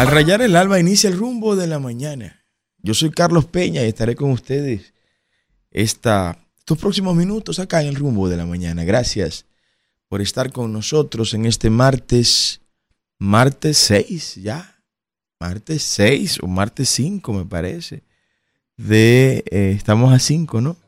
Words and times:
Al 0.00 0.06
rayar 0.06 0.40
el 0.40 0.56
alba 0.56 0.80
inicia 0.80 1.10
el 1.10 1.18
rumbo 1.18 1.56
de 1.56 1.66
la 1.66 1.78
mañana. 1.78 2.46
Yo 2.78 2.94
soy 2.94 3.10
Carlos 3.10 3.44
Peña 3.44 3.84
y 3.84 3.88
estaré 3.88 4.16
con 4.16 4.30
ustedes 4.30 4.94
esta, 5.70 6.38
estos 6.56 6.78
próximos 6.78 7.14
minutos 7.14 7.58
acá 7.58 7.82
en 7.82 7.88
el 7.88 7.96
rumbo 7.96 8.26
de 8.26 8.38
la 8.38 8.46
mañana. 8.46 8.82
Gracias 8.84 9.44
por 10.08 10.22
estar 10.22 10.52
con 10.52 10.72
nosotros 10.72 11.34
en 11.34 11.44
este 11.44 11.68
martes, 11.68 12.62
martes 13.18 13.76
6 13.76 14.36
ya, 14.36 14.82
martes 15.38 15.82
6 15.82 16.38
o 16.44 16.46
martes 16.46 16.88
5 16.88 17.34
me 17.34 17.44
parece. 17.44 18.02
De, 18.78 19.44
eh, 19.50 19.74
estamos 19.76 20.14
a 20.14 20.18
5, 20.18 20.62
¿no? 20.62 20.78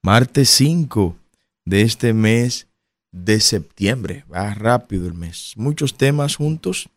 Martes 0.00 0.48
5 0.48 1.14
de 1.66 1.82
este 1.82 2.14
mes 2.14 2.68
de 3.12 3.38
septiembre. 3.38 4.24
Va 4.32 4.54
rápido 4.54 5.06
el 5.06 5.12
mes. 5.12 5.52
Muchos 5.56 5.98
temas 5.98 6.36
juntos 6.36 6.88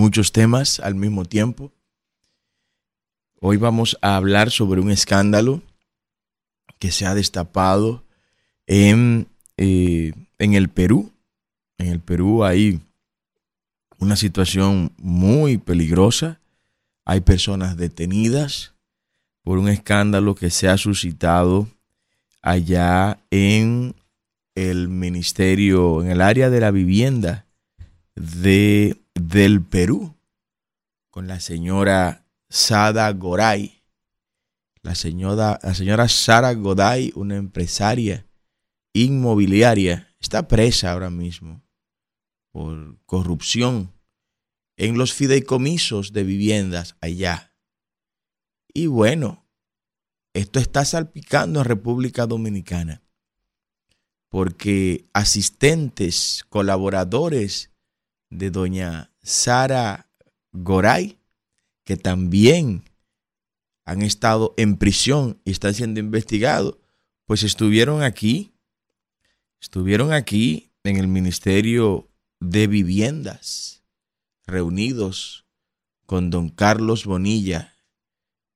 muchos 0.00 0.32
temas 0.32 0.80
al 0.80 0.94
mismo 0.94 1.26
tiempo. 1.26 1.70
Hoy 3.38 3.58
vamos 3.58 3.98
a 4.00 4.16
hablar 4.16 4.50
sobre 4.50 4.80
un 4.80 4.90
escándalo 4.90 5.60
que 6.78 6.90
se 6.90 7.04
ha 7.04 7.14
destapado 7.14 8.02
en, 8.66 9.28
eh, 9.58 10.14
en 10.38 10.54
el 10.54 10.70
Perú. 10.70 11.12
En 11.76 11.88
el 11.88 12.00
Perú 12.00 12.44
hay 12.44 12.80
una 13.98 14.16
situación 14.16 14.90
muy 14.96 15.58
peligrosa. 15.58 16.40
Hay 17.04 17.20
personas 17.20 17.76
detenidas 17.76 18.72
por 19.42 19.58
un 19.58 19.68
escándalo 19.68 20.34
que 20.34 20.48
se 20.48 20.68
ha 20.68 20.78
suscitado 20.78 21.68
allá 22.40 23.18
en 23.30 23.94
el 24.54 24.88
ministerio, 24.88 26.02
en 26.02 26.10
el 26.10 26.22
área 26.22 26.48
de 26.48 26.60
la 26.60 26.70
vivienda 26.70 27.44
de 28.14 28.99
del 29.14 29.64
Perú 29.64 30.16
con 31.10 31.26
la 31.26 31.40
señora 31.40 32.26
Sada 32.48 33.10
Goray. 33.12 33.82
La 34.82 34.94
señora, 34.94 35.58
la 35.62 35.74
señora 35.74 36.08
Sara 36.08 36.54
Goday, 36.54 37.12
una 37.14 37.36
empresaria 37.36 38.26
inmobiliaria, 38.94 40.14
está 40.20 40.48
presa 40.48 40.92
ahora 40.92 41.10
mismo 41.10 41.62
por 42.50 42.98
corrupción 43.04 43.92
en 44.76 44.96
los 44.96 45.12
fideicomisos 45.12 46.12
de 46.12 46.24
viviendas 46.24 46.96
allá. 47.00 47.54
Y 48.72 48.86
bueno, 48.86 49.46
esto 50.32 50.58
está 50.58 50.84
salpicando 50.84 51.60
en 51.60 51.66
República 51.66 52.26
Dominicana, 52.26 53.02
porque 54.30 55.08
asistentes, 55.12 56.44
colaboradores 56.48 57.69
de 58.30 58.50
doña 58.50 59.12
Sara 59.22 60.08
Goray, 60.52 61.18
que 61.84 61.96
también 61.96 62.84
han 63.84 64.02
estado 64.02 64.54
en 64.56 64.76
prisión 64.76 65.40
y 65.44 65.50
están 65.50 65.74
siendo 65.74 66.00
investigados, 66.00 66.76
pues 67.26 67.42
estuvieron 67.42 68.02
aquí, 68.02 68.54
estuvieron 69.60 70.12
aquí 70.12 70.72
en 70.84 70.96
el 70.96 71.08
Ministerio 71.08 72.08
de 72.38 72.66
Viviendas, 72.66 73.82
reunidos 74.46 75.46
con 76.06 76.30
don 76.30 76.48
Carlos 76.48 77.04
Bonilla, 77.04 77.74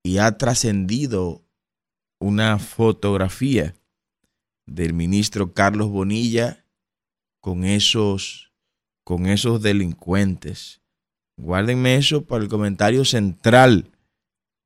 y 0.03 0.19
ha 0.19 0.37
trascendido 0.39 1.45
una 2.19 2.59
fotografía 2.59 3.75
del 4.67 4.93
ministro 4.93 5.53
Carlos 5.53 5.89
Bonilla 5.89 6.65
con 7.41 7.65
esos 7.65 8.54
con 9.05 9.27
esos 9.27 9.63
delincuentes. 9.63 10.81
Guárdenme 11.37 11.97
eso 11.97 12.25
para 12.25 12.43
el 12.43 12.49
comentario 12.49 13.05
central, 13.05 13.93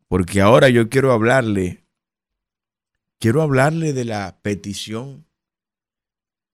porque 0.06 0.40
ahora 0.40 0.68
yo 0.68 0.88
quiero 0.88 1.12
hablarle, 1.12 1.84
quiero 3.18 3.42
hablarle 3.42 3.92
de 3.92 4.04
la 4.04 4.40
petición 4.42 5.26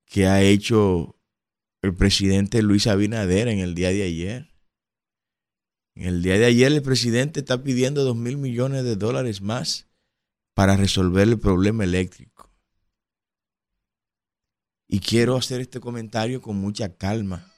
que 0.06 0.26
ha 0.26 0.40
hecho 0.42 1.16
el 1.82 1.94
presidente 1.94 2.62
Luis 2.62 2.86
Abinader 2.86 3.48
en 3.48 3.58
el 3.58 3.74
día 3.74 3.90
de 3.90 4.04
ayer. 4.04 4.50
En 5.94 6.06
el 6.06 6.22
día 6.22 6.38
de 6.38 6.46
ayer 6.46 6.72
el 6.72 6.82
presidente 6.82 7.40
está 7.40 7.62
pidiendo 7.62 8.02
dos 8.04 8.16
mil 8.16 8.36
millones 8.36 8.84
de 8.84 8.96
dólares 8.96 9.42
más 9.42 9.88
para 10.54 10.76
resolver 10.76 11.28
el 11.28 11.38
problema 11.38 11.84
eléctrico. 11.84 12.50
Y 14.88 15.00
quiero 15.00 15.36
hacer 15.36 15.60
este 15.60 15.80
comentario 15.80 16.40
con 16.40 16.56
mucha 16.56 16.96
calma 16.96 17.53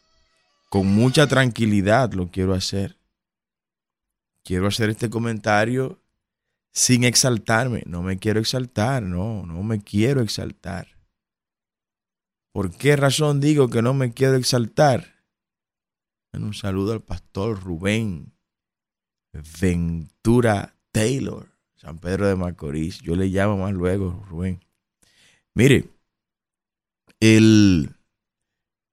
con 0.69 0.87
mucha 0.87 1.27
tranquilidad 1.27 2.13
lo 2.13 2.31
quiero 2.31 2.55
hacer. 2.55 2.99
Quiero 4.43 4.67
hacer 4.67 4.91
este 4.91 5.11
comentario 5.11 6.01
sin 6.73 7.05
exaltarme. 7.05 7.83
No 7.87 8.03
me 8.03 8.19
quiero 8.19 8.41
exaltar, 8.41 9.03
no, 9.03 9.45
no 9.47 9.63
me 9.63 9.83
quiero 9.83 10.21
exaltar. 10.21 10.89
¿Por 12.53 12.77
qué 12.77 12.97
razón 12.97 13.41
digo 13.41 13.69
que 13.69 13.83
no 13.83 13.95
me 13.95 14.13
quiero 14.13 14.37
exaltar? 14.37 15.17
un 16.33 16.53
saludo 16.53 16.93
al 16.93 17.01
pastor 17.01 17.63
Rubén 17.63 18.37
Ventura 19.61 20.77
Taylor, 20.93 21.49
San 21.77 21.99
Pedro 21.99 22.27
de 22.29 22.37
Macorís. 22.37 23.01
Yo 23.01 23.17
le 23.17 23.27
llamo 23.27 23.57
más 23.59 23.73
luego, 23.73 24.25
Rubén. 24.29 24.65
Mire, 25.55 25.89
el, 27.21 27.96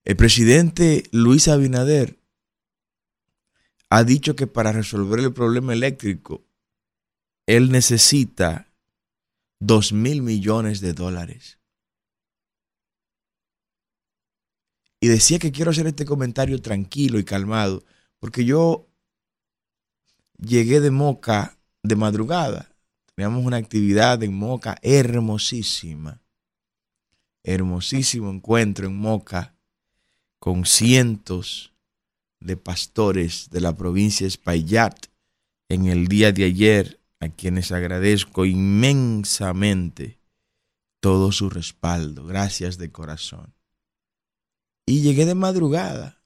el 0.06 0.16
presidente 0.18 1.04
Luis 1.12 1.48
Abinader 1.48 2.20
ha 3.90 4.04
dicho 4.04 4.36
que 4.36 4.48
para 4.48 4.72
resolver 4.72 5.20
el 5.20 5.34
problema 5.34 5.72
eléctrico, 5.72 6.44
él 7.46 7.72
necesita 7.72 8.74
dos 9.60 9.94
mil 9.94 10.22
millones 10.22 10.82
de 10.82 10.94
dólares. 10.94 11.60
Y 15.00 15.08
decía 15.08 15.38
que 15.38 15.52
quiero 15.52 15.72
hacer 15.72 15.86
este 15.88 16.06
comentario 16.06 16.62
tranquilo 16.62 17.20
y 17.20 17.24
calmado, 17.24 17.84
porque 18.20 18.46
yo 18.46 18.88
llegué 20.38 20.80
de 20.80 20.92
Moca 20.92 21.58
de 21.84 21.96
madrugada. 21.96 22.76
Teníamos 23.14 23.46
una 23.46 23.58
actividad 23.58 24.24
en 24.24 24.34
Moca 24.34 24.78
hermosísima. 24.82 26.22
Hermosísimo 27.44 28.32
encuentro 28.32 28.88
en 28.88 28.98
Moca 28.98 29.54
con 30.44 30.66
cientos 30.66 31.74
de 32.42 32.58
pastores 32.58 33.50
de 33.50 33.62
la 33.62 33.78
provincia 33.78 34.26
de 34.26 34.28
Espaillat 34.28 35.06
en 35.70 35.86
el 35.86 36.10
día 36.10 36.34
de 36.34 36.44
ayer, 36.44 37.00
a 37.22 37.30
quienes 37.30 37.72
agradezco 37.72 38.44
inmensamente 38.44 40.20
todo 41.00 41.32
su 41.32 41.50
respaldo. 41.50 42.26
Gracias 42.26 42.78
de 42.78 42.92
corazón. 42.92 43.56
Y 44.86 45.02
llegué 45.02 45.26
de 45.26 45.34
madrugada, 45.34 46.22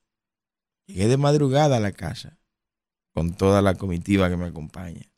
llegué 0.88 1.08
de 1.10 1.18
madrugada 1.18 1.78
a 1.78 1.80
la 1.80 1.92
casa 1.92 2.40
con 3.14 3.38
toda 3.38 3.62
la 3.62 3.76
comitiva 3.76 4.32
que 4.32 4.38
me 4.38 4.48
acompaña. 4.48 5.12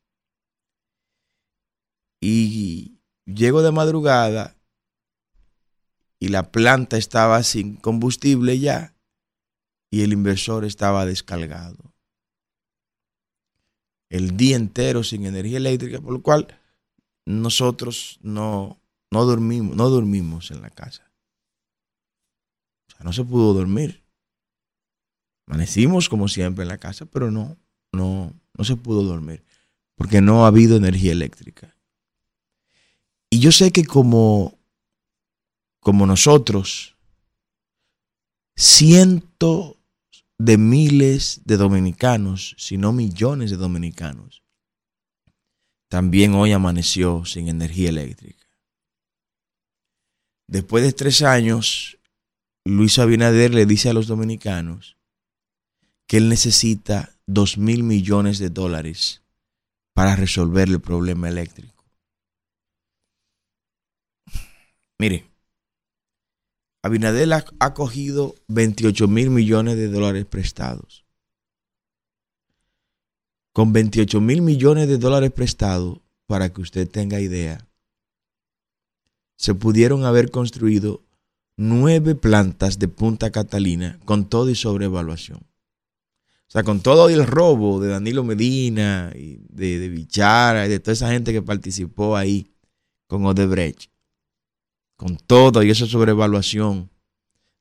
Y 2.20 3.00
llego 3.24 3.62
de 3.62 3.72
madrugada 3.72 4.59
y 6.20 6.28
la 6.28 6.52
planta 6.52 6.98
estaba 6.98 7.42
sin 7.44 7.76
combustible 7.76 8.60
ya 8.60 8.94
y 9.90 10.02
el 10.02 10.14
inversor 10.14 10.66
estaba 10.66 11.06
descargado. 11.06 11.78
El 14.10 14.38
día 14.38 14.56
entero 14.56 15.04
sin 15.04 15.26
energía 15.26 15.58
eléctrica, 15.58 16.02
por 16.02 16.14
lo 16.14 16.22
cual 16.22 16.48
nosotros 17.26 18.20
no, 18.22 18.82
no 19.12 19.26
dormimos, 19.26 19.76
no 19.76 19.90
dormimos 19.90 20.52
en 20.52 20.62
la 20.62 20.70
casa. 20.70 21.12
O 22.88 22.92
sea, 22.92 23.06
no 23.06 23.14
se 23.14 23.24
pudo 23.24 23.54
dormir. 23.54 24.04
Amanecimos 25.48 26.10
como 26.10 26.28
siempre 26.28 26.64
en 26.64 26.70
la 26.70 26.78
casa, 26.78 27.06
pero 27.06 27.32
no, 27.32 27.58
no, 27.92 28.34
no 28.58 28.64
se 28.64 28.76
pudo 28.76 29.04
dormir 29.04 29.44
porque 30.00 30.22
no 30.22 30.46
ha 30.46 30.48
habido 30.48 30.78
energía 30.78 31.12
eléctrica. 31.12 31.76
Y 33.30 33.40
yo 33.40 33.52
sé 33.52 33.72
que 33.72 33.84
como 33.84 34.58
como 35.80 36.06
nosotros, 36.06 36.96
cientos 38.56 39.76
de 40.38 40.58
miles 40.58 41.42
de 41.46 41.58
dominicanos, 41.58 42.56
si 42.58 42.78
no 42.78 42.94
millones 42.94 43.52
de 43.52 43.58
dominicanos, 43.58 44.44
también 45.90 46.36
hoy 46.36 46.52
amaneció 46.52 47.26
sin 47.26 47.48
energía 47.48 47.90
eléctrica. 47.90 48.46
Después 50.48 50.84
de 50.84 50.94
tres 50.94 51.22
años, 51.22 52.00
Luis 52.66 53.00
Abinader 53.00 53.54
le 53.54 53.66
dice 53.66 53.90
a 53.90 53.94
los 53.94 54.08
dominicanos 54.08 54.98
que 56.08 56.18
él 56.18 56.30
necesita 56.30 57.16
dos 57.28 57.58
mil 57.58 57.84
millones 57.84 58.40
de 58.40 58.50
dólares 58.50 59.22
para 59.94 60.16
resolver 60.16 60.68
el 60.68 60.80
problema 60.80 61.30
eléctrico. 61.30 61.86
Mire, 64.98 65.29
Abinadel 66.82 67.34
ha 67.34 67.74
cogido 67.74 68.36
28 68.48 69.08
mil 69.08 69.30
millones 69.30 69.76
de 69.76 69.90
dólares 69.90 70.26
prestados. 70.26 71.06
con 73.60 73.74
28 73.74 74.22
mil 74.22 74.42
millones 74.42 74.88
de 74.88 74.98
dólares 74.98 75.32
prestados, 75.32 76.00
para 76.28 76.48
que 76.48 76.62
usted 76.62 76.88
tenga 76.88 77.20
idea, 77.20 77.68
se 79.36 79.54
pudieron 79.54 80.06
haber 80.06 80.32
construido 80.32 81.02
nueve 81.58 82.16
plantas 82.16 82.80
de 82.80 82.88
Punta 82.88 83.32
Catalina 83.32 84.00
con 84.06 84.30
todo 84.30 84.50
y 84.50 84.56
sobrevaluación. 84.56 85.40
O 85.40 86.52
sea, 86.52 86.64
con 86.64 86.80
todo 86.80 87.10
el 87.10 87.28
robo 87.28 87.82
de 87.82 87.90
Danilo 87.90 88.24
Medina 88.24 89.12
y 89.14 89.40
de, 89.50 89.78
de 89.78 89.90
Bichara 89.90 90.66
y 90.66 90.70
de 90.70 90.80
toda 90.80 90.94
esa 90.94 91.12
gente 91.12 91.34
que 91.34 91.42
participó 91.42 92.16
ahí 92.16 92.48
con 93.08 93.26
Odebrecht, 93.26 93.92
con 95.00 95.16
todo 95.16 95.64
y 95.64 95.70
esa 95.70 95.86
sobrevaluación 95.86 96.90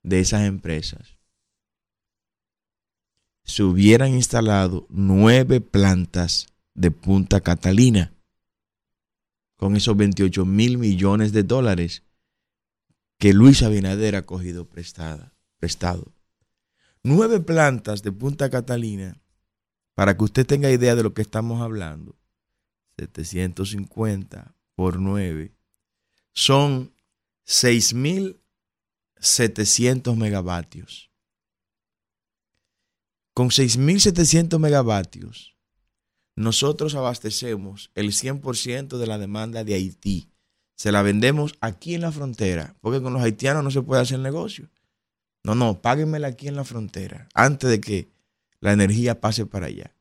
de 0.03 0.19
esas 0.19 0.43
empresas, 0.43 1.17
se 3.45 3.63
hubieran 3.63 4.13
instalado 4.13 4.89
nueve 4.91 5.61
plantas 5.61 6.49
de 6.75 6.91
Punta 6.91 7.41
Catalina 7.41 8.13
con 9.55 9.77
esos 9.77 9.97
28 9.97 10.45
mil 10.47 10.79
millones 10.79 11.31
de 11.31 11.45
dólares 11.45 12.03
que 13.19 13.33
Luis 13.33 13.63
Abinader 13.63 14.17
ha 14.17 14.27
cogido 14.27 14.69
prestada, 14.69 15.33
prestado. 15.61 16.13
Nueve 17.05 17.39
plantas 17.39 18.03
de 18.03 18.11
Punta 18.11 18.51
Catalina, 18.51 19.23
para 19.95 20.17
que 20.17 20.25
usted 20.25 20.45
tenga 20.45 20.73
idea 20.73 20.97
de 20.97 21.05
lo 21.05 21.15
que 21.15 21.23
estamos 21.23 21.63
hablando, 21.63 22.17
750 22.97 24.57
por 24.75 24.99
9, 24.99 25.55
son 26.33 26.98
6.700 27.49 30.17
megavatios. 30.17 31.11
Con 33.33 33.49
6.700 33.49 34.59
megavatios, 34.59 35.57
nosotros 36.37 36.95
abastecemos 36.95 37.91
el 37.95 38.13
100% 38.13 38.99
de 38.99 39.07
la 39.07 39.17
demanda 39.17 39.65
de 39.65 39.73
Haití. 39.75 40.31
Se 40.77 40.93
la 40.93 41.01
vendemos 41.01 41.55
aquí 41.63 41.95
en 41.95 42.03
la 42.03 42.13
frontera, 42.13 42.77
porque 42.83 43.01
con 43.01 43.15
los 43.15 43.23
haitianos 43.23 43.65
no 43.65 43.71
se 43.71 43.81
puede 43.81 44.03
hacer 44.03 44.19
negocio. 44.19 44.69
No, 45.43 45.55
no, 45.55 45.81
páguenmela 45.81 46.29
aquí 46.29 46.49
en 46.49 46.57
la 46.57 46.65
frontera, 46.65 47.31
antes 47.33 47.71
de 47.71 47.81
que 47.81 48.11
la 48.61 48.75
energía 48.75 49.23
pase 49.23 49.47
para 49.47 49.69
allá. 49.69 49.95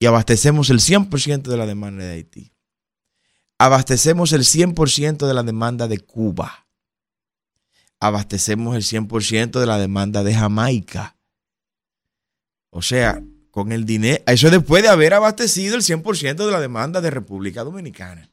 Y 0.00 0.06
abastecemos 0.06 0.70
el 0.70 0.80
100% 0.80 1.42
de 1.42 1.56
la 1.56 1.66
demanda 1.66 2.02
de 2.02 2.14
Haití. 2.14 2.52
Abastecemos 3.64 4.32
el 4.32 4.40
100% 4.40 5.24
de 5.24 5.34
la 5.34 5.44
demanda 5.44 5.86
de 5.86 6.00
Cuba. 6.00 6.66
Abastecemos 8.00 8.74
el 8.74 8.82
100% 8.82 9.60
de 9.60 9.66
la 9.66 9.78
demanda 9.78 10.24
de 10.24 10.34
Jamaica. 10.34 11.16
O 12.70 12.82
sea, 12.82 13.22
con 13.52 13.70
el 13.70 13.84
dinero, 13.84 14.20
eso 14.26 14.50
después 14.50 14.82
de 14.82 14.88
haber 14.88 15.14
abastecido 15.14 15.76
el 15.76 15.82
100% 15.82 16.44
de 16.44 16.50
la 16.50 16.58
demanda 16.58 17.00
de 17.00 17.12
República 17.12 17.62
Dominicana. 17.62 18.32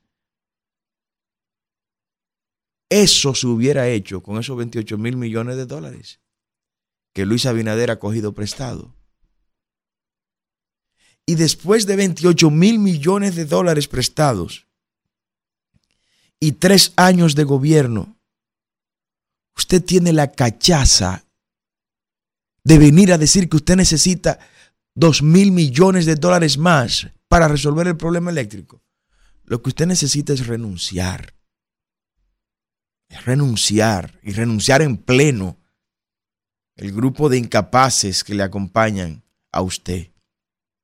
Eso 2.90 3.36
se 3.36 3.46
hubiera 3.46 3.88
hecho 3.88 4.24
con 4.24 4.40
esos 4.40 4.58
28 4.58 4.98
mil 4.98 5.16
millones 5.16 5.58
de 5.58 5.68
dólares 5.68 6.22
que 7.14 7.28
Luis 7.28 7.46
Abinader 7.46 7.92
ha 7.92 8.00
cogido 8.00 8.34
prestado. 8.34 8.96
Y 11.28 11.36
después 11.36 11.86
de 11.86 11.98
28 11.98 12.50
mil 12.50 12.80
millones 12.80 13.36
de 13.36 13.46
dólares 13.46 13.88
prestados 13.88 14.69
y 16.40 16.54
tres 16.54 16.94
años 16.96 17.36
de 17.36 17.44
gobierno, 17.44 18.18
usted 19.58 19.84
tiene 19.84 20.14
la 20.14 20.32
cachaza 20.32 21.26
de 22.64 22.78
venir 22.78 23.12
a 23.12 23.18
decir 23.18 23.50
que 23.50 23.58
usted 23.58 23.76
necesita 23.76 24.40
2 24.96 25.22
mil 25.22 25.52
millones 25.52 26.06
de 26.06 26.16
dólares 26.16 26.58
más 26.58 27.08
para 27.28 27.48
resolver 27.48 27.88
el 27.88 27.98
problema 27.98 28.32
eléctrico. 28.32 28.82
Lo 29.44 29.62
que 29.62 29.70
usted 29.70 29.88
necesita 29.88 30.34
es 30.34 30.48
renunciar 30.48 31.34
renunciar 33.10 34.20
y 34.24 34.32
renunciar 34.32 34.82
en 34.82 34.98
pleno 34.98 35.58
el 36.76 36.92
grupo 36.92 37.30
de 37.30 37.38
incapaces 37.38 38.24
que 38.24 38.36
le 38.36 38.44
acompañan 38.44 39.24
a 39.52 39.62
usted. 39.62 40.12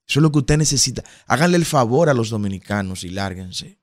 Eso 0.07 0.19
es 0.19 0.23
lo 0.23 0.31
que 0.31 0.39
usted 0.39 0.57
necesita. 0.57 1.03
Háganle 1.25 1.57
el 1.57 1.65
favor 1.65 2.09
a 2.09 2.13
los 2.13 2.29
dominicanos 2.29 3.03
y 3.03 3.09
lárguense. 3.09 3.79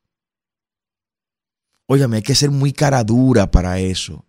Óyame, 1.93 2.17
hay 2.17 2.23
que 2.23 2.35
ser 2.35 2.51
muy 2.51 2.73
cara 2.73 3.05
dura 3.05 3.51
para 3.51 3.79
eso. 3.79 4.25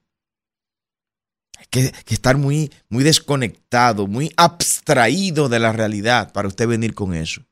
Hay 1.57 1.65
que, 1.69 1.93
estar 2.07 2.35
muy, 2.35 2.69
muy 2.89 3.05
desconectado, 3.05 4.05
muy 4.05 4.33
abstraído 4.35 5.47
de 5.47 5.59
la 5.59 5.71
realidad 5.71 6.33
para 6.33 6.49
usted 6.49 6.67
venir 6.67 6.93
con 6.93 7.13
eso. 7.13 7.45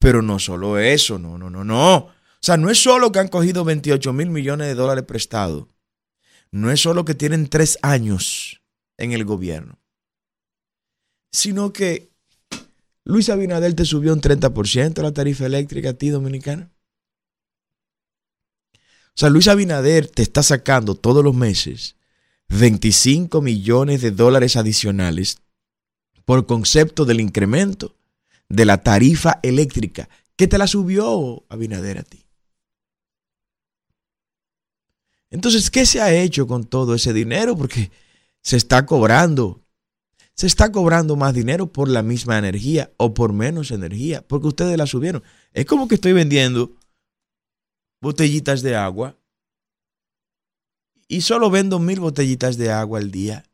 Pero 0.00 0.22
no 0.22 0.40
solo 0.40 0.76
eso, 0.76 1.20
no, 1.20 1.38
no, 1.38 1.50
no, 1.50 1.62
no. 1.62 1.96
O 1.98 2.12
sea, 2.40 2.56
no 2.56 2.68
es 2.68 2.82
solo 2.82 3.12
que 3.12 3.20
han 3.20 3.28
cogido 3.28 3.64
28 3.64 4.12
mil 4.12 4.28
millones 4.28 4.66
de 4.66 4.74
dólares 4.74 5.04
prestados. 5.04 5.68
No 6.50 6.72
es 6.72 6.80
solo 6.80 7.04
que 7.04 7.14
tienen 7.14 7.46
tres 7.46 7.78
años 7.80 8.60
en 8.98 9.12
el 9.12 9.24
gobierno. 9.24 9.78
Sino 11.30 11.72
que 11.72 12.10
Luis 13.04 13.28
Abinader 13.28 13.74
te 13.74 13.84
subió 13.84 14.14
un 14.14 14.20
30% 14.20 15.00
la 15.00 15.12
tarifa 15.12 15.46
eléctrica 15.46 15.90
a 15.90 15.94
ti, 15.94 16.08
dominicana. 16.08 16.71
O 19.14 19.20
sea, 19.20 19.30
Luis 19.30 19.48
Abinader 19.48 20.06
te 20.08 20.22
está 20.22 20.42
sacando 20.42 20.94
todos 20.94 21.22
los 21.22 21.34
meses 21.34 21.96
25 22.48 23.42
millones 23.42 24.00
de 24.00 24.10
dólares 24.10 24.56
adicionales 24.56 25.38
por 26.24 26.46
concepto 26.46 27.04
del 27.04 27.20
incremento 27.20 27.96
de 28.48 28.64
la 28.64 28.82
tarifa 28.82 29.38
eléctrica 29.42 30.08
que 30.36 30.46
te 30.46 30.58
la 30.58 30.66
subió 30.66 31.44
Abinader 31.48 31.98
a 31.98 32.02
ti. 32.02 32.26
Entonces, 35.30 35.70
¿qué 35.70 35.86
se 35.86 36.00
ha 36.00 36.12
hecho 36.14 36.46
con 36.46 36.64
todo 36.64 36.94
ese 36.94 37.14
dinero? 37.14 37.56
Porque 37.56 37.90
se 38.42 38.56
está 38.56 38.84
cobrando. 38.84 39.62
Se 40.34 40.46
está 40.46 40.70
cobrando 40.72 41.16
más 41.16 41.34
dinero 41.34 41.72
por 41.72 41.88
la 41.88 42.02
misma 42.02 42.38
energía 42.38 42.90
o 42.98 43.14
por 43.14 43.32
menos 43.32 43.70
energía, 43.70 44.22
porque 44.26 44.48
ustedes 44.48 44.76
la 44.76 44.86
subieron. 44.86 45.22
Es 45.52 45.64
como 45.64 45.88
que 45.88 45.94
estoy 45.94 46.12
vendiendo 46.12 46.72
botellitas 48.02 48.62
de 48.62 48.76
agua 48.76 49.16
y 51.08 51.20
solo 51.20 51.50
vendo 51.50 51.78
mil 51.78 52.00
botellitas 52.00 52.56
de 52.58 52.70
agua 52.70 52.98
al 52.98 53.10
día. 53.10 53.44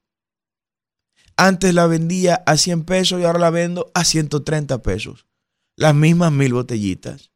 Antes 1.36 1.74
la 1.74 1.86
vendía 1.86 2.42
a 2.46 2.56
100 2.56 2.84
pesos 2.84 3.20
y 3.20 3.24
ahora 3.24 3.38
la 3.38 3.50
vendo 3.50 3.92
a 3.94 4.04
130 4.04 4.82
pesos. 4.82 5.26
Las 5.76 5.94
mismas 5.94 6.32
mil 6.32 6.54
botellitas. 6.54 7.30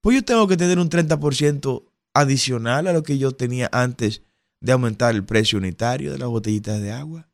Pues 0.00 0.16
yo 0.16 0.24
tengo 0.24 0.48
que 0.48 0.56
tener 0.56 0.78
un 0.78 0.88
30% 0.88 1.84
adicional 2.14 2.86
a 2.88 2.92
lo 2.92 3.02
que 3.02 3.18
yo 3.18 3.32
tenía 3.32 3.68
antes 3.70 4.22
de 4.60 4.72
aumentar 4.72 5.14
el 5.14 5.24
precio 5.24 5.58
unitario 5.58 6.12
de 6.12 6.18
las 6.18 6.28
botellitas 6.28 6.80
de 6.80 6.92
agua. 6.92 7.28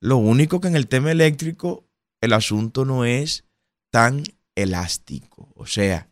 Lo 0.00 0.16
único 0.16 0.60
que 0.60 0.68
en 0.68 0.76
el 0.76 0.88
tema 0.88 1.12
eléctrico 1.12 1.88
el 2.20 2.32
asunto 2.32 2.84
no 2.84 3.04
es 3.04 3.44
tan 3.90 4.24
elástico, 4.62 5.52
o 5.54 5.66
sea, 5.66 6.08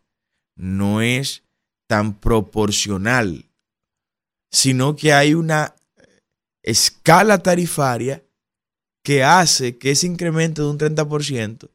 no 0.56 1.00
es 1.00 1.42
tan 1.86 2.14
proporcional, 2.14 3.46
sino 4.50 4.96
que 4.96 5.12
hay 5.12 5.34
una 5.34 5.74
escala 6.62 7.38
tarifaria 7.38 8.24
que 9.02 9.22
hace 9.22 9.78
que 9.78 9.92
ese 9.92 10.06
incremento 10.06 10.62
de 10.62 10.70
un 10.70 10.96
30% 10.96 11.70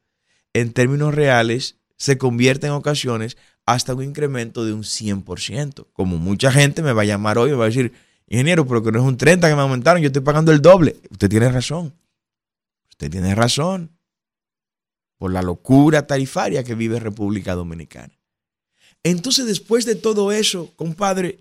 en 0.54 0.74
términos 0.74 1.14
reales 1.14 1.78
se 1.98 2.18
convierta 2.18 2.68
en 2.68 2.74
ocasiones 2.74 3.38
hasta 3.66 3.94
un 3.94 4.04
incremento 4.04 4.66
de 4.66 4.74
un 4.74 4.84
100%. 4.84 5.88
Como 5.94 6.18
mucha 6.18 6.52
gente 6.52 6.82
me 6.82 6.94
va 6.94 7.04
a 7.04 7.06
llamar 7.06 7.38
hoy 7.38 7.52
y 7.52 7.54
va 7.54 7.66
a 7.66 7.68
decir, 7.68 7.94
ingeniero, 8.28 8.68
pero 8.68 8.84
que 8.84 8.92
no 8.92 9.00
es 9.00 9.06
un 9.06 9.18
30 9.18 9.48
que 9.48 9.56
me 9.56 9.62
aumentaron, 9.62 10.02
yo 10.02 10.08
estoy 10.08 10.24
pagando 10.24 10.52
el 10.52 10.62
doble. 10.62 10.98
Usted 11.10 11.30
tiene 11.30 11.50
razón. 11.50 11.94
Usted 12.90 13.10
tiene 13.10 13.36
razón. 13.36 13.92
Por 15.22 15.32
la 15.32 15.44
locura 15.44 16.08
tarifaria 16.08 16.64
que 16.64 16.74
vive 16.74 17.00
República 17.00 17.54
Dominicana. 17.54 18.12
Entonces, 19.04 19.46
después 19.46 19.86
de 19.86 19.94
todo 19.94 20.32
eso, 20.32 20.74
compadre, 20.76 21.38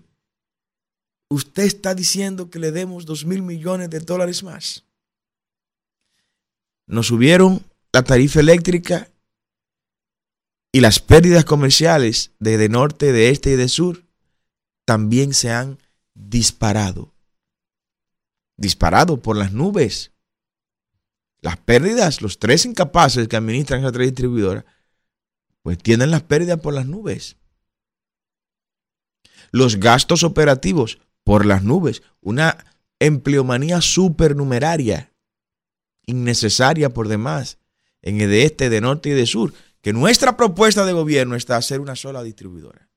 usted 1.29 1.63
está 1.63 1.95
diciendo 1.95 2.51
que 2.51 2.59
le 2.59 2.71
demos 2.71 3.07
2 3.07 3.25
mil 3.25 3.41
millones 3.41 3.89
de 3.89 3.99
dólares 4.01 4.43
más. 4.43 4.83
Nos 6.85 7.07
subieron 7.07 7.65
la 7.91 8.03
tarifa 8.03 8.39
eléctrica 8.41 9.09
y 10.71 10.81
las 10.81 10.99
pérdidas 10.99 11.43
comerciales 11.43 12.29
de, 12.37 12.59
de 12.59 12.69
norte, 12.69 13.11
de 13.11 13.29
este 13.31 13.53
y 13.53 13.55
de 13.55 13.67
sur 13.67 14.03
también 14.85 15.33
se 15.33 15.49
han 15.49 15.79
disparado. 16.13 17.15
Disparado 18.57 19.17
por 19.17 19.37
las 19.37 19.51
nubes. 19.51 20.11
Las 21.41 21.57
pérdidas, 21.57 22.21
los 22.21 22.37
tres 22.37 22.65
incapaces 22.65 23.27
que 23.27 23.35
administran 23.35 23.81
esa 23.81 23.91
tres 23.91 24.09
distribuidora, 24.09 24.65
pues 25.63 25.77
tienen 25.79 26.11
las 26.11 26.23
pérdidas 26.23 26.59
por 26.59 26.73
las 26.73 26.85
nubes. 26.85 27.37
Los 29.51 29.79
gastos 29.79 30.23
operativos 30.23 30.99
por 31.23 31.45
las 31.45 31.63
nubes. 31.63 32.03
Una 32.21 32.57
empleomanía 32.99 33.81
supernumeraria, 33.81 35.11
innecesaria 36.05 36.93
por 36.93 37.07
demás 37.07 37.57
en 38.01 38.21
el 38.21 38.29
de 38.29 38.43
este, 38.43 38.69
de 38.69 38.81
norte 38.81 39.09
y 39.09 39.13
de 39.13 39.25
sur, 39.25 39.53
que 39.81 39.93
nuestra 39.93 40.37
propuesta 40.37 40.85
de 40.85 40.93
gobierno 40.93 41.35
está 41.35 41.57
hacer 41.57 41.79
una 41.79 41.95
sola 41.95 42.23
distribuidora. 42.23 42.89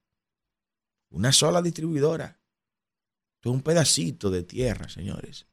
Una 1.11 1.33
sola 1.33 1.63
distribuidora. 1.63 2.39
Esto 3.37 3.51
es 3.51 3.55
un 3.55 3.63
pedacito 3.63 4.31
de 4.31 4.43
tierra, 4.43 4.89
señores. 4.89 5.47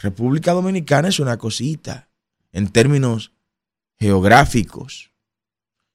República 0.00 0.52
Dominicana 0.52 1.08
es 1.08 1.20
una 1.20 1.36
cosita 1.36 2.08
en 2.52 2.68
términos 2.68 3.32
geográficos. 3.98 5.12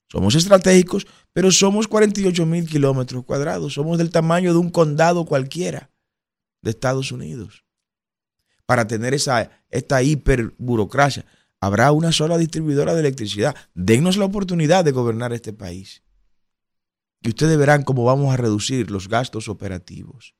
Somos 0.07 0.35
estratégicos, 0.35 1.07
pero 1.33 1.51
somos 1.51 1.87
48 1.87 2.45
mil 2.45 2.69
kilómetros 2.69 3.25
cuadrados. 3.25 3.73
Somos 3.73 3.97
del 3.97 4.11
tamaño 4.11 4.53
de 4.53 4.59
un 4.59 4.69
condado 4.69 5.25
cualquiera 5.25 5.89
de 6.61 6.69
Estados 6.69 7.11
Unidos. 7.11 7.65
Para 8.67 8.85
tener 8.85 9.15
esa, 9.15 9.49
esta 9.69 10.03
hiperburocracia, 10.03 11.25
habrá 11.59 11.91
una 11.91 12.11
sola 12.11 12.37
distribuidora 12.37 12.93
de 12.93 12.99
electricidad. 12.99 13.55
Dennos 13.73 14.17
la 14.17 14.25
oportunidad 14.25 14.85
de 14.85 14.91
gobernar 14.91 15.33
este 15.33 15.51
país. 15.51 16.03
Y 17.21 17.29
ustedes 17.29 17.57
verán 17.57 17.81
cómo 17.81 18.03
vamos 18.03 18.31
a 18.31 18.37
reducir 18.37 18.91
los 18.91 19.09
gastos 19.09 19.49
operativos. 19.49 20.35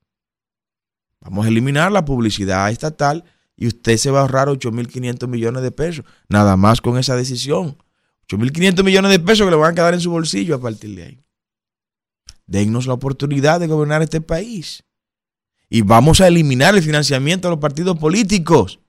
Vamos 1.19 1.47
a 1.47 1.49
eliminar 1.49 1.91
la 1.91 2.05
publicidad 2.05 2.69
estatal 2.69 3.23
y 3.57 3.67
usted 3.67 3.97
se 3.97 4.11
va 4.11 4.19
a 4.19 4.21
ahorrar 4.23 4.47
8.500 4.49 5.27
millones 5.27 5.63
de 5.63 5.71
pesos. 5.71 6.05
Nada 6.27 6.57
más 6.57 6.81
con 6.81 6.97
esa 6.97 7.15
decisión. 7.15 7.77
8.500 8.27 8.83
millones 8.83 9.11
de 9.11 9.19
pesos 9.19 9.45
que 9.45 9.51
le 9.51 9.57
van 9.57 9.71
a 9.71 9.75
quedar 9.75 9.93
en 9.93 10.01
su 10.01 10.11
bolsillo 10.11 10.55
a 10.55 10.61
partir 10.61 10.95
de 10.95 11.03
ahí. 11.03 11.23
Dennos 12.47 12.87
la 12.87 12.93
oportunidad 12.93 13.59
de 13.59 13.67
gobernar 13.67 14.01
este 14.01 14.21
país. 14.21 14.83
Y 15.69 15.81
vamos 15.81 16.21
a 16.21 16.27
eliminar 16.27 16.75
el 16.75 16.83
financiamiento 16.83 17.47
de 17.47 17.53
los 17.53 17.61
partidos 17.61 17.97
políticos, 17.97 18.79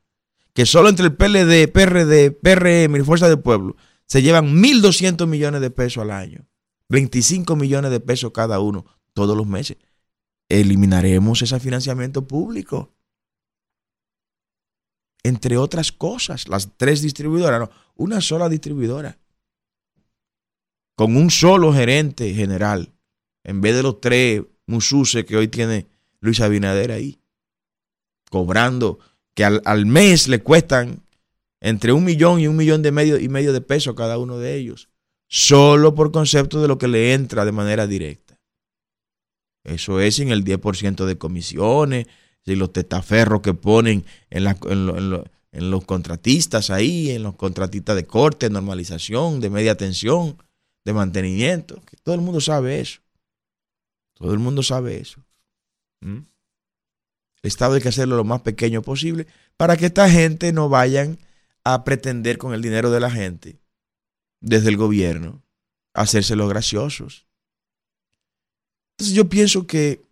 que 0.53 0.67
solo 0.67 0.89
entre 0.89 1.07
el 1.07 1.15
PLD, 1.15 1.69
PRD, 1.73 2.33
PRM 2.33 2.97
y 2.97 3.05
Fuerza 3.05 3.29
del 3.29 3.41
Pueblo 3.41 3.77
se 4.07 4.23
llevan 4.23 4.63
1.200 4.63 5.27
millones 5.27 5.61
de 5.61 5.71
pesos 5.71 6.03
al 6.03 6.11
año. 6.11 6.47
25 6.89 7.57
millones 7.57 7.91
de 7.91 8.01
pesos 8.01 8.31
cada 8.33 8.61
uno 8.61 8.85
todos 9.15 9.37
los 9.37 9.47
meses. 9.47 9.79
Eliminaremos 10.49 11.43
ese 11.43 11.59
financiamiento 11.59 12.27
público 12.27 12.96
entre 15.27 15.57
otras 15.57 15.93
cosas, 15.93 16.49
las 16.49 16.77
tres 16.77 17.03
distribuidoras, 17.03 17.61
no, 17.61 17.71
una 17.97 18.21
sola 18.21 18.49
distribuidora, 18.49 19.19
con 20.95 21.17
un 21.17 21.31
solo 21.31 21.73
gerente 21.73 22.33
general, 22.33 22.93
en 23.45 23.61
vez 23.61 23.75
de 23.75 23.83
los 23.83 24.01
tres 24.01 24.43
mususes 24.67 25.25
que 25.25 25.37
hoy 25.37 25.49
tiene 25.49 25.87
Luis 26.21 26.41
Abinader 26.41 26.93
ahí, 26.93 27.19
cobrando, 28.31 28.99
que 29.35 29.45
al, 29.45 29.87
mes 29.87 30.29
le 30.29 30.43
cuestan 30.43 31.03
entre 31.61 31.93
un 31.93 32.05
millón 32.05 32.41
y 32.41 32.47
un 32.47 32.57
millón 32.57 32.83
de 32.83 32.93
medio 32.93 33.19
y 33.19 33.29
medio 33.29 33.53
de 33.53 33.61
pesos 33.61 33.95
cada 33.95 34.19
uno 34.19 34.39
de 34.39 34.55
ellos, 34.55 34.89
solo 35.29 35.95
por 35.95 36.13
concepto 36.13 36.63
de 36.63 36.69
lo 36.69 36.79
que 36.79 36.89
le 36.89 37.13
entra 37.13 37.45
de 37.45 37.53
manera 37.53 37.87
directa. 37.87 38.41
Eso 39.65 40.01
es 40.01 40.15
sin 40.15 40.31
el 40.31 40.45
10% 40.45 41.05
de 41.05 41.19
comisiones, 41.19 42.07
y 42.53 42.57
los 42.57 42.73
testaferros 42.73 43.43
que 43.43 43.55
ponen 43.55 44.05
en, 44.31 44.45
los 45.71 45.85
contratistas 45.85 46.71
ahí, 46.71 47.11
en 47.11 47.25
los 47.25 47.35
contratistas 47.35 47.97
de 47.97 48.07
corte, 48.07 48.49
normalización, 48.49 49.41
de 49.41 49.51
media 49.51 49.77
tensión, 49.77 50.41
de 50.85 50.93
mantenimiento. 50.93 51.83
Que 51.83 51.97
todo 51.97 52.15
el 52.15 52.21
mundo 52.21 52.41
sabe 52.41 52.81
eso. 52.81 53.01
Todo 54.15 54.33
el 54.33 54.39
mundo 54.39 54.63
sabe 54.63 55.01
eso. 55.01 55.21
¿Mm? 56.01 56.19
El 57.43 57.49
Estado 57.49 57.75
hay 57.75 57.83
que 57.83 57.89
hacerlo 57.89 58.17
lo 58.17 58.25
más 58.25 58.43
pequeño 58.43 58.83
posible 58.83 59.27
para 59.57 59.77
que 59.77 59.87
esta 59.87 60.09
gente 60.09 60.53
no 60.53 60.69
vayan 60.69 61.19
a 61.65 61.83
pretender 61.85 62.39
con 62.39 62.55
el 62.55 62.63
dinero 62.63 62.91
de 62.91 63.01
la 63.01 63.11
gente, 63.11 63.59
desde 64.41 64.69
el 64.69 64.77
gobierno, 64.77 65.43
hacerse 65.95 66.37
los 66.37 66.49
graciosos. 66.49 67.27
Entonces 68.93 69.17
yo 69.17 69.29
pienso 69.29 69.67
que 69.67 70.06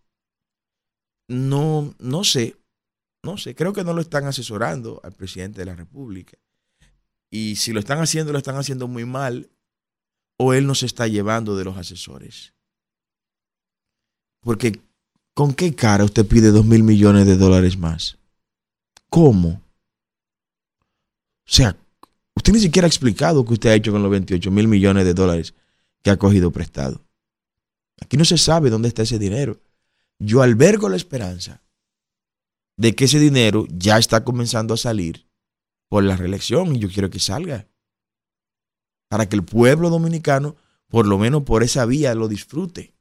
no, 1.28 1.94
no 1.98 2.24
sé, 2.24 2.56
no 3.22 3.38
sé, 3.38 3.54
creo 3.54 3.72
que 3.72 3.84
no 3.84 3.94
lo 3.94 4.00
están 4.00 4.26
asesorando 4.26 5.00
al 5.02 5.12
presidente 5.12 5.60
de 5.60 5.66
la 5.66 5.74
República. 5.74 6.36
Y 7.30 7.56
si 7.56 7.72
lo 7.72 7.80
están 7.80 7.98
haciendo, 7.98 8.32
lo 8.32 8.38
están 8.38 8.56
haciendo 8.56 8.86
muy 8.86 9.04
mal, 9.04 9.50
o 10.36 10.52
él 10.52 10.66
no 10.66 10.74
se 10.74 10.86
está 10.86 11.06
llevando 11.06 11.56
de 11.56 11.64
los 11.64 11.76
asesores. 11.76 12.52
Porque, 14.40 14.80
¿con 15.32 15.54
qué 15.54 15.74
cara 15.74 16.04
usted 16.04 16.26
pide 16.26 16.50
dos 16.50 16.66
mil 16.66 16.82
millones 16.82 17.26
de 17.26 17.36
dólares 17.36 17.78
más? 17.78 18.18
¿Cómo? 19.08 19.62
O 21.46 21.50
sea, 21.50 21.76
usted 22.36 22.52
ni 22.52 22.60
siquiera 22.60 22.86
ha 22.86 22.88
explicado 22.88 23.44
qué 23.44 23.54
usted 23.54 23.70
ha 23.70 23.74
hecho 23.74 23.92
con 23.92 24.02
los 24.02 24.10
28 24.10 24.50
mil 24.50 24.68
millones 24.68 25.04
de 25.04 25.14
dólares 25.14 25.54
que 26.02 26.10
ha 26.10 26.18
cogido 26.18 26.50
prestado. 26.50 27.00
Aquí 28.00 28.16
no 28.16 28.24
se 28.24 28.36
sabe 28.36 28.70
dónde 28.70 28.88
está 28.88 29.02
ese 29.02 29.18
dinero 29.18 29.58
yo 30.18 30.42
albergo 30.42 30.88
la 30.88 30.96
esperanza 30.96 31.62
de 32.76 32.94
que 32.94 33.04
ese 33.04 33.18
dinero 33.18 33.66
ya 33.70 33.98
está 33.98 34.24
comenzando 34.24 34.74
a 34.74 34.78
salir 34.78 35.28
por 35.88 36.04
la 36.04 36.16
reelección 36.16 36.74
y 36.74 36.80
yo 36.80 36.88
quiero 36.88 37.10
que 37.10 37.20
salga. 37.20 37.68
Para 39.08 39.28
que 39.28 39.36
el 39.36 39.44
pueblo 39.44 39.90
dominicano, 39.90 40.56
por 40.88 41.06
lo 41.06 41.18
menos 41.18 41.42
por 41.44 41.62
esa 41.62 41.86
vía, 41.86 42.14
lo 42.14 42.26
disfrute. 42.28 42.94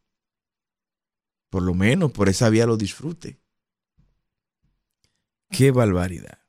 Por 1.49 1.63
lo 1.63 1.73
menos 1.73 2.11
por 2.11 2.29
esa 2.29 2.49
vía 2.49 2.65
lo 2.65 2.77
disfrute. 2.77 3.39
Qué 5.49 5.71
barbaridad. 5.71 6.39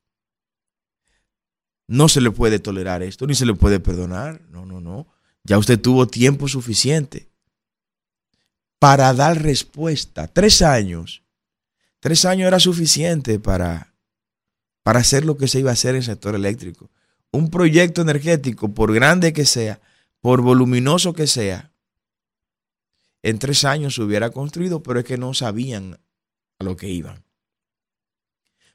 No 1.86 2.08
se 2.08 2.20
le 2.20 2.30
puede 2.30 2.58
tolerar 2.58 3.02
esto, 3.02 3.26
ni 3.26 3.34
se 3.34 3.46
le 3.46 3.54
puede 3.54 3.80
perdonar. 3.80 4.40
No, 4.48 4.64
no, 4.64 4.80
no. 4.80 5.06
Ya 5.44 5.58
usted 5.58 5.80
tuvo 5.80 6.06
tiempo 6.06 6.48
suficiente 6.48 7.33
para 8.78 9.12
dar 9.14 9.42
respuesta. 9.42 10.28
Tres 10.28 10.62
años. 10.62 11.22
Tres 12.00 12.24
años 12.24 12.48
era 12.48 12.60
suficiente 12.60 13.38
para, 13.38 13.94
para 14.82 15.00
hacer 15.00 15.24
lo 15.24 15.36
que 15.36 15.48
se 15.48 15.60
iba 15.60 15.70
a 15.70 15.74
hacer 15.74 15.90
en 15.90 15.96
el 15.96 16.04
sector 16.04 16.34
eléctrico. 16.34 16.90
Un 17.30 17.50
proyecto 17.50 18.02
energético, 18.02 18.72
por 18.72 18.92
grande 18.92 19.32
que 19.32 19.46
sea, 19.46 19.80
por 20.20 20.42
voluminoso 20.42 21.12
que 21.14 21.26
sea, 21.26 21.72
en 23.24 23.38
tres 23.38 23.64
años 23.64 23.94
se 23.94 24.02
hubiera 24.02 24.28
construido, 24.28 24.82
pero 24.82 25.00
es 25.00 25.06
que 25.06 25.16
no 25.16 25.32
sabían 25.32 25.98
a 26.58 26.64
lo 26.64 26.76
que 26.76 26.90
iban. 26.90 27.24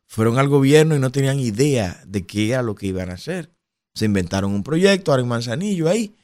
Fueron 0.07 0.39
al 0.39 0.47
gobierno 0.47 0.95
y 0.95 0.99
no 0.99 1.11
tenían 1.11 1.39
idea 1.39 2.01
de 2.07 2.25
qué 2.25 2.49
era 2.49 2.63
lo 2.63 2.73
que 2.73 2.87
iban 2.87 3.11
a 3.11 3.13
hacer. 3.13 3.51
Se 3.93 4.05
inventaron 4.05 4.51
un 4.51 4.63
proyecto, 4.63 5.11
ahora 5.11 5.21
en 5.21 5.29
Manzanillo 5.29 5.87
ahí, 5.87 6.15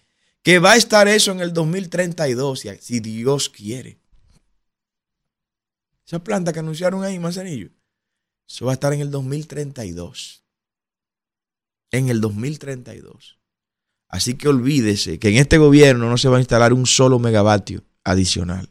que 0.46 0.60
va 0.60 0.74
a 0.74 0.76
estar 0.76 1.08
eso 1.08 1.32
en 1.32 1.40
el 1.40 1.54
2032, 1.54 2.68
si 2.80 3.00
Dios 3.00 3.50
quiere. 3.50 3.98
Esa 6.06 6.24
planta 6.24 6.54
que 6.54 6.60
anunciaron 6.60 7.04
ahí, 7.04 7.18
Manzanillo, 7.18 7.72
eso 8.48 8.68
va 8.68 8.74
a 8.74 8.76
estar 8.76 8.94
en 8.94 9.02
el 9.02 9.10
2032. 9.10 10.44
En 11.90 12.10
el 12.10 12.22
2032. 12.22 13.40
Así 14.08 14.36
que 14.36 14.48
olvídese 14.48 15.18
que 15.18 15.30
en 15.30 15.38
este 15.38 15.58
gobierno 15.58 16.12
no 16.12 16.18
se 16.20 16.30
va 16.30 16.38
a 16.38 16.42
instalar 16.42 16.74
un 16.74 16.86
solo 16.86 17.18
megavatio 17.18 17.84
adicional. 18.04 18.70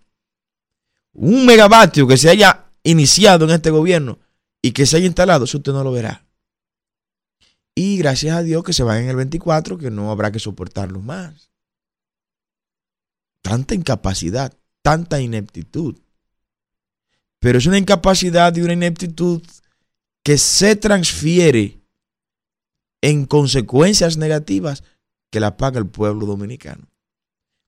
Un 1.12 1.44
megavatio 1.44 2.06
que 2.06 2.16
se 2.16 2.30
haya 2.30 2.66
iniciado 2.84 3.46
en 3.46 3.50
este 3.50 3.70
gobierno 3.70 4.20
y 4.62 4.70
que 4.70 4.86
se 4.86 4.98
haya 4.98 5.06
instalado, 5.06 5.44
eso 5.44 5.58
usted 5.58 5.72
no 5.72 5.82
lo 5.82 5.90
verá. 5.90 6.24
Y 7.74 7.98
gracias 7.98 8.36
a 8.36 8.44
Dios 8.44 8.62
que 8.62 8.72
se 8.72 8.84
va 8.84 9.00
en 9.00 9.08
el 9.08 9.16
24, 9.16 9.76
que 9.76 9.90
no 9.90 10.12
habrá 10.12 10.30
que 10.30 10.38
soportarlo 10.38 11.00
más 11.00 11.52
tanta 13.44 13.74
incapacidad, 13.74 14.56
tanta 14.80 15.20
ineptitud. 15.20 16.00
Pero 17.40 17.58
es 17.58 17.66
una 17.66 17.76
incapacidad 17.76 18.56
y 18.56 18.62
una 18.62 18.72
ineptitud 18.72 19.42
que 20.22 20.38
se 20.38 20.76
transfiere 20.76 21.82
en 23.02 23.26
consecuencias 23.26 24.16
negativas 24.16 24.82
que 25.30 25.40
la 25.40 25.58
paga 25.58 25.78
el 25.78 25.86
pueblo 25.86 26.24
dominicano. 26.24 26.88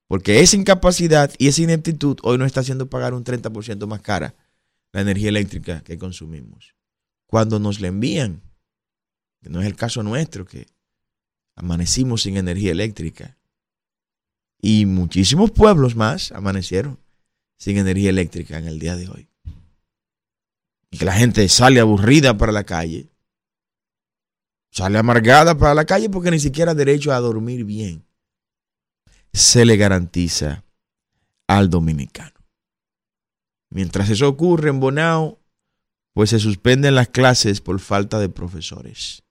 Porque 0.07 0.39
esa 0.39 0.55
incapacidad 0.55 1.31
y 1.37 1.47
esa 1.47 1.61
ineptitud 1.61 2.17
hoy 2.23 2.39
nos 2.39 2.47
está 2.47 2.61
haciendo 2.61 2.89
pagar 2.89 3.13
un 3.13 3.23
30% 3.23 3.85
más 3.85 4.01
cara 4.01 4.33
la 4.93 5.01
energía 5.01 5.29
eléctrica 5.29 5.81
que 5.81 5.99
consumimos. 5.99 6.73
Cuando 7.27 7.59
nos 7.59 7.81
la 7.81 7.89
envían, 7.89 8.41
que 9.43 9.49
no 9.49 9.61
es 9.61 9.67
el 9.67 9.75
caso 9.75 10.01
nuestro, 10.01 10.43
que 10.43 10.65
amanecimos 11.55 12.23
sin 12.23 12.35
energía 12.37 12.71
eléctrica, 12.71 13.36
y 14.61 14.85
muchísimos 14.85 15.51
pueblos 15.51 15.95
más 15.95 16.31
amanecieron 16.31 16.99
sin 17.57 17.77
energía 17.77 18.09
eléctrica 18.09 18.57
en 18.57 18.67
el 18.67 18.79
día 18.79 18.95
de 18.95 19.09
hoy. 19.09 19.29
Y 20.91 20.97
que 20.97 21.05
la 21.05 21.13
gente 21.13 21.47
sale 21.49 21.79
aburrida 21.79 22.37
para 22.37 22.51
la 22.51 22.63
calle. 22.63 23.09
Sale 24.71 24.97
amargada 24.97 25.57
para 25.57 25.73
la 25.73 25.85
calle 25.85 26.09
porque 26.09 26.31
ni 26.31 26.39
siquiera 26.39 26.73
derecho 26.73 27.11
a 27.11 27.19
dormir 27.19 27.63
bien 27.63 28.07
se 29.33 29.65
le 29.65 29.77
garantiza 29.77 30.65
al 31.47 31.69
dominicano. 31.69 32.33
Mientras 33.69 34.09
eso 34.09 34.27
ocurre 34.27 34.69
en 34.69 34.79
Bonao, 34.79 35.39
pues 36.13 36.31
se 36.31 36.39
suspenden 36.39 36.95
las 36.95 37.09
clases 37.09 37.61
por 37.61 37.79
falta 37.79 38.19
de 38.19 38.29
profesores. 38.29 39.23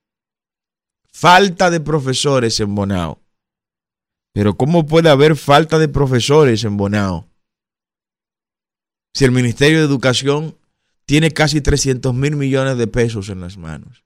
falta 1.11 1.71
de 1.71 1.79
profesores 1.79 2.59
en 2.59 2.75
Bonao. 2.75 3.19
Pero 4.37 4.55
¿cómo 4.55 4.85
puede 4.85 5.09
haber 5.09 5.35
falta 5.35 5.79
de 5.79 5.87
profesores 5.87 6.63
en 6.63 6.77
Bonao? 6.77 7.27
Si 9.11 9.25
el 9.25 9.31
Ministerio 9.31 9.79
de 9.79 9.85
Educación 9.85 10.55
tiene 11.07 11.31
casi 11.31 11.59
300 11.59 12.13
mil 12.13 12.35
millones 12.35 12.77
de 12.77 12.85
pesos 12.85 13.29
en 13.29 13.41
las 13.41 13.57
manos. 13.57 14.03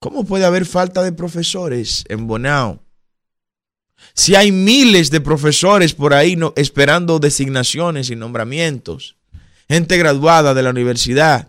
¿Cómo 0.00 0.24
puede 0.24 0.46
haber 0.46 0.66
falta 0.66 1.04
de 1.04 1.12
profesores 1.12 2.04
en 2.08 2.26
Bonao? 2.26 2.82
Si 4.14 4.34
hay 4.34 4.50
miles 4.50 5.12
de 5.12 5.20
profesores 5.20 5.94
por 5.94 6.12
ahí 6.12 6.34
no, 6.34 6.52
esperando 6.56 7.20
designaciones 7.20 8.10
y 8.10 8.16
nombramientos, 8.16 9.16
gente 9.68 9.96
graduada 9.96 10.54
de 10.54 10.64
la 10.64 10.70
universidad. 10.70 11.48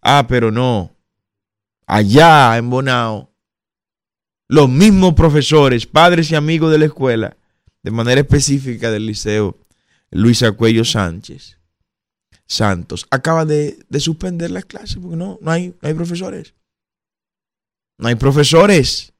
Ah, 0.00 0.24
pero 0.26 0.50
no. 0.50 0.96
Allá 1.86 2.56
en 2.56 2.70
Bonao 2.70 3.28
los 4.48 4.68
mismos 4.68 5.14
profesores, 5.14 5.86
padres 5.86 6.30
y 6.30 6.34
amigos 6.34 6.72
de 6.72 6.78
la 6.78 6.86
escuela, 6.86 7.36
de 7.82 7.90
manera 7.90 8.22
específica 8.22 8.90
del 8.90 9.06
liceo 9.06 9.56
Luis 10.10 10.42
Acuello 10.42 10.84
Sánchez 10.84 11.58
Santos, 12.46 13.06
acaban 13.10 13.46
de, 13.46 13.78
suspender 14.00 14.50
las 14.50 14.64
clases 14.64 14.96
porque 14.96 15.16
no, 15.16 15.38
no, 15.42 15.50
hay, 15.50 15.74
hay 15.82 15.92
profesores. 15.92 16.54
No 17.98 18.08
hay 18.08 18.14
profesores. 18.14 19.12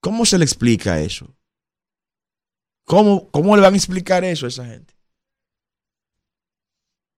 ¿Cómo 0.00 0.24
se 0.24 0.38
le 0.38 0.44
explica 0.44 1.00
eso? 1.00 1.34
¿Cómo, 2.86 3.30
¿Cómo 3.30 3.56
le 3.56 3.62
van 3.62 3.74
a 3.74 3.76
explicar 3.76 4.24
eso 4.24 4.46
a 4.46 4.48
esa 4.48 4.64
gente? 4.66 4.94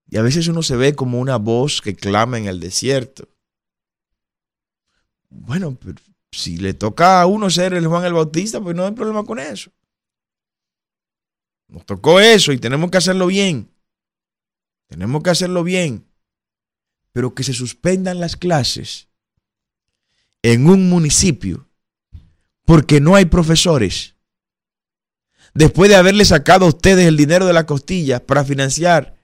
Y 0.09 0.17
a 0.17 0.21
veces 0.21 0.47
uno 0.47 0.61
se 0.61 0.75
ve 0.75 0.95
como 0.95 1.19
una 1.19 1.37
voz 1.37 1.81
que 1.81 1.95
clama 1.95 2.37
en 2.37 2.47
el 2.47 2.59
desierto. 2.59 3.29
Bueno, 5.29 5.77
si 6.31 6.57
le 6.57 6.73
toca 6.73 7.21
a 7.21 7.25
uno 7.25 7.49
ser 7.49 7.73
el 7.73 7.87
Juan 7.87 8.05
el 8.05 8.13
Bautista, 8.13 8.61
pues 8.61 8.75
no 8.75 8.85
hay 8.85 8.91
problema 8.91 9.23
con 9.23 9.39
eso. 9.39 9.71
Nos 11.67 11.85
tocó 11.85 12.19
eso 12.19 12.51
y 12.51 12.57
tenemos 12.57 12.89
que 12.91 12.97
hacerlo 12.97 13.27
bien. 13.27 13.69
Tenemos 14.87 15.21
que 15.21 15.29
hacerlo 15.29 15.63
bien. 15.63 16.05
Pero 17.11 17.33
que 17.33 17.43
se 17.43 17.53
suspendan 17.53 18.19
las 18.19 18.35
clases 18.35 19.09
en 20.43 20.67
un 20.67 20.89
municipio 20.89 21.67
porque 22.65 23.01
no 23.01 23.15
hay 23.15 23.25
profesores. 23.25 24.15
Después 25.53 25.89
de 25.89 25.95
haberle 25.95 26.23
sacado 26.25 26.65
a 26.65 26.69
ustedes 26.69 27.07
el 27.07 27.17
dinero 27.17 27.45
de 27.47 27.53
la 27.53 27.65
costilla 27.65 28.25
para 28.25 28.45
financiar 28.45 29.17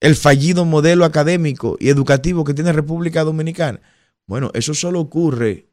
el 0.00 0.14
fallido 0.14 0.64
modelo 0.64 1.04
académico 1.04 1.76
y 1.80 1.88
educativo 1.88 2.44
que 2.44 2.54
tiene 2.54 2.72
República 2.72 3.24
Dominicana. 3.24 3.80
Bueno, 4.28 4.50
eso 4.52 4.74
solo 4.74 5.00
ocurre 5.00 5.70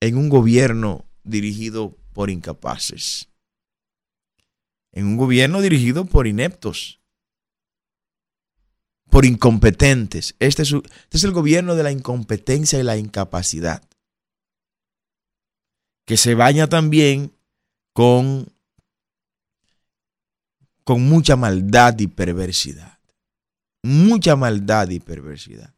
en 0.00 0.16
un 0.16 0.28
gobierno 0.28 1.08
dirigido 1.22 1.96
por 2.12 2.30
incapaces. 2.30 3.28
En 4.90 5.06
un 5.06 5.16
gobierno 5.16 5.60
dirigido 5.60 6.04
por 6.04 6.26
ineptos. 6.26 7.00
Por 9.08 9.24
incompetentes. 9.24 10.34
Este 10.40 10.62
es, 10.62 10.72
este 10.72 11.16
es 11.16 11.22
el 11.22 11.30
gobierno 11.30 11.76
de 11.76 11.84
la 11.84 11.92
incompetencia 11.92 12.80
y 12.80 12.82
la 12.82 12.96
incapacidad. 12.96 13.88
Que 16.04 16.16
se 16.16 16.34
baña 16.34 16.68
también 16.68 17.32
con, 17.92 18.52
con 20.82 21.02
mucha 21.02 21.36
maldad 21.36 21.96
y 22.00 22.08
perversidad. 22.08 22.98
Mucha 23.84 24.34
maldad 24.34 24.88
y 24.88 24.98
perversidad 24.98 25.75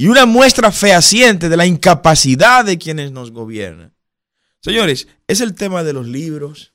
y 0.00 0.08
una 0.08 0.24
muestra 0.24 0.72
fehaciente 0.72 1.50
de 1.50 1.58
la 1.58 1.66
incapacidad 1.66 2.64
de 2.64 2.78
quienes 2.78 3.12
nos 3.12 3.32
gobiernan. 3.32 3.94
Señores, 4.62 5.08
es 5.26 5.42
el 5.42 5.54
tema 5.54 5.84
de 5.84 5.92
los 5.92 6.06
libros, 6.06 6.72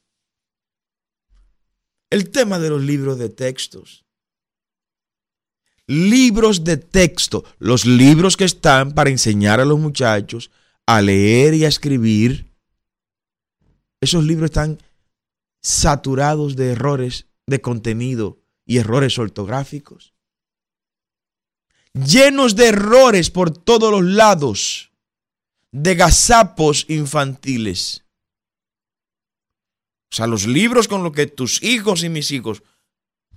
el 2.11 2.29
tema 2.29 2.59
de 2.59 2.69
los 2.69 2.83
libros 2.83 3.17
de 3.17 3.29
textos. 3.29 4.05
Libros 5.88 6.63
de 6.63 6.77
texto, 6.77 7.43
los 7.57 7.88
libros 7.88 8.38
que 8.38 8.45
están 8.45 8.93
para 8.93 9.09
enseñar 9.09 9.59
a 9.59 9.65
los 9.65 9.79
muchachos 9.79 10.51
a 10.85 11.01
leer 11.01 11.55
y 11.55 11.65
a 11.65 11.67
escribir. 11.67 12.53
Esos 14.01 14.23
libros 14.23 14.51
están 14.51 14.77
saturados 15.63 16.55
de 16.55 16.73
errores 16.73 17.25
de 17.47 17.59
contenido 17.59 18.43
y 18.67 18.77
errores 18.77 19.17
ortográficos 19.17 20.14
llenos 21.95 22.55
de 22.55 22.67
errores 22.67 23.31
por 23.31 23.51
todos 23.51 23.91
los 23.91 24.03
lados, 24.03 24.91
de 25.71 25.95
gazapos 25.95 26.86
infantiles. 26.89 28.03
O 30.12 30.15
sea, 30.15 30.27
los 30.27 30.45
libros 30.45 30.88
con 30.88 31.03
los 31.03 31.13
que 31.13 31.27
tus 31.27 31.63
hijos 31.63 32.03
y 32.03 32.10
mis 32.10 32.31
hijos 32.31 32.63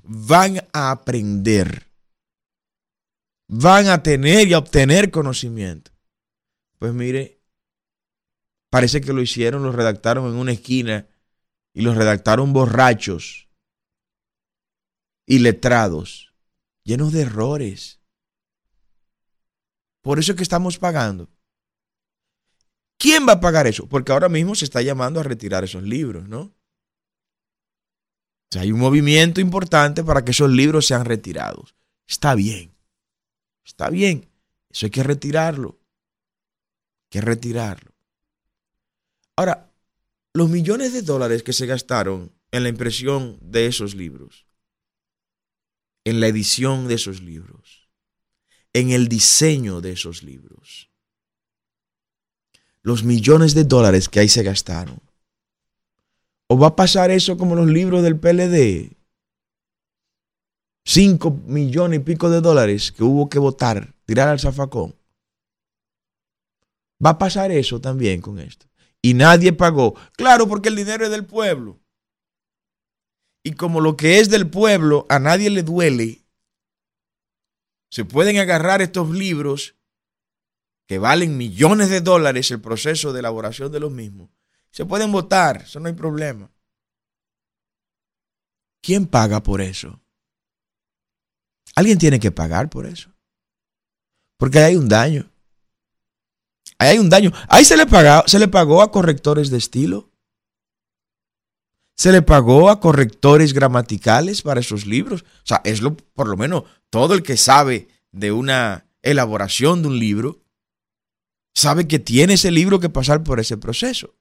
van 0.03 0.67
a 0.73 0.91
aprender, 0.91 1.87
van 3.49 3.89
a 3.89 4.03
tener 4.03 4.49
y 4.49 4.55
a 4.55 4.59
obtener 4.59 5.11
conocimiento. 5.11 5.91
Pues 6.79 6.93
mire, 6.93 7.41
parece 8.71 9.01
que 9.01 9.13
lo 9.13 9.23
hicieron, 9.23 9.63
lo 9.63 9.73
redactaron 9.73 10.27
en 10.29 10.35
una 10.39 10.53
esquina 10.53 11.09
y 11.73 11.83
los 11.83 11.97
redactaron 11.97 12.53
borrachos 12.53 13.49
y 15.27 15.41
letrados, 15.41 16.33
llenos 16.85 17.13
de 17.13 17.23
errores 17.23 17.98
por 20.09 20.19
eso 20.19 20.33
es 20.33 20.37
que 20.37 20.43
estamos 20.43 20.79
pagando. 20.79 21.29
¿Quién 22.97 23.29
va 23.29 23.35
a 23.35 23.41
pagar 23.41 23.67
eso? 23.67 23.87
Porque 23.87 24.11
ahora 24.11 24.31
mismo 24.31 24.55
se 24.55 24.65
está 24.65 24.81
llamando 24.81 25.21
a 25.21 25.23
retirar 25.23 25.65
esos 25.65 25.83
libros, 25.83 26.27
¿no? 26.27 26.41
O 26.41 26.55
sea, 28.51 28.63
hay 28.63 28.73
un 28.73 28.81
movimiento 28.81 29.43
importante 29.43 30.03
para 30.03 30.25
que 30.25 30.31
esos 30.31 30.51
libros 30.51 30.87
sean 30.87 31.05
retirados. 31.05 31.75
Está 32.07 32.35
bien. 32.35 32.75
Está 33.67 33.91
bien. 33.91 34.31
Eso 34.71 34.87
hay 34.87 34.91
que 34.91 35.03
retirarlo. 35.03 35.79
Hay 37.03 37.09
que 37.11 37.21
retirarlo. 37.21 37.93
Ahora, 39.37 39.71
los 40.33 40.49
millones 40.49 40.95
de 40.95 41.03
dólares 41.03 41.43
que 41.43 41.53
se 41.53 41.67
gastaron 41.67 42.33
en 42.51 42.63
la 42.63 42.71
impresión 42.71 43.39
de 43.43 43.67
esos 43.67 43.95
libros, 43.95 44.47
en 46.05 46.21
la 46.21 46.29
edición 46.29 46.89
de 46.89 46.95
esos 46.95 47.21
libros, 47.21 47.78
en 48.79 48.91
el 48.91 49.09
diseño 49.09 49.81
de 49.81 49.93
esos 49.93 50.23
libros. 50.23 50.89
Los 52.83 53.03
millones 53.03 53.55
de 53.55 53.65
dólares 53.65 54.09
que 54.09 54.21
ahí 54.21 54.29
se 54.29 54.43
gastaron. 54.45 55.01
¿O 56.47 56.59
va 56.59 56.69
a 56.69 56.77
pasar 56.77 57.11
eso 57.11 57.37
como 57.37 57.57
los 57.57 57.67
libros 57.67 58.03
del 58.03 58.19
PLD? 58.19 58.97
Cinco 60.85 61.31
millones 61.47 62.01
y 62.01 62.03
pico 62.03 62.31
de 62.31 62.41
dólares 62.41 62.93
que 62.93 63.03
hubo 63.03 63.29
que 63.29 63.39
votar, 63.39 63.95
tirar 64.07 64.29
al 64.29 64.41
zafacón. 64.41 64.95
Va 67.05 67.11
a 67.11 67.19
pasar 67.19 67.51
eso 67.51 67.81
también 67.81 68.21
con 68.21 68.39
esto. 68.39 68.67
Y 69.03 69.15
nadie 69.15 69.53
pagó. 69.53 69.95
Claro, 70.17 70.49
porque 70.49 70.69
el 70.69 70.77
dinero 70.77 71.05
es 71.05 71.11
del 71.11 71.27
pueblo. 71.27 71.79
Y 73.43 73.53
como 73.53 73.81
lo 73.81 73.97
que 73.97 74.21
es 74.21 74.31
del 74.31 74.49
pueblo 74.49 75.05
a 75.09 75.19
nadie 75.19 75.51
le 75.51 75.63
duele, 75.63 76.23
se 77.91 78.05
pueden 78.05 78.39
agarrar 78.39 78.83
estos 78.83 79.11
libros 79.11 79.77
que 80.87 80.99
valen 80.99 81.37
millones 81.37 81.91
de 81.91 82.01
dólares 82.01 82.51
el 82.51 82.61
proceso 82.61 83.13
de 83.13 83.21
elaboración 83.21 83.71
de 83.71 83.81
los 83.81 83.91
mismos. 83.91 84.31
Se 84.71 84.87
pueden 84.87 85.13
votar, 85.13 85.63
eso 85.63 85.81
no 85.81 85.89
hay 85.89 85.95
problema. 85.95 86.51
¿Quién 88.83 89.07
paga 89.07 89.43
por 89.43 89.61
eso? 89.61 90.01
Alguien 91.75 91.99
tiene 91.99 92.19
que 92.21 92.31
pagar 92.31 92.71
por 92.71 92.87
eso. 92.87 93.11
Porque 94.39 94.59
ahí 94.59 94.65
hay 94.73 94.77
un 94.77 94.89
daño. 94.89 95.31
Ahí 96.79 96.91
hay 96.91 96.99
un 96.99 97.11
daño. 97.11 97.33
Ahí 97.49 97.65
se 97.65 97.77
le, 97.77 97.87
se 98.27 98.39
le 98.39 98.49
pagó 98.49 98.83
a 98.83 98.91
correctores 98.91 99.51
de 99.51 99.59
estilo. 99.59 100.11
Se 101.97 102.13
le 102.13 102.23
pagó 102.23 102.71
a 102.71 102.81
correctores 102.81 103.53
gramaticales 103.53 104.43
para 104.43 104.61
esos 104.61 104.87
libros. 104.87 105.23
O 105.23 105.47
sea, 105.47 105.61
es 105.65 105.83
lo, 105.83 105.97
por 105.97 106.29
lo 106.29 106.37
menos 106.37 106.65
todo 106.91 107.15
el 107.15 107.23
que 107.23 107.37
sabe 107.37 107.89
de 108.13 108.33
una 108.33 108.87
elaboración 109.03 109.83
de 109.83 109.89
un 109.89 109.99
libro, 109.99 110.43
sabe 111.55 111.87
que 111.89 111.99
tiene 111.99 112.35
ese 112.35 112.51
libro 112.51 112.81
que 112.81 112.89
pasar 112.89 113.23
por 113.23 113.41
ese 113.41 113.57
proceso. 113.57 114.15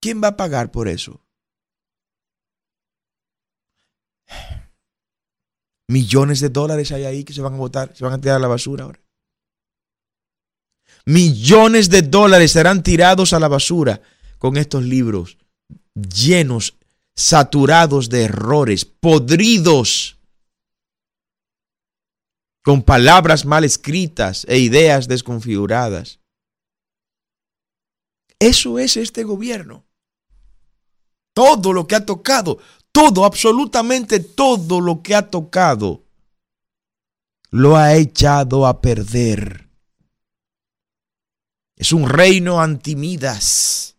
¿Quién 0.00 0.22
va 0.22 0.28
a 0.28 0.36
pagar 0.36 0.70
por 0.70 0.88
eso? 0.88 1.24
Millones 5.88 6.40
de 6.40 6.50
dólares 6.50 6.92
hay 6.92 7.04
ahí 7.04 7.24
que 7.24 7.32
se 7.32 7.40
van 7.40 7.54
a 7.54 7.56
botar, 7.56 7.96
se 7.96 8.04
van 8.04 8.12
a 8.12 8.20
tirar 8.20 8.36
a 8.36 8.40
la 8.40 8.48
basura 8.48 8.84
ahora. 8.84 9.00
Millones 11.06 11.88
de 11.88 12.02
dólares 12.02 12.52
serán 12.52 12.82
tirados 12.82 13.32
a 13.32 13.40
la 13.40 13.48
basura 13.48 14.02
con 14.38 14.58
estos 14.58 14.84
libros 14.84 15.38
llenos 15.94 16.77
saturados 17.18 18.08
de 18.08 18.22
errores, 18.22 18.84
podridos. 18.84 20.14
con 22.62 22.82
palabras 22.82 23.46
mal 23.46 23.64
escritas 23.64 24.44
e 24.46 24.58
ideas 24.58 25.08
desconfiguradas. 25.08 26.20
Eso 28.38 28.78
es 28.78 28.98
este 28.98 29.24
gobierno. 29.24 29.86
Todo 31.34 31.72
lo 31.72 31.86
que 31.86 31.94
ha 31.94 32.04
tocado, 32.04 32.58
todo, 32.92 33.24
absolutamente 33.24 34.20
todo 34.20 34.82
lo 34.82 35.02
que 35.02 35.14
ha 35.14 35.30
tocado, 35.30 36.04
lo 37.50 37.76
ha 37.76 37.94
echado 37.94 38.66
a 38.66 38.82
perder. 38.82 39.70
Es 41.74 41.92
un 41.92 42.06
reino 42.06 42.60
antimidas. 42.60 43.97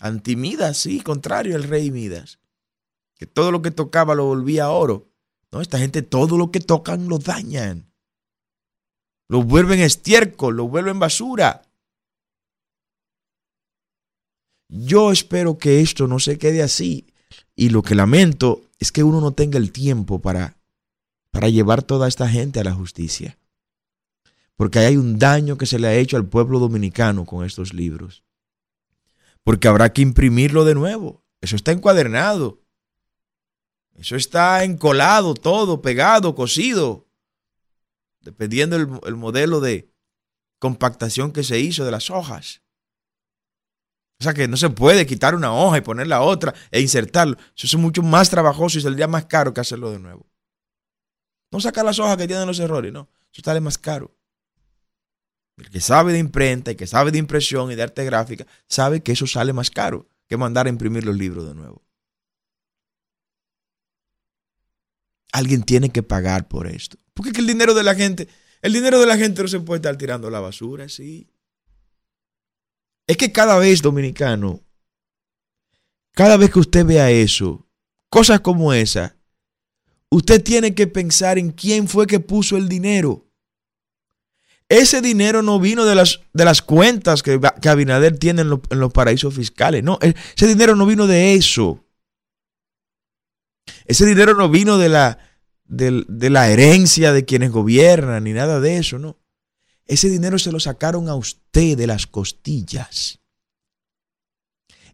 Antimidas, 0.00 0.78
sí, 0.78 1.00
contrario 1.00 1.56
al 1.56 1.64
rey 1.64 1.90
Midas. 1.90 2.38
Que 3.16 3.26
todo 3.26 3.50
lo 3.50 3.62
que 3.62 3.70
tocaba 3.70 4.14
lo 4.14 4.26
volvía 4.26 4.70
oro. 4.70 5.08
No, 5.50 5.60
esta 5.60 5.78
gente 5.78 6.02
todo 6.02 6.36
lo 6.36 6.50
que 6.50 6.60
tocan 6.60 7.08
lo 7.08 7.18
dañan. 7.18 7.90
Lo 9.28 9.42
vuelven 9.42 9.80
estiércol, 9.80 10.56
lo 10.56 10.68
vuelven 10.68 10.98
basura. 10.98 11.62
Yo 14.68 15.10
espero 15.10 15.58
que 15.58 15.80
esto 15.80 16.06
no 16.06 16.18
se 16.18 16.38
quede 16.38 16.62
así. 16.62 17.06
Y 17.56 17.70
lo 17.70 17.82
que 17.82 17.94
lamento 17.94 18.62
es 18.78 18.92
que 18.92 19.02
uno 19.02 19.20
no 19.20 19.32
tenga 19.32 19.58
el 19.58 19.72
tiempo 19.72 20.20
para, 20.20 20.58
para 21.30 21.48
llevar 21.48 21.82
toda 21.82 22.06
esta 22.06 22.28
gente 22.28 22.60
a 22.60 22.64
la 22.64 22.72
justicia. 22.72 23.38
Porque 24.54 24.78
hay 24.78 24.96
un 24.96 25.18
daño 25.18 25.58
que 25.58 25.66
se 25.66 25.78
le 25.78 25.88
ha 25.88 25.94
hecho 25.94 26.16
al 26.16 26.26
pueblo 26.26 26.58
dominicano 26.58 27.24
con 27.24 27.44
estos 27.44 27.74
libros. 27.74 28.22
Porque 29.48 29.66
habrá 29.66 29.94
que 29.94 30.02
imprimirlo 30.02 30.66
de 30.66 30.74
nuevo. 30.74 31.24
Eso 31.40 31.56
está 31.56 31.72
encuadernado. 31.72 32.60
Eso 33.94 34.14
está 34.14 34.62
encolado, 34.62 35.32
todo, 35.32 35.80
pegado, 35.80 36.34
cosido. 36.34 37.08
Dependiendo 38.20 38.76
el, 38.76 38.90
el 39.06 39.16
modelo 39.16 39.60
de 39.60 39.90
compactación 40.58 41.32
que 41.32 41.44
se 41.44 41.58
hizo 41.60 41.86
de 41.86 41.90
las 41.90 42.10
hojas. 42.10 42.60
O 44.20 44.24
sea 44.24 44.34
que 44.34 44.48
no 44.48 44.58
se 44.58 44.68
puede 44.68 45.06
quitar 45.06 45.34
una 45.34 45.54
hoja 45.54 45.78
y 45.78 45.80
poner 45.80 46.08
la 46.08 46.20
otra 46.20 46.52
e 46.70 46.82
insertarlo. 46.82 47.38
Eso 47.56 47.66
es 47.66 47.74
mucho 47.76 48.02
más 48.02 48.28
trabajoso 48.28 48.76
y 48.76 48.82
saldría 48.82 49.08
más 49.08 49.24
caro 49.24 49.54
que 49.54 49.62
hacerlo 49.62 49.90
de 49.90 49.98
nuevo. 49.98 50.26
No 51.50 51.58
sacar 51.58 51.86
las 51.86 51.98
hojas 51.98 52.18
que 52.18 52.26
tienen 52.26 52.46
los 52.46 52.60
errores, 52.60 52.92
no. 52.92 53.08
Eso 53.32 53.40
sale 53.42 53.60
más 53.60 53.78
caro. 53.78 54.14
El 55.58 55.70
que 55.70 55.80
sabe 55.80 56.12
de 56.12 56.18
imprenta 56.18 56.70
y 56.70 56.76
que 56.76 56.86
sabe 56.86 57.10
de 57.10 57.18
impresión 57.18 57.70
y 57.70 57.74
de 57.74 57.82
arte 57.82 58.04
gráfica, 58.04 58.46
sabe 58.68 59.02
que 59.02 59.12
eso 59.12 59.26
sale 59.26 59.52
más 59.52 59.70
caro 59.70 60.08
que 60.28 60.36
mandar 60.36 60.66
a 60.66 60.70
imprimir 60.70 61.04
los 61.04 61.16
libros 61.16 61.46
de 61.48 61.54
nuevo. 61.54 61.82
Alguien 65.32 65.62
tiene 65.62 65.90
que 65.90 66.02
pagar 66.02 66.48
por 66.48 66.66
esto. 66.66 66.96
Porque 67.12 67.40
el 67.40 67.46
dinero 67.46 67.74
de 67.74 67.82
la 67.82 67.94
gente, 67.94 68.28
el 68.62 68.72
dinero 68.72 69.00
de 69.00 69.06
la 69.06 69.16
gente 69.16 69.42
no 69.42 69.48
se 69.48 69.60
puede 69.60 69.78
estar 69.78 69.96
tirando 69.96 70.30
la 70.30 70.40
basura, 70.40 70.88
sí. 70.88 71.30
Es 73.06 73.16
que 73.16 73.32
cada 73.32 73.58
vez, 73.58 73.82
dominicano, 73.82 74.62
cada 76.12 76.36
vez 76.36 76.50
que 76.50 76.58
usted 76.58 76.84
vea 76.84 77.10
eso, 77.10 77.66
cosas 78.08 78.40
como 78.40 78.72
esa, 78.72 79.16
usted 80.10 80.42
tiene 80.42 80.74
que 80.74 80.86
pensar 80.86 81.38
en 81.38 81.50
quién 81.50 81.88
fue 81.88 82.06
que 82.06 82.20
puso 82.20 82.56
el 82.56 82.68
dinero. 82.68 83.27
Ese 84.68 85.00
dinero 85.00 85.42
no 85.42 85.58
vino 85.58 85.86
de 85.86 85.94
las, 85.94 86.20
de 86.34 86.44
las 86.44 86.60
cuentas 86.60 87.22
que, 87.22 87.40
que 87.62 87.68
Abinader 87.68 88.18
tiene 88.18 88.42
en, 88.42 88.60
en 88.70 88.80
los 88.80 88.92
paraísos 88.92 89.34
fiscales. 89.34 89.82
No, 89.82 89.98
ese 90.02 90.46
dinero 90.46 90.76
no 90.76 90.84
vino 90.84 91.06
de 91.06 91.34
eso. 91.34 91.84
Ese 93.86 94.04
dinero 94.04 94.34
no 94.34 94.50
vino 94.50 94.76
de 94.76 94.90
la, 94.90 95.18
de, 95.64 96.04
de 96.06 96.30
la 96.30 96.50
herencia 96.50 97.12
de 97.12 97.24
quienes 97.24 97.50
gobiernan 97.50 98.24
ni 98.24 98.32
nada 98.32 98.60
de 98.60 98.76
eso, 98.76 98.98
no. 98.98 99.16
Ese 99.86 100.10
dinero 100.10 100.38
se 100.38 100.52
lo 100.52 100.60
sacaron 100.60 101.08
a 101.08 101.14
usted 101.14 101.76
de 101.76 101.86
las 101.86 102.06
costillas. 102.06 103.20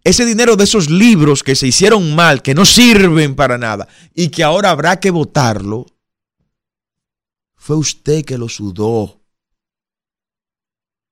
Ese 0.04 0.24
dinero 0.24 0.54
de 0.54 0.64
esos 0.64 0.88
libros 0.88 1.42
que 1.42 1.56
se 1.56 1.66
hicieron 1.66 2.14
mal, 2.14 2.42
que 2.42 2.54
no 2.54 2.64
sirven 2.64 3.34
para 3.34 3.58
nada 3.58 3.88
y 4.14 4.28
que 4.28 4.44
ahora 4.44 4.70
habrá 4.70 5.00
que 5.00 5.10
votarlo, 5.10 5.86
fue 7.56 7.76
usted 7.76 8.24
que 8.24 8.38
lo 8.38 8.48
sudó. 8.48 9.23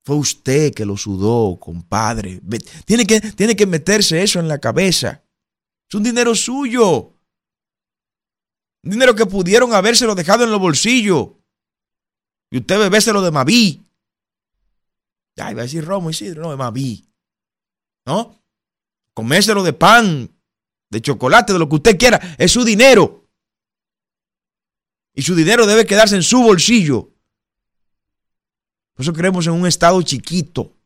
Fue 0.04 0.16
usted 0.16 0.74
que 0.74 0.84
lo 0.84 0.96
sudó, 0.96 1.58
compadre. 1.60 2.40
Tiene 2.84 3.06
que, 3.06 3.20
tiene 3.20 3.54
que 3.54 3.66
meterse 3.66 4.22
eso 4.22 4.40
en 4.40 4.48
la 4.48 4.58
cabeza. 4.58 5.22
Es 5.88 5.94
un 5.94 6.02
dinero 6.02 6.34
suyo. 6.34 7.12
Un 8.84 8.90
dinero 8.90 9.14
que 9.14 9.26
pudieron 9.26 9.72
habérselo 9.74 10.14
dejado 10.14 10.44
en 10.44 10.50
los 10.50 10.60
bolsillos. 10.60 11.28
Y 12.50 12.58
usted 12.58 12.78
bebéselo 12.78 13.22
de 13.22 13.30
Maví. 13.30 13.82
Ya 15.36 15.50
iba 15.50 15.60
a 15.60 15.64
decir 15.64 15.84
Romo 15.84 16.10
y 16.10 16.14
Sidro, 16.14 16.42
no, 16.42 16.50
de 16.50 16.56
Maví. 16.56 17.08
¿No? 18.04 18.42
Coméselo 19.14 19.62
de 19.62 19.72
pan, 19.72 20.30
de 20.90 21.00
chocolate, 21.00 21.52
de 21.52 21.58
lo 21.58 21.68
que 21.68 21.76
usted 21.76 21.98
quiera. 21.98 22.20
Es 22.38 22.52
su 22.52 22.64
dinero. 22.64 23.28
Y 25.14 25.22
su 25.22 25.34
dinero 25.36 25.66
debe 25.66 25.86
quedarse 25.86 26.16
en 26.16 26.22
su 26.22 26.42
bolsillo. 26.42 27.10
Por 28.94 29.04
eso 29.04 29.12
creemos 29.12 29.46
en 29.46 29.52
un 29.54 29.66
estado 29.66 30.00
chiquito. 30.02 30.76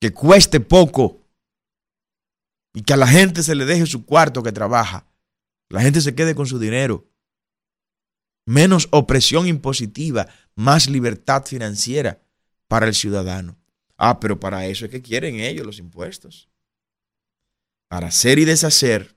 Que 0.00 0.12
cueste 0.12 0.60
poco. 0.60 1.20
Y 2.72 2.82
que 2.82 2.92
a 2.94 2.96
la 2.96 3.06
gente 3.06 3.42
se 3.42 3.54
le 3.54 3.64
deje 3.64 3.86
su 3.86 4.04
cuarto 4.04 4.42
que 4.42 4.52
trabaja. 4.52 5.06
La 5.68 5.80
gente 5.82 6.00
se 6.00 6.14
quede 6.14 6.34
con 6.34 6.46
su 6.46 6.58
dinero 6.58 7.10
menos 8.50 8.88
opresión 8.90 9.46
impositiva, 9.46 10.28
más 10.56 10.88
libertad 10.88 11.44
financiera 11.46 12.20
para 12.66 12.86
el 12.86 12.94
ciudadano. 12.94 13.56
Ah, 13.96 14.18
pero 14.18 14.40
para 14.40 14.66
eso 14.66 14.84
es 14.84 14.90
que 14.90 15.02
quieren 15.02 15.38
ellos 15.38 15.64
los 15.64 15.78
impuestos. 15.78 16.48
Para 17.88 18.08
hacer 18.08 18.38
y 18.38 18.44
deshacer 18.44 19.16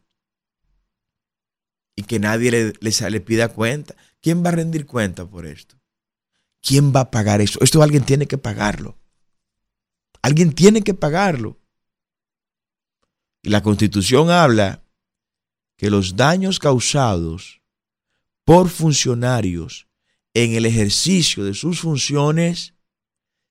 y 1.96 2.04
que 2.04 2.20
nadie 2.20 2.52
le, 2.52 2.74
le, 2.80 3.22
pida 3.22 3.50
cuenta. 3.50 3.96
¿Quién 4.22 4.44
va 4.44 4.50
a 4.50 4.54
rendir 4.54 4.86
cuenta 4.86 5.26
por 5.26 5.46
esto? 5.46 5.76
¿Quién 6.64 6.96
va 6.96 7.02
a 7.02 7.12
pagar 7.12 7.42
eso? 7.42 7.60
Esto 7.62 7.84
alguien 7.84 8.06
tiene 8.06 8.26
que 8.26 8.38
pagarlo. 8.38 8.98
Alguien 10.22 10.56
tiene 10.56 10.82
que 10.82 10.94
pagarlo. 10.94 11.60
Y 13.44 13.50
la 13.50 13.62
constitución 13.62 14.32
habla 14.32 14.86
que 15.78 15.90
los 15.90 16.16
daños 16.16 16.60
causados 16.60 17.62
por 18.46 18.70
funcionarios 18.70 19.90
en 20.34 20.54
el 20.54 20.66
ejercicio 20.66 21.44
de 21.44 21.54
sus 21.54 21.82
funciones 21.82 22.74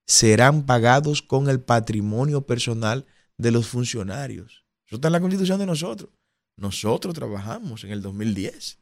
serán 0.07 0.65
pagados 0.65 1.21
con 1.21 1.51
el 1.51 1.61
patrimonio 1.61 2.47
personal 2.47 3.05
de 3.37 3.51
los 3.51 3.69
funcionarios. 3.69 4.65
Eso 4.87 4.97
está 4.97 5.09
en 5.09 5.13
la 5.13 5.21
constitución 5.21 5.59
de 5.59 5.67
nosotros. 5.67 6.11
Nosotros 6.57 7.15
trabajamos 7.15 7.85
en 7.85 7.91
el 7.91 8.01
2010 8.01 8.79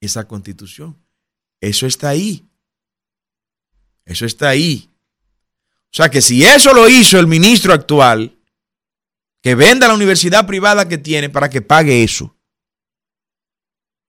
esa 0.00 0.28
constitución. 0.28 1.02
Eso 1.60 1.86
está 1.86 2.10
ahí. 2.10 2.46
Eso 4.06 4.24
está 4.24 4.48
ahí. 4.48 4.90
O 5.92 5.96
sea 5.96 6.08
que 6.08 6.22
si 6.22 6.44
eso 6.44 6.72
lo 6.72 6.88
hizo 6.88 7.18
el 7.18 7.26
ministro 7.26 7.74
actual, 7.74 8.38
que 9.42 9.54
venda 9.54 9.88
la 9.88 9.94
universidad 9.94 10.46
privada 10.46 10.88
que 10.88 10.96
tiene 10.96 11.28
para 11.28 11.50
que 11.50 11.60
pague 11.60 12.02
eso 12.02 12.36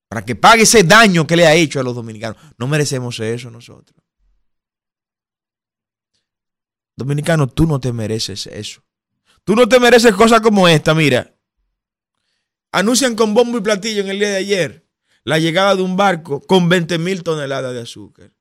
para 0.08 0.24
que 0.24 0.36
pague 0.36 0.64
ese 0.64 0.84
daño 0.84 1.28
que 1.28 1.36
le 1.36 1.46
ha 1.46 1.54
hecho 1.54 1.80
a 1.80 1.84
los 1.84 1.96
dominicanos. 1.96 2.38
No 2.58 2.68
merecemos 2.68 3.20
eso 3.20 3.52
nosotros. 3.52 3.96
Dominicano, 6.96 7.48
tú 7.48 7.68
no 7.68 7.80
te 7.80 7.94
mereces 7.94 8.48
eso. 8.48 8.82
Tú 9.44 9.56
no 9.56 9.68
te 9.68 9.80
mereces 9.80 10.14
cosas 10.16 10.42
como 10.42 10.68
esta, 10.68 10.94
mira. 10.94 11.36
Anuncian 12.72 13.16
con 13.16 13.34
bombo 13.34 13.58
y 13.58 13.62
platillo 13.62 14.02
en 14.02 14.10
el 14.10 14.20
día 14.20 14.30
de 14.30 14.38
ayer 14.38 14.88
la 15.24 15.40
llegada 15.40 15.76
de 15.76 15.82
un 15.82 15.98
barco 15.98 16.42
con 16.42 16.70
20 16.70 16.98
mil 16.98 17.24
toneladas 17.24 17.74
de 17.74 17.82
azúcar. 17.82 18.32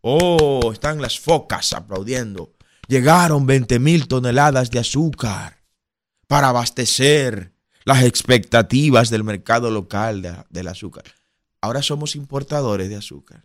Oh, 0.00 0.70
están 0.72 1.00
las 1.02 1.18
focas 1.18 1.72
aplaudiendo. 1.72 2.54
Llegaron 2.86 3.46
20 3.46 3.78
mil 3.78 4.08
toneladas 4.08 4.70
de 4.70 4.78
azúcar 4.78 5.62
para 6.26 6.48
abastecer 6.48 7.52
las 7.84 8.02
expectativas 8.04 9.10
del 9.10 9.24
mercado 9.24 9.70
local 9.70 10.46
del 10.50 10.68
azúcar. 10.68 11.04
Ahora 11.60 11.82
somos 11.82 12.16
importadores 12.16 12.88
de 12.88 12.96
azúcar. 12.96 13.44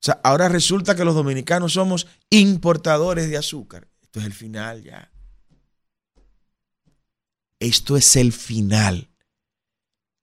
O 0.00 0.04
sea, 0.06 0.20
ahora 0.22 0.48
resulta 0.48 0.94
que 0.94 1.04
los 1.04 1.14
dominicanos 1.14 1.72
somos 1.72 2.06
importadores 2.30 3.28
de 3.30 3.38
azúcar. 3.38 3.88
Esto 4.02 4.20
es 4.20 4.26
el 4.26 4.32
final 4.32 4.82
ya. 4.82 5.10
Esto 7.58 7.96
es 7.96 8.16
el 8.16 8.32
final. 8.32 9.08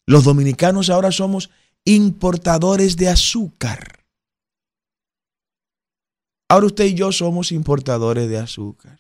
Los 0.06 0.24
dominicanos 0.24 0.90
ahora 0.90 1.12
somos 1.12 1.50
importadores 1.86 2.96
de 2.96 3.10
azúcar. 3.10 4.03
Ahora 6.54 6.68
usted 6.68 6.86
y 6.86 6.94
yo 6.94 7.12
somos 7.12 7.52
importadores 7.52 8.30
de 8.30 8.38
azúcar. 8.38 9.00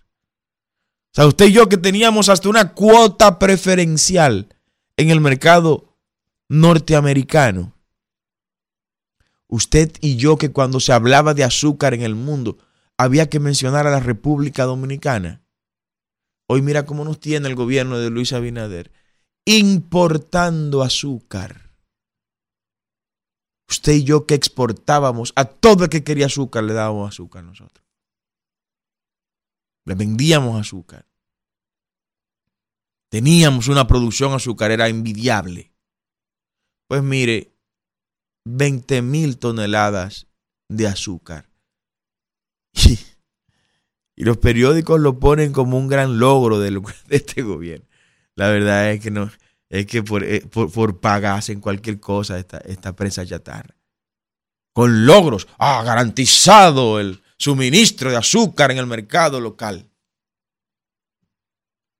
O 1.11 1.13
sea, 1.13 1.27
usted 1.27 1.45
y 1.45 1.51
yo 1.51 1.69
que 1.69 1.77
teníamos 1.77 2.27
hasta 2.27 2.49
una 2.49 2.73
cuota 2.73 3.37
preferencial 3.37 4.47
en 4.97 5.11
el 5.11 5.21
mercado 5.21 5.95
norteamericano. 6.49 7.75
Usted 9.47 9.91
y 10.01 10.15
yo 10.15 10.37
que 10.39 10.51
cuando 10.51 10.79
se 10.79 10.93
hablaba 10.93 11.35
de 11.35 11.43
azúcar 11.43 11.93
en 11.93 12.01
el 12.01 12.15
mundo 12.15 12.57
había 12.97 13.29
que 13.29 13.39
mencionar 13.39 13.85
a 13.85 13.91
la 13.91 13.99
República 13.99 14.63
Dominicana. 14.63 15.43
Hoy 16.47 16.63
mira 16.63 16.87
cómo 16.87 17.05
nos 17.05 17.19
tiene 17.19 17.47
el 17.49 17.53
gobierno 17.53 17.99
de 17.99 18.09
Luis 18.09 18.33
Abinader 18.33 18.91
importando 19.45 20.81
azúcar. 20.81 21.62
Usted 23.69 23.93
y 23.93 24.03
yo 24.03 24.25
que 24.25 24.35
exportábamos 24.35 25.33
a 25.35 25.45
todo 25.45 25.85
el 25.85 25.89
que 25.89 26.03
quería 26.03 26.27
azúcar 26.27 26.63
le 26.63 26.73
dábamos 26.73 27.09
azúcar 27.09 27.43
nosotros. 27.43 27.85
Le 29.85 29.95
vendíamos 29.95 30.59
azúcar. 30.59 31.05
Teníamos 33.09 33.67
una 33.67 33.85
producción 33.85 34.33
azucarera 34.33 34.87
envidiable. 34.87 35.71
Pues 36.87 37.03
mire, 37.03 37.53
20 38.45 39.01
mil 39.01 39.37
toneladas 39.37 40.27
de 40.69 40.87
azúcar. 40.87 41.49
Y, 44.15 44.25
los 44.25 44.37
periódicos 44.37 44.99
lo 44.99 45.19
ponen 45.19 45.53
como 45.53 45.75
un 45.75 45.87
gran 45.87 46.19
logro 46.19 46.59
de, 46.59 46.79
este 47.09 47.41
gobierno. 47.41 47.87
La 48.35 48.47
verdad 48.49 48.91
es 48.91 49.01
que 49.01 49.09
no, 49.09 49.31
es 49.73 49.87
que 49.87 50.03
por, 50.03 50.23
eh, 50.23 50.41
por, 50.41 50.99
en 51.47 51.59
cualquier 51.59 51.99
cosa 51.99 52.37
esta, 52.37 52.59
esta 52.59 52.95
prensa 52.95 53.25
chatarra. 53.25 53.75
Con 54.71 55.07
logros, 55.07 55.47
ah, 55.57 55.81
garantizado 55.83 56.99
el 56.99 57.23
suministro 57.37 58.11
de 58.11 58.17
azúcar 58.17 58.69
en 58.69 58.77
el 58.77 58.85
mercado 58.85 59.41
local. 59.41 59.89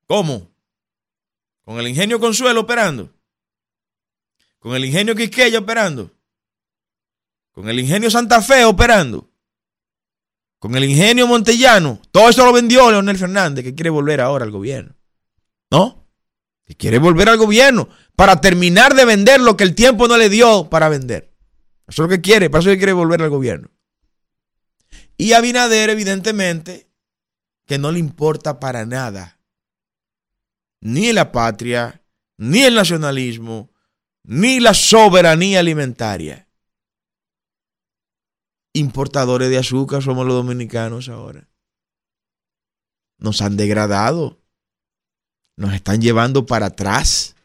¿Cómo? 0.06 0.52
Con 1.64 1.80
el 1.80 1.88
ingenio 1.88 2.20
Consuelo 2.20 2.60
operando. 2.60 3.12
Con 4.60 4.76
el 4.76 4.84
ingenio 4.84 5.16
Quisqueya 5.16 5.58
operando. 5.58 6.12
Con 7.50 7.68
el 7.68 7.80
ingenio 7.80 8.08
Santa 8.08 8.40
Fe 8.40 8.64
operando. 8.64 9.28
Con 10.60 10.76
el 10.76 10.84
ingenio 10.84 11.26
Montellano. 11.26 12.00
Todo 12.12 12.28
eso 12.28 12.44
lo 12.44 12.52
vendió 12.52 12.88
Leonel 12.92 13.18
Fernández, 13.18 13.64
que 13.64 13.74
quiere 13.74 13.90
volver 13.90 14.20
ahora 14.20 14.44
al 14.44 14.52
gobierno. 14.52 14.94
¿No? 15.72 16.03
Que 16.66 16.74
quiere 16.74 16.98
volver 16.98 17.28
al 17.28 17.36
gobierno 17.36 17.88
para 18.16 18.40
terminar 18.40 18.94
de 18.94 19.04
vender 19.04 19.40
lo 19.40 19.56
que 19.56 19.64
el 19.64 19.74
tiempo 19.74 20.08
no 20.08 20.16
le 20.16 20.28
dio 20.28 20.70
para 20.70 20.88
vender. 20.88 21.34
Eso 21.86 22.04
es 22.04 22.08
lo 22.08 22.08
que 22.08 22.20
quiere, 22.20 22.48
para 22.48 22.60
eso 22.60 22.70
que 22.70 22.78
quiere 22.78 22.92
volver 22.92 23.22
al 23.22 23.30
gobierno. 23.30 23.70
Y 25.16 25.32
Abinader, 25.32 25.90
evidentemente, 25.90 26.88
que 27.66 27.78
no 27.78 27.92
le 27.92 27.98
importa 27.98 28.58
para 28.60 28.86
nada 28.86 29.34
ni 30.84 31.14
la 31.14 31.32
patria, 31.32 32.04
ni 32.36 32.62
el 32.62 32.74
nacionalismo, 32.74 33.72
ni 34.22 34.60
la 34.60 34.74
soberanía 34.74 35.60
alimentaria. 35.60 36.46
Importadores 38.74 39.48
de 39.48 39.58
azúcar 39.58 40.02
somos 40.02 40.26
los 40.26 40.36
dominicanos 40.36 41.08
ahora. 41.08 41.48
Nos 43.16 43.40
han 43.40 43.56
degradado. 43.56 44.43
Nos 45.56 45.74
están 45.74 46.00
llevando 46.00 46.46
para 46.46 46.66
atrás. 46.66 47.36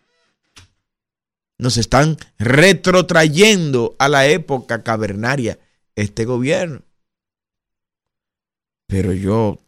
Nos 1.58 1.78
están 1.78 2.18
retrotrayendo 2.38 3.96
a 4.00 4.08
la 4.08 4.28
época 4.28 4.84
cavernaria 4.84 5.60
este 5.96 6.26
gobierno. 6.26 6.82
Pero 8.88 9.14
yo 9.14 9.60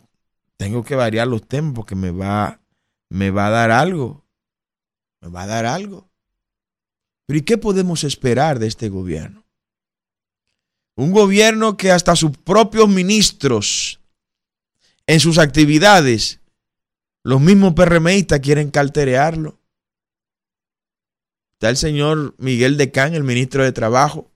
tengo 0.57 0.83
que 0.83 0.95
variar 0.95 1.27
los 1.27 1.47
temas 1.47 1.73
porque 1.75 1.95
me 1.95 2.11
va 2.11 2.61
me 3.09 3.29
va 3.29 3.47
a 3.47 3.49
dar 3.49 3.71
algo. 3.71 4.25
Me 5.19 5.29
va 5.29 5.43
a 5.43 5.47
dar 5.47 5.65
algo. 5.65 6.09
Pero 7.25 7.39
¿y 7.39 7.43
qué 7.43 7.57
podemos 7.57 8.03
esperar 8.03 8.57
de 8.57 8.67
este 8.67 8.89
gobierno? 8.89 9.43
Un 10.95 11.11
gobierno 11.11 11.77
que 11.77 11.91
hasta 11.91 12.15
sus 12.15 12.37
propios 12.37 12.89
ministros 12.89 13.99
en 15.07 15.19
sus 15.19 15.37
actividades, 15.37 16.40
los 17.23 17.41
mismos 17.41 17.73
PRMistas 17.73 18.39
quieren 18.39 18.71
carterearlo. 18.71 19.59
Está 21.53 21.69
el 21.69 21.77
señor 21.77 22.35
Miguel 22.37 22.77
Decán, 22.77 23.13
el 23.13 23.23
ministro 23.23 23.63
de 23.63 23.71
Trabajo, 23.71 24.31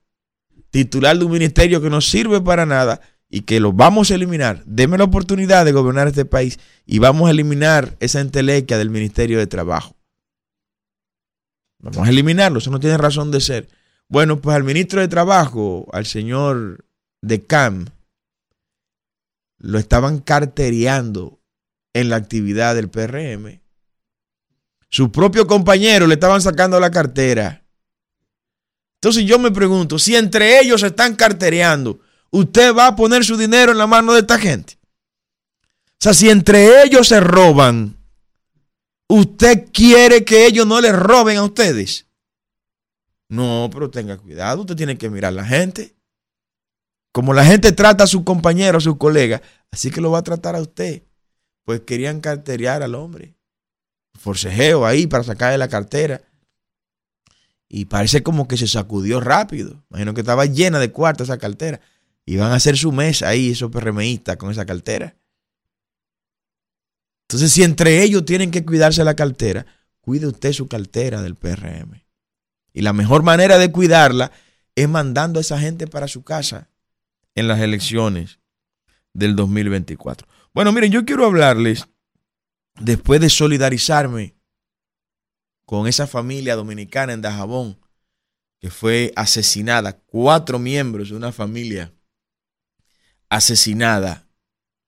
titular 0.70 1.18
de 1.18 1.24
un 1.24 1.32
ministerio 1.32 1.80
que 1.80 1.90
no 1.90 2.00
sirve 2.00 2.40
para 2.40 2.66
nada, 2.66 3.00
y 3.28 3.42
que 3.42 3.60
lo 3.60 3.72
vamos 3.72 4.10
a 4.10 4.14
eliminar, 4.14 4.62
deme 4.66 4.98
la 4.98 5.04
oportunidad 5.04 5.64
de 5.64 5.72
gobernar 5.72 6.08
este 6.08 6.24
país 6.24 6.58
y 6.84 6.98
vamos 7.00 7.28
a 7.28 7.32
eliminar 7.32 7.96
esa 8.00 8.20
entelequia 8.20 8.78
del 8.78 8.90
Ministerio 8.90 9.38
de 9.38 9.46
Trabajo. 9.46 9.96
Vamos 11.80 12.06
a 12.06 12.10
eliminarlo, 12.10 12.58
eso 12.58 12.70
no 12.70 12.80
tiene 12.80 12.96
razón 12.96 13.30
de 13.30 13.40
ser. 13.40 13.68
Bueno, 14.08 14.40
pues 14.40 14.56
al 14.56 14.64
ministro 14.64 15.00
de 15.00 15.08
Trabajo, 15.08 15.88
al 15.92 16.06
señor 16.06 16.86
de 17.20 17.44
Cam, 17.44 17.86
lo 19.58 19.78
estaban 19.78 20.20
carteriando 20.20 21.40
en 21.96 22.10
la 22.10 22.16
actividad 22.16 22.74
del 22.74 22.90
PRM. 22.90 23.62
Su 24.90 25.10
propio 25.10 25.46
compañero 25.46 26.06
le 26.06 26.14
estaban 26.14 26.42
sacando 26.42 26.78
la 26.78 26.90
cartera. 26.90 27.64
Entonces 28.96 29.24
yo 29.24 29.38
me 29.38 29.50
pregunto, 29.50 29.98
si 29.98 30.14
entre 30.14 30.60
ellos 30.60 30.82
se 30.82 30.88
están 30.88 31.16
cartereando, 31.16 32.00
usted 32.30 32.74
va 32.74 32.88
a 32.88 32.96
poner 32.96 33.24
su 33.24 33.38
dinero 33.38 33.72
en 33.72 33.78
la 33.78 33.86
mano 33.86 34.12
de 34.12 34.20
esta 34.20 34.38
gente. 34.38 34.78
O 35.92 35.98
sea, 35.98 36.12
si 36.12 36.28
entre 36.28 36.82
ellos 36.82 37.08
se 37.08 37.18
roban, 37.18 37.96
usted 39.08 39.70
quiere 39.72 40.22
que 40.22 40.44
ellos 40.44 40.66
no 40.66 40.82
le 40.82 40.92
roben 40.92 41.38
a 41.38 41.44
ustedes. 41.44 42.06
No, 43.30 43.70
pero 43.72 43.90
tenga 43.90 44.18
cuidado, 44.18 44.60
usted 44.60 44.76
tiene 44.76 44.98
que 44.98 45.08
mirar 45.08 45.30
a 45.30 45.36
la 45.36 45.44
gente. 45.46 45.96
Como 47.10 47.32
la 47.32 47.46
gente 47.46 47.72
trata 47.72 48.04
a 48.04 48.06
su 48.06 48.22
compañero, 48.22 48.76
a 48.76 48.82
su 48.82 48.98
colega, 48.98 49.40
así 49.70 49.90
que 49.90 50.02
lo 50.02 50.10
va 50.10 50.18
a 50.18 50.24
tratar 50.24 50.56
a 50.56 50.60
usted. 50.60 51.06
Pues 51.66 51.80
querían 51.80 52.20
carterear 52.20 52.84
al 52.84 52.94
hombre. 52.94 53.34
Forcejeo 54.14 54.86
ahí 54.86 55.08
para 55.08 55.24
sacarle 55.24 55.58
la 55.58 55.66
cartera. 55.66 56.22
Y 57.68 57.86
parece 57.86 58.22
como 58.22 58.46
que 58.46 58.56
se 58.56 58.68
sacudió 58.68 59.20
rápido. 59.20 59.84
Imagino 59.90 60.14
que 60.14 60.20
estaba 60.20 60.46
llena 60.46 60.78
de 60.78 60.92
cuartos 60.92 61.28
esa 61.28 61.38
cartera. 61.38 61.80
Y 62.24 62.36
van 62.36 62.52
a 62.52 62.54
hacer 62.54 62.76
su 62.76 62.92
mes 62.92 63.22
ahí, 63.22 63.50
esos 63.50 63.72
PRMistas, 63.72 64.36
con 64.36 64.52
esa 64.52 64.64
cartera. 64.64 65.16
Entonces, 67.28 67.50
si 67.50 67.64
entre 67.64 68.04
ellos 68.04 68.24
tienen 68.24 68.52
que 68.52 68.64
cuidarse 68.64 69.02
la 69.02 69.16
cartera, 69.16 69.66
cuide 70.00 70.28
usted 70.28 70.52
su 70.52 70.68
cartera 70.68 71.20
del 71.20 71.34
PRM. 71.34 72.00
Y 72.72 72.82
la 72.82 72.92
mejor 72.92 73.24
manera 73.24 73.58
de 73.58 73.72
cuidarla 73.72 74.30
es 74.76 74.88
mandando 74.88 75.40
a 75.40 75.42
esa 75.42 75.58
gente 75.58 75.88
para 75.88 76.06
su 76.06 76.22
casa 76.22 76.68
en 77.34 77.48
las 77.48 77.58
elecciones 77.58 78.38
del 79.12 79.34
2024. 79.34 80.28
Bueno, 80.56 80.72
miren, 80.72 80.90
yo 80.90 81.04
quiero 81.04 81.26
hablarles, 81.26 81.86
después 82.80 83.20
de 83.20 83.28
solidarizarme 83.28 84.38
con 85.66 85.86
esa 85.86 86.06
familia 86.06 86.56
dominicana 86.56 87.12
en 87.12 87.20
Dajabón, 87.20 87.78
que 88.58 88.70
fue 88.70 89.12
asesinada, 89.16 90.00
cuatro 90.06 90.58
miembros 90.58 91.10
de 91.10 91.16
una 91.16 91.30
familia 91.30 91.92
asesinada 93.28 94.30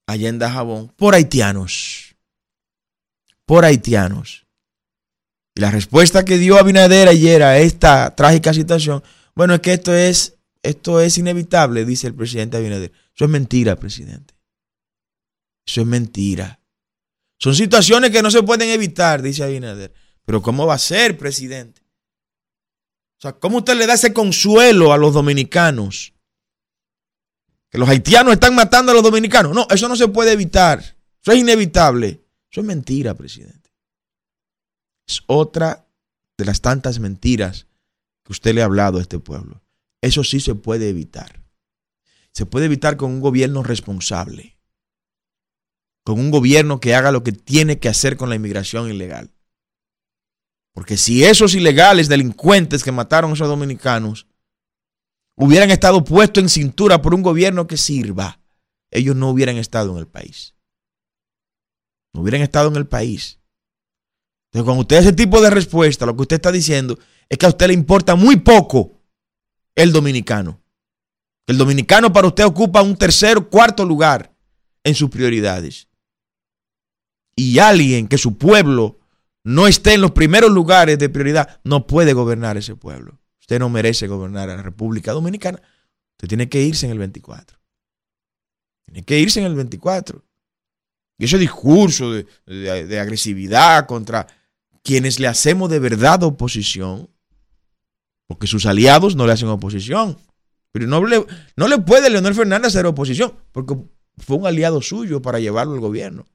allá 0.07 0.29
en 0.29 0.39
Dajabón 0.39 0.91
por 0.97 1.13
haitianos. 1.13 2.15
Por 3.45 3.63
haitianos. 3.63 4.47
Y 5.53 5.61
la 5.61 5.69
respuesta 5.69 6.25
que 6.25 6.39
dio 6.39 6.57
Abinader 6.57 7.09
ayer 7.09 7.43
a 7.43 7.59
esta 7.59 8.15
trágica 8.15 8.55
situación, 8.55 9.03
bueno, 9.35 9.53
es 9.53 9.59
que 9.59 9.73
esto 9.73 9.93
es, 9.93 10.35
esto 10.63 10.99
es 10.99 11.19
inevitable, 11.19 11.85
dice 11.85 12.07
el 12.07 12.15
presidente 12.15 12.57
Abinader. 12.57 12.91
Eso 13.15 13.25
es 13.25 13.29
mentira, 13.29 13.75
presidente. 13.75 14.38
Eso 15.65 15.81
es 15.81 15.87
mentira. 15.87 16.59
Son 17.37 17.55
situaciones 17.55 18.11
que 18.11 18.21
no 18.21 18.31
se 18.31 18.43
pueden 18.43 18.69
evitar, 18.69 19.21
dice 19.21 19.43
Abinader. 19.43 19.93
Pero 20.25 20.41
¿cómo 20.41 20.65
va 20.65 20.75
a 20.75 20.79
ser, 20.79 21.17
presidente? 21.17 21.81
O 23.17 23.21
sea, 23.21 23.33
¿cómo 23.33 23.57
usted 23.57 23.75
le 23.75 23.87
da 23.87 23.93
ese 23.93 24.13
consuelo 24.13 24.93
a 24.93 24.97
los 24.97 25.13
dominicanos? 25.13 26.13
que 27.69 27.77
los 27.77 27.87
haitianos 27.87 28.33
están 28.33 28.55
matando 28.55 28.91
a 28.91 28.95
los 28.95 29.03
dominicanos. 29.03 29.53
No, 29.53 29.67
eso 29.69 29.87
no 29.87 29.95
se 29.95 30.07
puede 30.07 30.31
evitar. 30.31 30.79
Eso 30.79 31.31
es 31.31 31.37
inevitable. 31.37 32.25
Eso 32.51 32.61
es 32.61 32.67
mentira, 32.67 33.13
presidente. 33.13 33.71
Es 35.07 35.21
otra 35.27 35.87
de 36.37 36.45
las 36.45 36.61
tantas 36.61 36.99
mentiras 36.99 37.67
que 38.23 38.31
usted 38.31 38.55
le 38.55 38.61
ha 38.61 38.65
hablado 38.65 38.97
a 38.97 39.01
este 39.01 39.19
pueblo. 39.19 39.61
Eso 40.01 40.23
sí 40.23 40.39
se 40.39 40.55
puede 40.55 40.89
evitar. 40.89 41.43
Se 42.31 42.45
puede 42.45 42.65
evitar 42.65 42.97
con 42.97 43.11
un 43.11 43.21
gobierno 43.21 43.63
responsable. 43.63 44.57
Con 46.03 46.19
un 46.19 46.31
gobierno 46.31 46.79
que 46.79 46.95
haga 46.95 47.11
lo 47.11 47.23
que 47.23 47.31
tiene 47.31 47.79
que 47.79 47.89
hacer 47.89 48.17
con 48.17 48.29
la 48.29 48.35
inmigración 48.35 48.89
ilegal. 48.89 49.31
Porque 50.73 50.97
si 50.97 51.23
esos 51.23 51.55
ilegales, 51.55 52.07
delincuentes 52.07 52.83
que 52.83 52.91
mataron 52.91 53.31
a 53.31 53.33
esos 53.33 53.47
dominicanos, 53.47 54.27
hubieran 55.35 55.71
estado 55.71 56.03
puestos 56.03 56.41
en 56.41 56.49
cintura 56.49 57.01
por 57.01 57.13
un 57.13 57.21
gobierno 57.21 57.67
que 57.67 57.77
sirva, 57.77 58.39
ellos 58.91 59.15
no 59.15 59.29
hubieran 59.29 59.57
estado 59.57 59.91
en 59.91 59.97
el 59.97 60.07
país. 60.07 60.55
No 62.13 62.21
hubieran 62.21 62.41
estado 62.41 62.69
en 62.69 62.77
el 62.77 62.87
país. 62.87 63.39
Entonces, 64.47 64.65
cuando 64.65 64.81
usted 64.81 64.97
ese 64.97 65.13
tipo 65.13 65.41
de 65.41 65.49
respuesta, 65.49 66.05
lo 66.05 66.15
que 66.15 66.21
usted 66.21 66.37
está 66.37 66.51
diciendo 66.51 66.97
es 67.27 67.37
que 67.37 67.45
a 67.45 67.49
usted 67.49 67.67
le 67.67 67.73
importa 67.73 68.15
muy 68.15 68.37
poco 68.37 69.03
el 69.75 69.91
dominicano. 69.91 70.61
El 71.45 71.57
dominicano 71.57 72.13
para 72.13 72.27
usted 72.27 72.45
ocupa 72.45 72.81
un 72.81 72.95
tercer 72.95 73.49
cuarto 73.49 73.83
lugar 73.83 74.33
en 74.83 74.95
sus 74.95 75.09
prioridades. 75.09 75.88
Y 77.39 77.57
alguien 77.59 78.09
que 78.09 78.17
su 78.17 78.37
pueblo 78.37 78.99
no 79.45 79.65
esté 79.65 79.93
en 79.93 80.01
los 80.01 80.11
primeros 80.11 80.51
lugares 80.51 80.99
de 80.99 81.07
prioridad, 81.07 81.61
no 81.63 81.87
puede 81.87 82.11
gobernar 82.11 82.57
ese 82.57 82.75
pueblo. 82.75 83.17
Usted 83.39 83.59
no 83.59 83.69
merece 83.69 84.07
gobernar 84.07 84.49
a 84.49 84.57
la 84.57 84.61
República 84.61 85.13
Dominicana. 85.13 85.61
Usted 86.17 86.27
tiene 86.27 86.49
que 86.49 86.61
irse 86.61 86.85
en 86.85 86.91
el 86.91 86.99
24. 86.99 87.57
Tiene 88.87 89.03
que 89.03 89.19
irse 89.19 89.39
en 89.39 89.45
el 89.45 89.55
24. 89.55 90.21
Y 91.17 91.23
ese 91.23 91.37
discurso 91.37 92.11
de, 92.11 92.25
de 92.45 92.99
agresividad 92.99 93.85
contra 93.85 94.27
quienes 94.83 95.17
le 95.17 95.27
hacemos 95.27 95.69
de 95.69 95.79
verdad 95.79 96.21
oposición, 96.23 97.09
porque 98.27 98.47
sus 98.47 98.65
aliados 98.65 99.15
no 99.15 99.25
le 99.25 99.31
hacen 99.31 99.47
oposición. 99.47 100.17
Pero 100.73 100.87
no 100.87 101.05
le, 101.05 101.25
no 101.55 101.69
le 101.69 101.77
puede 101.77 102.09
Leonel 102.09 102.35
Fernández 102.35 102.67
hacer 102.67 102.85
oposición, 102.85 103.33
porque 103.53 103.77
fue 104.17 104.35
un 104.35 104.45
aliado 104.45 104.81
suyo 104.81 105.21
para 105.21 105.39
llevarlo 105.39 105.75
al 105.75 105.79
gobierno. 105.79 106.25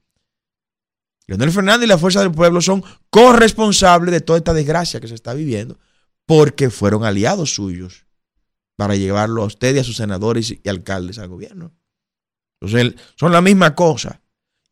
Leonel 1.27 1.51
Fernández 1.51 1.85
y 1.85 1.89
la 1.89 1.97
Fuerza 1.97 2.19
del 2.19 2.31
Pueblo 2.31 2.61
son 2.61 2.83
corresponsables 3.09 4.11
de 4.11 4.21
toda 4.21 4.37
esta 4.37 4.53
desgracia 4.53 4.99
que 4.99 5.07
se 5.07 5.15
está 5.15 5.33
viviendo, 5.33 5.79
porque 6.25 6.69
fueron 6.69 7.03
aliados 7.03 7.55
suyos 7.55 8.05
para 8.75 8.95
llevarlo 8.95 9.43
a 9.43 9.45
usted 9.45 9.75
y 9.75 9.79
a 9.79 9.83
sus 9.83 9.97
senadores 9.97 10.51
y 10.51 10.69
alcaldes 10.69 11.17
al 11.17 11.29
gobierno. 11.29 11.73
Entonces, 12.59 12.95
son 13.15 13.31
la 13.31 13.41
misma 13.41 13.75
cosa. 13.75 14.21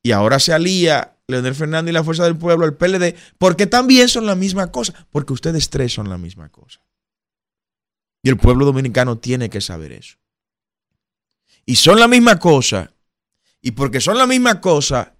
Y 0.02 0.12
ahora 0.12 0.40
se 0.40 0.54
alía 0.54 1.18
Leonel 1.28 1.56
Fernández 1.56 1.92
y 1.92 1.94
la 1.94 2.04
Fuerza 2.04 2.26
del 2.26 2.38
Pueblo 2.38 2.66
al 2.66 2.76
PLD, 2.76 3.16
porque 3.38 3.68
también 3.68 4.10
son 4.10 4.26
la 4.26 4.36
misma 4.36 4.72
cosa, 4.72 5.08
porque 5.12 5.34
ustedes 5.34 5.70
tres 5.70 5.94
son 5.94 6.10
la 6.10 6.18
misma 6.18 6.50
cosa. 6.50 6.82
Y 8.22 8.30
el 8.30 8.38
pueblo 8.38 8.66
dominicano 8.66 9.18
tiene 9.18 9.50
que 9.50 9.60
saber 9.60 9.92
eso. 9.92 10.18
Y 11.66 11.76
son 11.76 12.00
la 12.00 12.08
misma 12.08 12.40
cosa. 12.40 12.94
Y 13.62 13.72
porque 13.72 14.00
son 14.02 14.18
la 14.18 14.28
misma 14.28 14.62
cosa, 14.62 15.16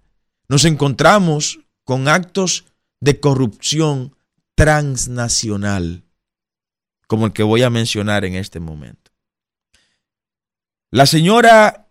nos 0.48 0.64
encontramos 0.64 1.60
con 1.84 2.08
actos 2.08 2.66
de 3.00 3.20
corrupción 3.20 4.16
transnacional, 4.54 6.04
como 7.06 7.26
el 7.26 7.32
que 7.32 7.42
voy 7.42 7.62
a 7.62 7.70
mencionar 7.70 8.24
en 8.24 8.34
este 8.34 8.60
momento. 8.60 9.10
La 10.90 11.06
señora, 11.06 11.88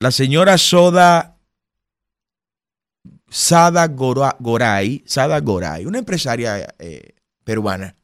la 0.00 0.10
señora 0.10 0.56
Soda 0.58 1.38
Sada 3.30 3.86
Goray, 3.88 5.02
Sada 5.06 5.40
Goray, 5.40 5.84
una 5.84 5.98
empresaria 5.98 6.74
eh, 6.78 7.14
peruana, 7.44 7.96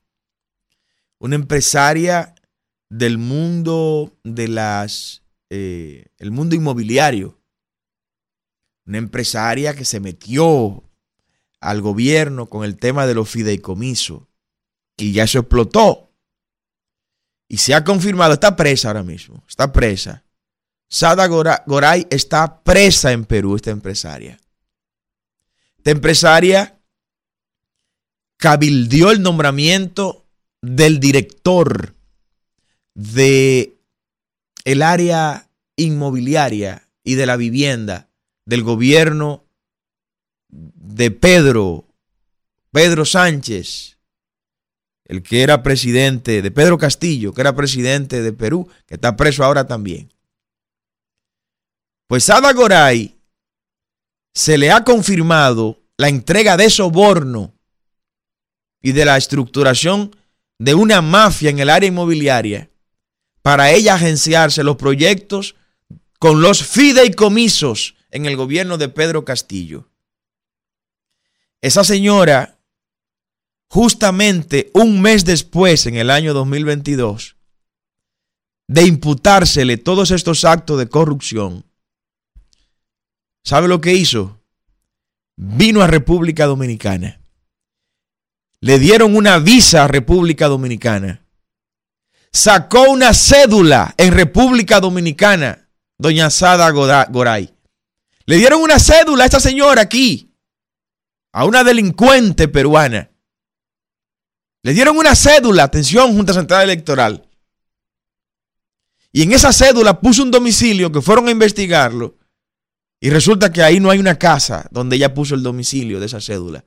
una 1.19 1.37
empresaria 1.37 2.35
del 2.91 3.19
mundo 3.19 4.13
de 4.23 4.49
las, 4.49 5.23
eh, 5.51 6.07
el 6.19 6.31
mundo 6.31 6.55
inmobiliario, 6.55 7.39
una 8.87 8.99
empresaria 8.99 9.75
que 9.75 9.85
se 9.85 10.01
metió 10.01 10.83
al 11.61 11.81
gobierno 11.81 12.47
con 12.47 12.65
el 12.65 12.77
tema 12.77 13.07
de 13.07 13.15
los 13.15 13.29
fideicomisos 13.31 14.23
y 14.97 15.13
ya 15.13 15.27
se 15.27 15.39
explotó. 15.39 16.11
Y 17.49 17.59
se 17.59 17.75
ha 17.75 17.85
confirmado, 17.85 18.35
está 18.35 18.57
presa 18.57 18.89
ahora 18.89 19.03
mismo, 19.03 19.43
está 19.49 19.73
presa. 19.73 20.25
Sada 20.89 21.27
Goray 21.27 22.07
está 22.11 22.63
presa 22.63 23.13
en 23.13 23.25
Perú, 23.25 23.57
esta 23.57 23.71
empresaria. 23.71 24.39
Esta 25.79 25.91
empresaria 25.91 26.79
cabildió 28.37 29.11
el 29.11 29.23
nombramiento 29.23 30.27
del 30.61 31.01
director 31.01 31.95
de 32.95 33.77
el 34.65 34.83
área 34.83 35.49
inmobiliaria 35.77 36.89
y 37.03 37.15
de 37.17 37.27
la 37.27 37.37
vivienda 37.37 38.09
del 38.47 38.63
gobierno 38.63 39.45
de 40.49 41.11
Pedro, 41.11 41.87
Pedro 42.71 43.05
Sánchez, 43.05 43.99
el 45.05 45.23
que 45.23 45.43
era 45.43 45.63
presidente 45.63 46.43
de 46.43 46.51
Pedro 46.51 46.79
Castillo, 46.79 47.33
que 47.33 47.41
era 47.41 47.55
presidente 47.55 48.23
de 48.23 48.33
Perú, 48.33 48.69
que 48.87 48.95
está 48.95 49.17
preso 49.17 49.45
ahora 49.45 49.67
también. 49.67 50.13
Pues 52.07 52.29
a 52.31 52.53
Goray 52.53 53.17
se 54.33 54.59
le 54.59 54.71
ha 54.71 54.85
confirmado 54.85 55.81
la 55.97 56.09
entrega 56.09 56.57
de 56.57 56.71
soborno 56.71 57.55
y 58.83 58.93
de 58.93 59.05
la 59.05 59.17
estructuración 59.17 60.15
de 60.59 60.75
una 60.75 61.03
mafia 61.03 61.51
en 61.51 61.59
el 61.59 61.71
área 61.71 61.89
inmobiliaria 61.89 62.71
para 63.43 63.71
ella 63.71 63.95
agenciarse 63.95 64.63
los 64.63 64.77
proyectos 64.77 65.55
con 66.19 66.41
los 66.41 66.65
fideicomisos 66.65 67.94
en 68.15 68.25
el 68.25 68.37
gobierno 68.37 68.79
de 68.79 68.89
Pedro 68.89 69.27
Castillo. 69.27 69.91
Esa 71.61 71.85
señora, 71.85 72.59
justamente 73.69 74.71
un 74.73 75.03
mes 75.03 75.27
después, 75.27 75.85
en 75.85 75.97
el 75.97 76.11
año 76.11 76.33
2022, 76.33 77.37
de 78.67 78.87
imputársele 78.87 79.77
todos 79.77 80.11
estos 80.11 80.47
actos 80.47 80.79
de 80.79 80.89
corrupción, 80.89 81.67
¿sabe 83.45 83.69
lo 83.69 83.83
que 83.83 83.93
hizo? 83.93 84.41
Vino 85.37 85.83
a 85.83 85.87
República 85.87 86.47
Dominicana 86.47 87.21
le 88.65 88.79
dieron 88.79 89.15
una 89.15 89.39
visa 89.41 89.85
a 89.85 89.89
República 89.89 90.49
Dominicana. 90.49 91.21
Sacó 92.33 92.91
una 92.91 93.13
cédula 93.13 93.95
en 93.99 94.15
República 94.15 94.81
Dominicana, 94.81 95.69
doña 95.99 96.31
Sada 96.31 96.71
Goray. 96.71 97.54
Le 98.27 98.37
dieron 98.37 98.63
una 98.63 98.79
cédula 98.79 99.25
a 99.25 99.27
esta 99.27 99.41
señora 99.41 99.83
aquí, 99.83 100.35
a 101.33 101.45
una 101.45 101.65
delincuente 101.65 102.49
peruana. 102.49 103.11
Le 104.63 104.73
dieron 104.73 104.97
una 104.97 105.15
cédula, 105.15 105.65
atención, 105.65 106.15
Junta 106.15 106.33
Central 106.33 106.63
Electoral. 106.63 107.29
Y 109.13 109.23
en 109.23 109.33
esa 109.33 109.53
cédula 109.53 110.01
puso 110.01 110.23
un 110.23 110.31
domicilio 110.31 110.91
que 110.91 111.03
fueron 111.03 111.29
a 111.29 111.31
investigarlo. 111.31 112.17
Y 113.01 113.11
resulta 113.11 113.53
que 113.53 113.63
ahí 113.63 113.79
no 113.79 113.91
hay 113.91 113.99
una 113.99 114.19
casa 114.19 114.67
donde 114.71 114.97
ella 114.97 115.13
puso 115.13 115.35
el 115.35 115.43
domicilio 115.43 116.01
de 116.01 116.07
esa 116.07 116.21
cédula 116.21 116.65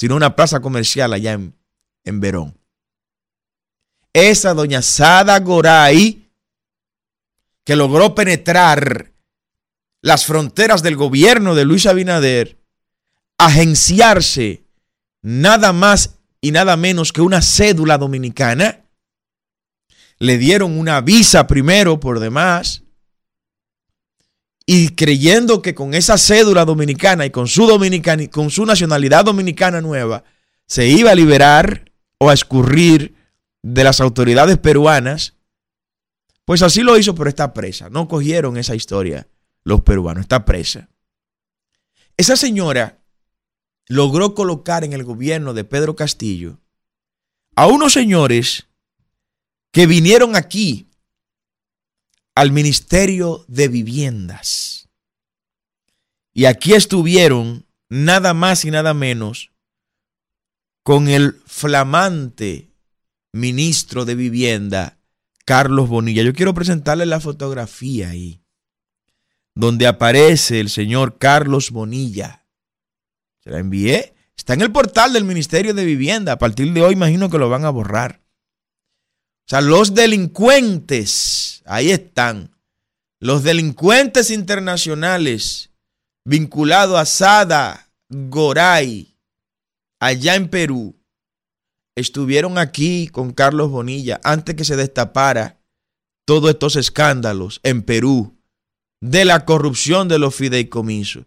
sino 0.00 0.16
una 0.16 0.34
plaza 0.34 0.60
comercial 0.60 1.12
allá 1.12 1.32
en, 1.32 1.54
en 2.04 2.20
Verón. 2.20 2.58
Esa 4.14 4.54
doña 4.54 4.80
Sada 4.80 5.38
Goray, 5.40 6.26
que 7.64 7.76
logró 7.76 8.14
penetrar 8.14 9.09
las 10.02 10.24
fronteras 10.26 10.82
del 10.82 10.96
gobierno 10.96 11.54
de 11.54 11.64
Luis 11.64 11.86
Abinader, 11.86 12.58
agenciarse 13.38 14.64
nada 15.22 15.72
más 15.72 16.18
y 16.40 16.52
nada 16.52 16.76
menos 16.76 17.12
que 17.12 17.20
una 17.20 17.42
cédula 17.42 17.98
dominicana, 17.98 18.84
le 20.18 20.38
dieron 20.38 20.78
una 20.78 21.00
visa 21.00 21.46
primero 21.46 22.00
por 22.00 22.20
demás, 22.20 22.82
y 24.66 24.90
creyendo 24.90 25.62
que 25.62 25.74
con 25.74 25.94
esa 25.94 26.16
cédula 26.16 26.64
dominicana 26.64 27.26
y 27.26 27.30
con 27.30 27.48
su, 27.48 27.66
dominicana, 27.66 28.28
con 28.28 28.50
su 28.50 28.64
nacionalidad 28.64 29.24
dominicana 29.24 29.80
nueva 29.80 30.22
se 30.66 30.86
iba 30.86 31.10
a 31.10 31.14
liberar 31.16 31.90
o 32.18 32.30
a 32.30 32.34
escurrir 32.34 33.16
de 33.62 33.82
las 33.82 34.00
autoridades 34.00 34.58
peruanas, 34.58 35.34
pues 36.44 36.62
así 36.62 36.82
lo 36.82 36.96
hizo, 36.96 37.16
pero 37.16 37.28
está 37.28 37.52
presa. 37.52 37.90
No 37.90 38.06
cogieron 38.06 38.56
esa 38.56 38.76
historia 38.76 39.26
los 39.64 39.82
peruanos, 39.82 40.22
está 40.22 40.44
presa. 40.44 40.88
Esa 42.16 42.36
señora 42.36 43.02
logró 43.86 44.34
colocar 44.34 44.84
en 44.84 44.92
el 44.92 45.04
gobierno 45.04 45.54
de 45.54 45.64
Pedro 45.64 45.96
Castillo 45.96 46.60
a 47.56 47.66
unos 47.66 47.92
señores 47.92 48.66
que 49.72 49.86
vinieron 49.86 50.36
aquí 50.36 50.88
al 52.34 52.52
Ministerio 52.52 53.44
de 53.48 53.68
Viviendas. 53.68 54.88
Y 56.32 56.44
aquí 56.44 56.74
estuvieron 56.74 57.66
nada 57.88 58.34
más 58.34 58.64
y 58.64 58.70
nada 58.70 58.94
menos 58.94 59.50
con 60.82 61.08
el 61.08 61.40
flamante 61.46 62.70
ministro 63.32 64.04
de 64.04 64.14
Vivienda, 64.14 64.98
Carlos 65.44 65.88
Bonilla. 65.88 66.22
Yo 66.22 66.32
quiero 66.32 66.54
presentarle 66.54 67.06
la 67.06 67.20
fotografía 67.20 68.10
ahí, 68.10 68.39
donde 69.60 69.86
aparece 69.86 70.58
el 70.58 70.70
señor 70.70 71.18
Carlos 71.18 71.70
Bonilla. 71.70 72.46
Se 73.44 73.50
la 73.50 73.58
envié. 73.58 74.14
Está 74.34 74.54
en 74.54 74.62
el 74.62 74.72
portal 74.72 75.12
del 75.12 75.26
Ministerio 75.26 75.74
de 75.74 75.84
Vivienda. 75.84 76.32
A 76.32 76.38
partir 76.38 76.72
de 76.72 76.82
hoy 76.82 76.94
imagino 76.94 77.28
que 77.28 77.36
lo 77.36 77.50
van 77.50 77.66
a 77.66 77.70
borrar. 77.70 78.22
O 79.46 79.50
sea, 79.50 79.60
los 79.60 79.94
delincuentes, 79.94 81.62
ahí 81.66 81.90
están, 81.90 82.56
los 83.18 83.42
delincuentes 83.42 84.30
internacionales 84.30 85.70
vinculados 86.24 86.98
a 86.98 87.04
Sada 87.04 87.92
Goray, 88.08 89.18
allá 90.00 90.36
en 90.36 90.48
Perú, 90.48 90.98
estuvieron 91.96 92.56
aquí 92.56 93.08
con 93.08 93.32
Carlos 93.32 93.70
Bonilla 93.70 94.20
antes 94.24 94.54
que 94.54 94.64
se 94.64 94.76
destapara 94.76 95.60
todos 96.24 96.48
estos 96.50 96.76
escándalos 96.76 97.60
en 97.62 97.82
Perú 97.82 98.39
de 99.00 99.24
la 99.24 99.44
corrupción 99.44 100.08
de 100.08 100.18
los 100.18 100.34
fideicomisos. 100.34 101.24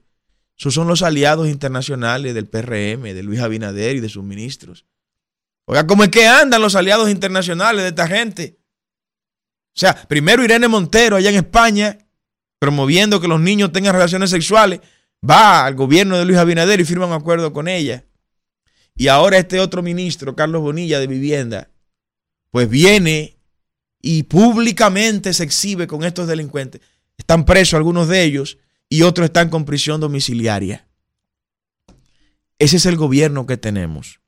Esos 0.58 0.74
son 0.74 0.88
los 0.88 1.02
aliados 1.02 1.48
internacionales 1.48 2.34
del 2.34 2.48
PRM, 2.48 3.02
de 3.02 3.24
Luis 3.24 3.40
Abinader 3.40 3.96
y 3.96 4.00
de 4.00 4.10
sus 4.10 4.24
ministros. 4.24 4.86
Oiga, 5.66 5.88
¿cómo 5.88 6.04
es 6.04 6.10
que 6.10 6.28
andan 6.28 6.62
los 6.62 6.76
aliados 6.76 7.10
internacionales 7.10 7.84
de 7.84 7.90
esta 7.90 8.08
gente? 8.08 8.60
O 9.76 9.80
sea, 9.80 9.96
primero 10.08 10.44
Irene 10.44 10.68
Montero 10.68 11.16
allá 11.16 11.30
en 11.30 11.38
España, 11.38 11.98
promoviendo 12.60 13.20
que 13.20 13.28
los 13.28 13.40
niños 13.40 13.72
tengan 13.72 13.94
relaciones 13.94 14.30
sexuales, 14.30 14.82
va 15.28 15.66
al 15.66 15.76
gobierno 15.76 16.18
de 16.18 16.26
Luis 16.26 16.38
Abinader 16.38 16.80
y 16.80 16.86
firma 16.86 17.08
un 17.08 17.14
acuerdo 17.14 17.54
con 17.54 17.68
ella. 17.68 18.06
Y 18.96 19.08
ahora 19.08 19.38
este 19.38 19.60
otro 19.60 19.82
ministro, 19.82 20.36
Carlos 20.36 20.62
Bonilla 20.62 21.00
de 21.00 21.08
Vivienda, 21.08 21.70
pues 22.52 22.70
viene 22.70 23.38
y 24.00 24.24
públicamente 24.24 25.34
se 25.34 25.44
exhibe 25.44 25.88
con 25.88 26.04
estos 26.04 26.28
delincuentes. 26.28 26.82
Están 27.18 27.46
presos 27.46 27.76
algunos 27.76 28.08
de 28.08 28.24
ellos 28.24 28.58
y 28.90 29.04
otros 29.04 29.26
están 29.26 29.50
con 29.50 29.66
prisión 29.66 30.02
domiciliaria. 30.02 30.88
Ese 32.60 32.78
es 32.78 32.86
el 32.86 32.96
gobierno 32.96 33.46
que 33.46 33.58
tenemos. 33.58 34.20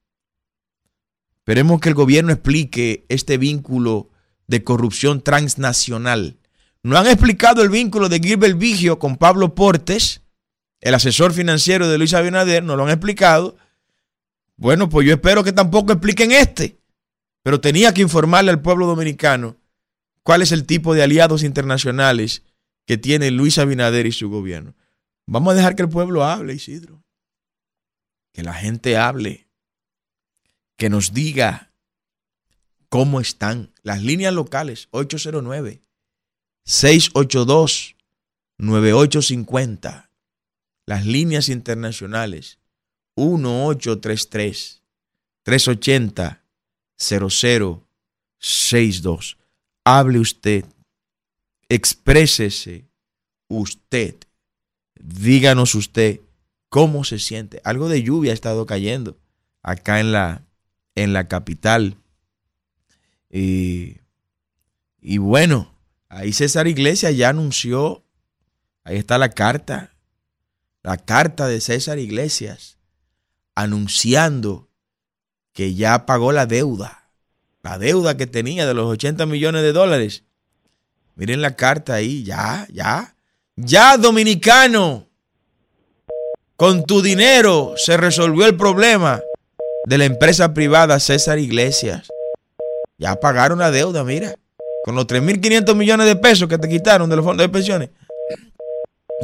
Esperemos 1.37 1.79
que 1.79 1.89
el 1.89 1.95
gobierno 1.95 2.33
explique 2.33 3.05
este 3.07 3.37
vínculo 3.37 4.09
de 4.47 4.63
corrupción 4.63 5.21
transnacional. 5.21 6.37
No 6.83 6.97
han 6.97 7.07
explicado 7.07 7.61
el 7.61 7.69
vínculo 7.69 8.09
de 8.09 8.19
Gilbert 8.19 8.57
Vigio 8.57 8.99
con 8.99 9.17
Pablo 9.17 9.55
Portes, 9.55 10.21
el 10.81 10.93
asesor 10.93 11.33
financiero 11.33 11.87
de 11.87 11.97
Luis 11.97 12.13
Abinader, 12.13 12.63
no 12.63 12.75
lo 12.75 12.83
han 12.83 12.89
explicado. 12.89 13.57
Bueno, 14.57 14.89
pues 14.89 15.07
yo 15.07 15.13
espero 15.13 15.43
que 15.43 15.51
tampoco 15.51 15.93
expliquen 15.93 16.31
este, 16.31 16.79
pero 17.43 17.61
tenía 17.61 17.93
que 17.93 18.01
informarle 18.01 18.51
al 18.51 18.61
pueblo 18.61 18.87
dominicano 18.87 19.57
cuál 20.23 20.41
es 20.41 20.51
el 20.51 20.65
tipo 20.65 20.93
de 20.93 21.03
aliados 21.03 21.43
internacionales 21.43 22.43
que 22.85 22.97
tiene 22.97 23.31
Luis 23.31 23.57
Abinader 23.57 24.05
y 24.05 24.11
su 24.11 24.29
gobierno. 24.29 24.75
Vamos 25.25 25.53
a 25.53 25.55
dejar 25.55 25.75
que 25.75 25.83
el 25.83 25.89
pueblo 25.89 26.23
hable, 26.23 26.53
Isidro. 26.53 27.01
Que 28.31 28.43
la 28.43 28.53
gente 28.53 28.97
hable 28.97 29.47
que 30.77 30.89
nos 30.89 31.13
diga 31.13 31.71
cómo 32.89 33.21
están 33.21 33.71
las 33.81 34.03
líneas 34.03 34.33
locales 34.33 34.89
809 34.91 35.81
682 36.65 37.95
9850 38.57 40.09
las 40.85 41.05
líneas 41.05 41.49
internacionales 41.49 42.59
1833 43.15 44.81
380 45.43 46.41
0062 46.97 49.37
hable 49.83 50.19
usted 50.19 50.63
exprésese 51.69 52.85
usted 53.47 54.15
díganos 54.95 55.75
usted 55.75 56.21
cómo 56.69 57.03
se 57.03 57.19
siente 57.19 57.61
algo 57.63 57.89
de 57.89 58.03
lluvia 58.03 58.31
ha 58.31 58.35
estado 58.35 58.65
cayendo 58.65 59.17
acá 59.61 59.99
en 59.99 60.11
la 60.11 60.45
en 60.95 61.13
la 61.13 61.27
capital. 61.27 61.97
Y, 63.29 63.97
y 65.01 65.17
bueno, 65.17 65.71
ahí 66.07 66.33
César 66.33 66.67
Iglesias 66.67 67.15
ya 67.15 67.29
anunció, 67.29 68.03
ahí 68.83 68.97
está 68.97 69.17
la 69.17 69.29
carta, 69.29 69.93
la 70.81 70.97
carta 70.97 71.47
de 71.47 71.59
César 71.59 71.99
Iglesias, 71.99 72.77
anunciando 73.53 74.69
que 75.53 75.75
ya 75.75 76.05
pagó 76.05 76.31
la 76.31 76.45
deuda, 76.45 77.09
la 77.61 77.77
deuda 77.77 78.17
que 78.17 78.27
tenía 78.27 78.65
de 78.65 78.73
los 78.73 78.87
80 78.87 79.25
millones 79.25 79.61
de 79.61 79.73
dólares. 79.73 80.23
Miren 81.15 81.41
la 81.41 81.55
carta 81.55 81.95
ahí, 81.95 82.23
ya, 82.23 82.67
ya, 82.71 83.15
ya 83.55 83.97
dominicano, 83.97 85.07
con 86.57 86.85
tu 86.85 87.01
dinero 87.01 87.73
se 87.77 87.97
resolvió 87.97 88.45
el 88.45 88.55
problema 88.55 89.21
de 89.85 89.97
la 89.97 90.05
empresa 90.05 90.53
privada 90.53 90.99
César 90.99 91.39
Iglesias. 91.39 92.07
Ya 92.97 93.15
pagaron 93.15 93.59
la 93.59 93.71
deuda, 93.71 94.03
mira. 94.03 94.35
Con 94.83 94.95
los 94.95 95.07
3.500 95.07 95.75
millones 95.75 96.05
de 96.07 96.15
pesos 96.15 96.47
que 96.47 96.57
te 96.57 96.69
quitaron 96.69 97.09
de 97.09 97.15
los 97.15 97.25
fondos 97.25 97.45
de 97.45 97.51
pensiones. 97.51 97.89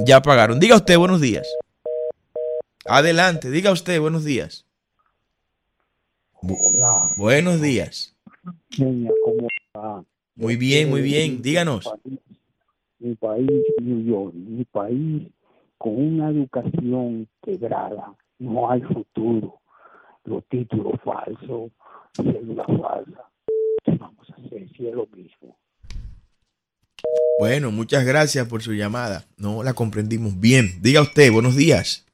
Ya 0.06 0.22
pagaron. 0.22 0.60
Diga 0.60 0.76
usted 0.76 0.98
buenos 0.98 1.22
días. 1.22 1.48
Adelante, 2.86 3.50
diga 3.50 3.72
usted 3.72 4.00
buenos 4.00 4.24
días. 4.24 4.66
Buenos 7.18 7.62
días. 7.62 8.16
Muy 10.36 10.56
bien, 10.56 10.90
muy 10.90 11.02
bien. 11.02 11.42
Díganos. 11.42 11.92
Mi 13.00 13.16
país, 13.16 13.50
New 13.82 14.04
York, 14.04 14.34
mi 14.34 14.64
país 14.66 15.28
con 15.78 15.96
una 15.96 16.30
educación 16.30 17.28
quebrada, 17.42 18.14
no 18.38 18.70
hay 18.70 18.82
futuro 18.82 19.62
los 20.26 20.46
títulos 20.48 20.94
falsos, 21.04 21.72
cédula 22.14 22.66
falsa. 22.66 23.30
¿Qué 23.84 23.92
vamos 24.00 24.30
a 24.30 24.34
hacer 24.34 24.70
si 24.78 24.88
es 24.88 24.94
lo 24.94 25.08
mismo? 25.08 25.58
Bueno, 27.40 27.72
muchas 27.72 28.06
gracias 28.06 28.48
por 28.48 28.62
su 28.62 28.74
llamada. 28.74 29.24
No 29.38 29.64
la 29.64 29.74
comprendimos 29.74 30.40
bien. 30.40 30.82
Diga 30.82 31.02
usted, 31.02 31.32
buenos 31.32 31.56
días. 31.56 32.06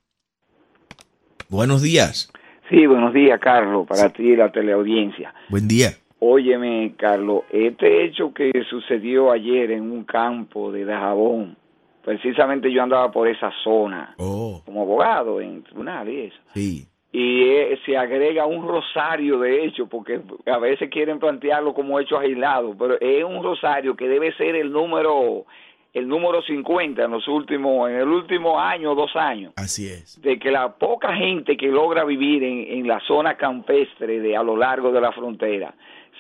Buenos 1.50 1.82
días. 1.82 2.32
Sí, 2.70 2.86
buenos 2.86 3.14
días, 3.14 3.40
Carlos, 3.42 3.86
para 3.88 4.10
ti 4.10 4.24
y 4.24 4.36
la 4.36 4.52
teleaudiencia. 4.52 5.34
Buen 5.50 5.68
día. 5.68 5.92
Óyeme, 6.20 6.94
Carlos, 6.98 7.44
este 7.52 8.06
hecho 8.06 8.34
que 8.34 8.52
sucedió 8.70 9.32
ayer 9.32 9.72
en 9.72 9.92
un 9.92 10.04
campo 10.04 10.72
de 10.72 10.84
Dajabón, 10.86 11.56
precisamente 12.04 12.72
yo 12.72 12.82
andaba 12.82 13.12
por 13.12 13.28
esa 13.28 13.52
zona 13.64 14.16
oh. 14.18 14.62
como 14.66 14.82
abogado 14.82 15.40
en 15.40 15.64
tribunal 15.64 16.10
y 16.10 16.22
eso. 16.22 16.38
Sí 16.54 16.88
y 17.12 17.44
eh, 17.44 17.80
se 17.86 17.98
agrega 17.98 18.46
un 18.46 18.68
rosario 18.68 19.40
de 19.40 19.66
hecho, 19.66 19.88
porque 19.88 20.22
a 20.46 20.58
veces 20.60 20.90
quieren 20.90 21.20
plantearlo 21.20 21.74
como 21.74 22.00
hechos 22.00 22.20
aislados, 22.20 22.76
pero 22.78 23.00
es 23.00 23.24
un 23.24 23.42
rosario 23.42 23.96
que 23.96 24.08
debe 24.08 24.34
ser 24.34 24.56
el 24.56 24.72
número 24.72 25.46
el 25.94 26.08
número 26.08 26.44
50 26.44 27.06
en 27.06 27.10
los 27.10 27.28
últimos 27.28 27.90
en 27.90 27.96
el 27.96 28.08
último 28.08 28.60
año, 28.60 28.94
dos 28.94 29.16
años. 29.16 29.54
Así 29.56 29.88
es. 29.88 30.22
De 30.22 30.38
que 30.38 30.52
la 30.52 30.76
poca 30.76 31.16
gente 31.16 31.58
que 31.58 31.70
logra 31.70 32.04
vivir 32.04 32.44
en, 32.44 32.80
en 32.80 32.88
la 32.88 33.00
zona 33.00 33.36
campestre 33.36 34.20
de 34.20 34.38
a 34.38 34.44
lo 34.44 34.56
largo 34.56 34.92
de 34.92 35.02
la 35.02 35.12
frontera 35.12 35.74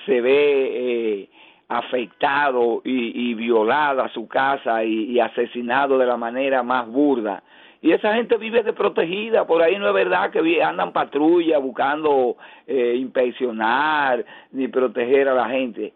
se 0.07 0.21
ve 0.21 1.21
eh, 1.21 1.29
afectado 1.67 2.81
y, 2.83 3.29
y 3.29 3.33
violada 3.35 4.09
su 4.09 4.27
casa 4.27 4.83
y, 4.83 5.11
y 5.11 5.19
asesinado 5.19 5.99
de 5.99 6.07
la 6.07 6.17
manera 6.17 6.63
más 6.63 6.87
burda 6.87 7.43
y 7.81 7.91
esa 7.91 8.15
gente 8.15 8.37
vive 8.37 8.63
desprotegida, 8.63 9.45
por 9.45 9.61
ahí 9.61 9.77
no 9.77 9.87
es 9.87 9.93
verdad 9.93 10.31
que 10.31 10.63
andan 10.63 10.91
patrulla 10.91 11.59
buscando 11.59 12.37
eh, 12.65 12.95
inspeccionar 12.97 14.25
ni 14.51 14.67
proteger 14.67 15.29
a 15.29 15.35
la 15.35 15.49
gente. 15.49 15.93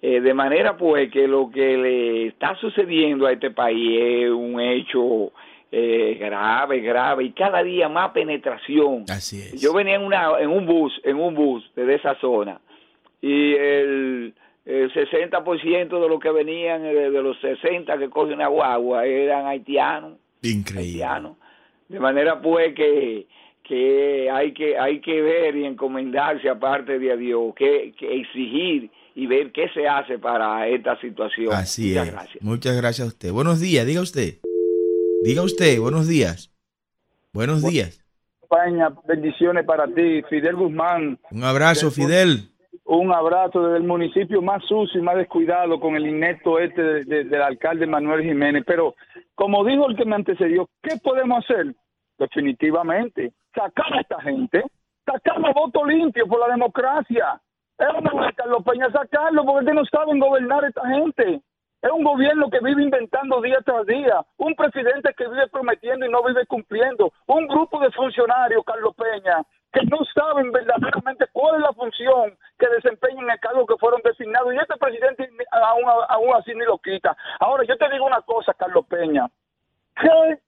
Eh, 0.00 0.20
de 0.20 0.34
manera 0.34 0.76
pues 0.76 1.10
que 1.12 1.28
lo 1.28 1.50
que 1.50 1.76
le 1.76 2.26
está 2.28 2.56
sucediendo 2.56 3.26
a 3.26 3.32
este 3.32 3.50
país 3.50 4.00
es 4.00 4.30
un 4.30 4.58
hecho 4.60 5.32
eh, 5.70 6.16
grave, 6.18 6.80
grave 6.80 7.24
y 7.24 7.30
cada 7.32 7.62
día 7.62 7.88
más 7.88 8.10
penetración. 8.10 9.04
Así 9.08 9.38
es. 9.38 9.60
Yo 9.60 9.72
venía 9.74 9.96
en, 9.96 10.02
una, 10.02 10.30
en 10.40 10.48
un 10.48 10.66
bus, 10.66 10.98
en 11.04 11.20
un 11.20 11.34
bus 11.34 11.62
de 11.76 11.94
esa 11.94 12.14
zona 12.16 12.58
y 13.22 13.54
el, 13.54 14.34
el 14.66 14.92
60% 14.92 16.00
de 16.00 16.08
los 16.08 16.20
que 16.20 16.30
venían, 16.30 16.82
de 16.82 17.10
los 17.10 17.40
60 17.40 17.96
que 17.98 18.10
cogen 18.10 18.42
agua, 18.42 18.74
agua 18.74 19.06
eran 19.06 19.46
haitianos. 19.46 20.18
Increíble. 20.42 21.06
De 21.88 22.00
manera 22.00 22.42
pues 22.42 22.74
que, 22.74 23.26
que 23.62 24.28
hay 24.30 24.52
que 24.52 24.76
hay 24.76 25.00
que 25.00 25.22
ver 25.22 25.56
y 25.56 25.64
encomendarse 25.64 26.48
aparte 26.48 26.98
de 26.98 27.12
a 27.12 27.16
Dios, 27.16 27.54
que, 27.54 27.94
exigir 28.00 28.90
y 29.14 29.26
ver 29.26 29.52
qué 29.52 29.68
se 29.72 29.86
hace 29.86 30.18
para 30.18 30.66
esta 30.66 30.98
situación. 31.00 31.52
Así 31.52 31.90
Muchas 31.90 32.06
es. 32.06 32.12
Gracias. 32.12 32.42
Muchas 32.42 32.76
gracias 32.76 33.06
a 33.06 33.08
usted. 33.08 33.30
Buenos 33.30 33.60
días, 33.60 33.86
diga 33.86 34.00
usted. 34.00 34.38
Diga 35.22 35.42
usted, 35.42 35.78
buenos 35.78 36.08
días. 36.08 36.50
Buenos 37.32 37.62
días. 37.62 38.02
España, 38.42 38.90
bendiciones 39.06 39.64
para 39.64 39.86
ti, 39.86 40.22
Fidel 40.28 40.56
Guzmán. 40.56 41.18
Un 41.30 41.44
abrazo, 41.44 41.90
Fidel. 41.90 42.51
Un 42.84 43.12
abrazo 43.12 43.62
desde 43.62 43.78
el 43.78 43.84
municipio 43.84 44.42
más 44.42 44.64
sucio 44.64 45.00
y 45.00 45.04
más 45.04 45.16
descuidado 45.16 45.78
con 45.78 45.94
el 45.94 46.06
inepto 46.06 46.58
este 46.58 47.04
del 47.04 47.42
alcalde 47.42 47.86
Manuel 47.86 48.22
Jiménez. 48.22 48.64
Pero 48.66 48.94
como 49.34 49.64
dijo 49.64 49.88
el 49.88 49.96
que 49.96 50.04
me 50.04 50.16
antecedió, 50.16 50.68
¿qué 50.82 50.96
podemos 51.02 51.44
hacer? 51.44 51.74
Definitivamente, 52.18 53.32
sacar 53.54 53.92
a 53.94 54.00
esta 54.00 54.20
gente, 54.20 54.64
sacar 55.06 55.36
a 55.44 55.52
voto 55.52 55.84
limpio 55.84 56.26
por 56.26 56.40
la 56.40 56.48
democracia. 56.48 57.40
Es 57.78 57.88
una 57.88 58.26
de 58.26 58.32
Carlos 58.34 58.64
Peña 58.64 58.90
sacarlo 58.90 59.44
porque 59.44 59.72
no 59.72 59.84
saben 59.86 60.18
gobernar 60.18 60.64
a 60.64 60.68
esta 60.68 60.86
gente. 60.88 61.40
Es 61.82 61.90
un 61.90 62.04
gobierno 62.04 62.48
que 62.48 62.60
vive 62.60 62.82
inventando 62.82 63.40
día 63.40 63.58
tras 63.64 63.86
día, 63.86 64.24
un 64.36 64.54
presidente 64.54 65.12
que 65.16 65.26
vive 65.26 65.48
prometiendo 65.48 66.06
y 66.06 66.10
no 66.10 66.22
vive 66.22 66.46
cumpliendo, 66.46 67.12
un 67.26 67.48
grupo 67.48 67.80
de 67.80 67.90
funcionarios, 67.90 68.62
Carlos 68.64 68.94
Peña, 68.94 69.42
que 69.72 69.82
no 69.86 69.98
saben 70.14 70.52
verdaderamente 70.52 71.26
cuál 71.32 71.56
es 71.56 71.62
la 71.62 71.72
función 71.72 72.36
que 72.58 72.68
desempeñan 72.68 73.24
en 73.24 73.30
el 73.30 73.40
cargo 73.40 73.66
que 73.66 73.76
fueron 73.78 74.02
designados 74.02 74.52
y 74.52 74.58
este 74.58 74.76
presidente 74.76 75.28
aún, 75.50 75.84
aún 76.08 76.34
así 76.34 76.52
ni 76.54 76.64
lo 76.64 76.78
quita. 76.78 77.16
Ahora, 77.40 77.64
yo 77.64 77.76
te 77.78 77.88
digo 77.90 78.04
una 78.04 78.20
cosa, 78.22 78.52
Carlos 78.54 78.86
Peña, 78.86 79.30
¿qué 79.96 80.38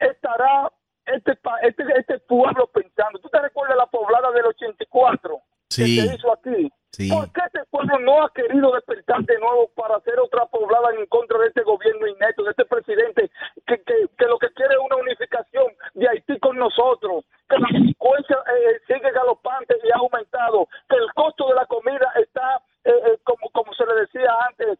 estará 0.00 0.70
este, 1.06 1.38
este, 1.62 1.84
este 1.98 2.18
pueblo 2.20 2.66
pensando? 2.66 3.18
¿Tú 3.18 3.28
te 3.30 3.40
recuerdas 3.40 3.76
la 3.76 3.86
poblada 3.86 4.30
del 4.32 4.46
84 4.46 5.40
sí. 5.68 5.96
que 5.96 6.08
se 6.08 6.14
hizo 6.14 6.32
aquí? 6.32 6.70
¿Por 6.96 7.32
qué 7.32 7.40
este 7.46 7.64
pueblo 7.70 7.98
no 8.00 8.24
ha 8.24 8.32
querido 8.32 8.72
despertar 8.72 9.22
de 9.24 9.38
nuevo 9.38 9.68
para 9.74 9.96
hacer 9.96 10.18
otra 10.20 10.46
poblada 10.46 10.94
en 10.94 11.06
contra 11.06 11.38
de 11.38 11.48
este 11.48 11.62
gobierno 11.62 12.06
inneto, 12.06 12.44
de 12.44 12.50
este 12.50 12.64
presidente 12.64 13.30
que, 13.66 13.82
que, 13.82 14.26
lo 14.26 14.38
que 14.38 14.50
quiere 14.52 14.74
es 14.74 14.80
una 14.80 14.96
unificación 14.96 15.72
de 15.94 16.08
Haití 16.08 16.38
con 16.38 16.56
nosotros? 16.56 17.24
Que 17.48 17.58
la 17.58 17.68
delincuencia 17.72 18.36
eh, 18.36 18.80
sigue 18.86 19.10
galopante 19.10 19.76
y 19.82 19.90
ha 19.90 19.98
aumentado, 19.98 20.68
que 20.88 20.96
el 20.96 21.12
costo 21.14 21.48
de 21.48 21.54
la 21.54 21.66
comida 21.66 22.12
está, 22.16 22.62
eh, 22.84 22.92
eh, 22.92 23.18
como, 23.24 23.50
como 23.50 23.72
se 23.74 23.86
le 23.86 23.94
decía 23.94 24.30
antes, 24.48 24.78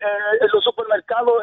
en 0.00 0.48
los 0.52 0.64
supermercados, 0.64 1.34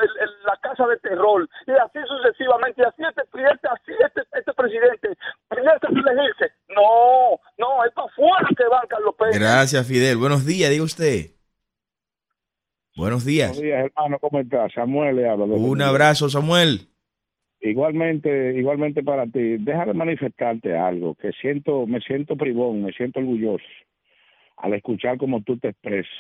la 0.46 0.58
casa 0.62 0.86
de 0.88 0.98
terror, 0.98 1.48
y 1.68 1.72
así 1.72 2.00
sucesivamente, 2.08 2.82
y 2.82 2.86
así 2.86 3.02
este, 3.08 3.22
así 3.68 3.92
este, 4.06 4.22
este 4.38 4.54
presidente 4.54 5.10
piensa 5.50 5.88
elegirse. 5.88 6.52
No, 6.70 7.40
no, 7.58 7.86
es 7.86 7.92
para 7.94 8.08
afuera 8.08 8.48
que 8.56 8.68
van, 8.68 8.88
Carlos 8.88 9.16
Pérez. 9.18 9.40
Gracias, 9.40 9.88
Fidel. 9.88 10.18
Buenos 10.18 10.46
días, 10.46 10.70
diga 10.70 10.84
usted. 10.84 11.32
Buenos 12.96 13.26
días. 13.26 13.50
Buenos 13.50 13.64
días, 13.64 13.86
hermano, 13.86 14.20
¿cómo 14.20 14.40
estás? 14.40 14.72
Samuel 14.74 15.16
le 15.16 15.30
habla. 15.30 15.46
Un 15.46 15.82
abrazo, 15.82 16.30
Samuel. 16.30 16.88
Igualmente, 17.62 18.54
igualmente 18.58 19.04
para 19.04 19.26
ti. 19.26 19.58
Déjame 19.58 19.94
manifestarte 19.94 20.78
algo, 20.78 21.16
que 21.16 21.32
siento, 21.34 21.86
me 21.86 22.00
siento 22.02 22.36
privón, 22.36 22.84
me 22.84 22.92
siento 22.92 23.20
orgulloso 23.20 23.64
al 24.58 24.74
escuchar 24.74 25.18
como 25.18 25.42
tú 25.42 25.58
te 25.58 25.70
expresas 25.70 26.12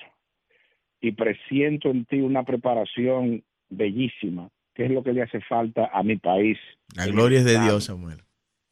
y 1.02 1.12
presiento 1.14 1.89
en 1.89 2.06
ti 2.06 2.22
una 2.22 2.43
preparación 2.43 3.43
bellísima, 3.70 4.49
que 4.74 4.86
es 4.86 4.91
lo 4.91 5.04
que 5.04 5.14
le 5.14 5.24
hace 5.24 5.41
falta 5.41 5.89
a 5.91 6.04
mi 6.04 6.18
país. 6.18 6.58
La 6.95 7.08
gloria 7.08 7.39
es 7.39 7.45
de 7.45 7.60
Dios, 7.60 7.86
Samuel. 7.86 8.20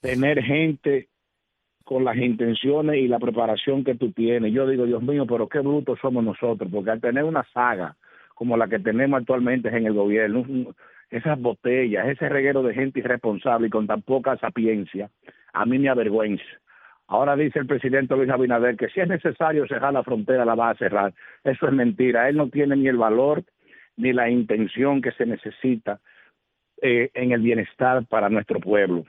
Tener 0.01 0.41
gente 0.43 1.09
con 1.83 2.05
las 2.05 2.17
intenciones 2.17 2.97
y 2.97 3.07
la 3.07 3.17
preparación 3.17 3.83
que 3.83 3.95
tú 3.95 4.11
tienes. 4.11 4.53
Yo 4.53 4.67
digo, 4.67 4.85
Dios 4.85 5.01
mío, 5.01 5.25
pero 5.25 5.49
qué 5.49 5.59
brutos 5.59 5.97
somos 5.99 6.23
nosotros, 6.23 6.69
porque 6.71 6.91
al 6.91 7.01
tener 7.01 7.23
una 7.23 7.43
saga 7.51 7.97
como 8.35 8.55
la 8.55 8.67
que 8.67 8.79
tenemos 8.79 9.19
actualmente 9.19 9.69
en 9.69 9.87
el 9.87 9.93
gobierno, 9.93 10.45
esas 11.09 11.39
botellas, 11.41 12.07
ese 12.07 12.29
reguero 12.29 12.61
de 12.61 12.75
gente 12.75 12.99
irresponsable 12.99 13.67
y 13.67 13.69
con 13.71 13.87
tan 13.87 14.03
poca 14.03 14.37
sapiencia, 14.37 15.09
a 15.51 15.65
mí 15.65 15.79
me 15.79 15.89
avergüenza. 15.89 16.43
Ahora 17.09 17.35
dice 17.35 17.57
el 17.57 17.65
presidente 17.65 18.15
Luis 18.15 18.29
Abinader 18.29 18.77
que 18.77 18.87
si 18.89 18.99
es 18.99 19.07
necesario 19.07 19.67
cerrar 19.67 19.91
la 19.91 20.03
frontera, 20.03 20.45
la 20.45 20.53
va 20.53 20.69
a 20.69 20.75
cerrar. 20.75 21.13
Eso 21.43 21.67
es 21.67 21.73
mentira. 21.73 22.29
Él 22.29 22.37
no 22.37 22.49
tiene 22.49 22.75
ni 22.75 22.87
el 22.87 22.97
valor 22.97 23.43
ni 23.97 24.13
la 24.13 24.29
intención 24.29 25.01
que 25.01 25.11
se 25.13 25.25
necesita 25.25 25.99
eh, 26.81 27.09
en 27.15 27.31
el 27.31 27.41
bienestar 27.41 28.05
para 28.05 28.29
nuestro 28.29 28.59
pueblo. 28.59 29.05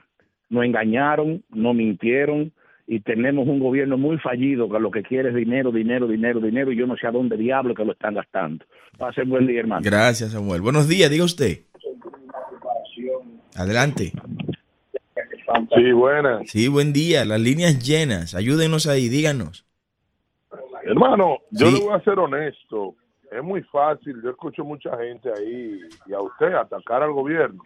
Nos 0.49 0.65
engañaron, 0.65 1.43
no 1.49 1.73
mintieron, 1.73 2.51
y 2.87 2.99
tenemos 2.99 3.47
un 3.47 3.59
gobierno 3.59 3.97
muy 3.97 4.17
fallido 4.17 4.67
que 4.69 4.79
lo 4.79 4.91
que 4.91 5.03
quiere 5.03 5.29
es 5.29 5.35
dinero, 5.35 5.71
dinero, 5.71 6.07
dinero, 6.07 6.41
dinero 6.41 6.71
y 6.71 6.75
yo 6.75 6.87
no 6.87 6.97
sé 6.97 7.07
a 7.07 7.11
dónde 7.11 7.37
diablo 7.37 7.73
que 7.75 7.85
lo 7.85 7.93
están 7.93 8.15
gastando. 8.15 8.65
Pase 8.97 9.23
buen 9.23 9.47
día, 9.47 9.61
hermano. 9.61 9.81
Gracias, 9.81 10.31
Samuel. 10.31 10.61
Buenos 10.61 10.89
días, 10.89 11.09
diga 11.09 11.23
usted. 11.23 11.59
Adelante. 13.55 14.11
Sí, 15.75 15.91
buenas. 15.91 16.49
Sí, 16.49 16.67
buen 16.67 16.93
día. 16.93 17.25
Las 17.25 17.39
líneas 17.39 17.79
llenas. 17.79 18.35
Ayúdenos 18.35 18.87
ahí, 18.87 19.09
díganos. 19.09 19.65
Hermano, 20.83 21.39
yo 21.51 21.71
le 21.71 21.79
voy 21.79 21.93
a 21.93 22.03
ser 22.03 22.19
honesto. 22.19 22.95
Es 23.31 23.43
muy 23.43 23.61
fácil. 23.63 24.21
Yo 24.23 24.31
escucho 24.31 24.63
mucha 24.63 24.97
gente 24.97 25.29
ahí 25.31 25.79
y 26.05 26.13
a 26.13 26.19
usted 26.21 26.53
atacar 26.53 27.03
al 27.03 27.11
gobierno. 27.11 27.63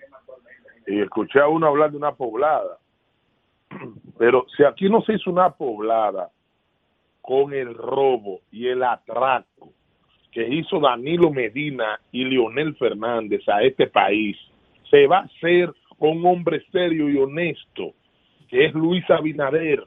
Y 0.87 1.01
escuché 1.01 1.39
a 1.39 1.47
uno 1.47 1.67
hablar 1.67 1.91
de 1.91 1.97
una 1.97 2.13
poblada 2.13 2.77
pero 4.17 4.45
si 4.55 4.63
aquí 4.63 4.89
no 4.89 5.01
se 5.01 5.13
hizo 5.13 5.29
una 5.29 5.51
poblada 5.51 6.29
con 7.21 7.53
el 7.53 7.73
robo 7.73 8.41
y 8.51 8.67
el 8.67 8.83
atraco 8.83 9.73
que 10.31 10.47
hizo 10.47 10.79
Danilo 10.79 11.31
Medina 11.31 11.99
y 12.11 12.25
Leonel 12.25 12.75
Fernández 12.75 13.47
a 13.47 13.63
este 13.63 13.87
país, 13.87 14.37
se 14.89 15.07
va 15.07 15.19
a 15.19 15.23
hacer 15.23 15.73
un 15.99 16.25
hombre 16.25 16.63
serio 16.71 17.09
y 17.09 17.17
honesto, 17.17 17.93
que 18.49 18.65
es 18.65 18.73
Luis 18.73 19.03
Abinader. 19.09 19.83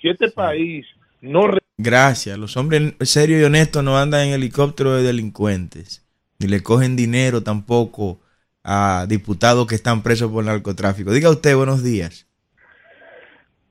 Si 0.00 0.08
este 0.08 0.30
país 0.30 0.86
no... 1.20 1.42
Gracias, 1.78 2.38
los 2.38 2.56
hombres 2.56 2.94
serios 3.00 3.40
y 3.40 3.44
honestos 3.44 3.84
no 3.84 3.98
andan 3.98 4.28
en 4.28 4.34
helicóptero 4.34 4.94
de 4.94 5.02
delincuentes, 5.02 6.06
ni 6.38 6.48
le 6.48 6.62
cogen 6.62 6.96
dinero 6.96 7.42
tampoco 7.42 8.18
a 8.64 9.06
diputados 9.08 9.66
que 9.66 9.74
están 9.74 10.02
presos 10.02 10.30
por 10.30 10.44
narcotráfico. 10.44 11.12
Diga 11.12 11.30
usted, 11.30 11.54
buenos 11.54 11.84
días. 11.84 12.26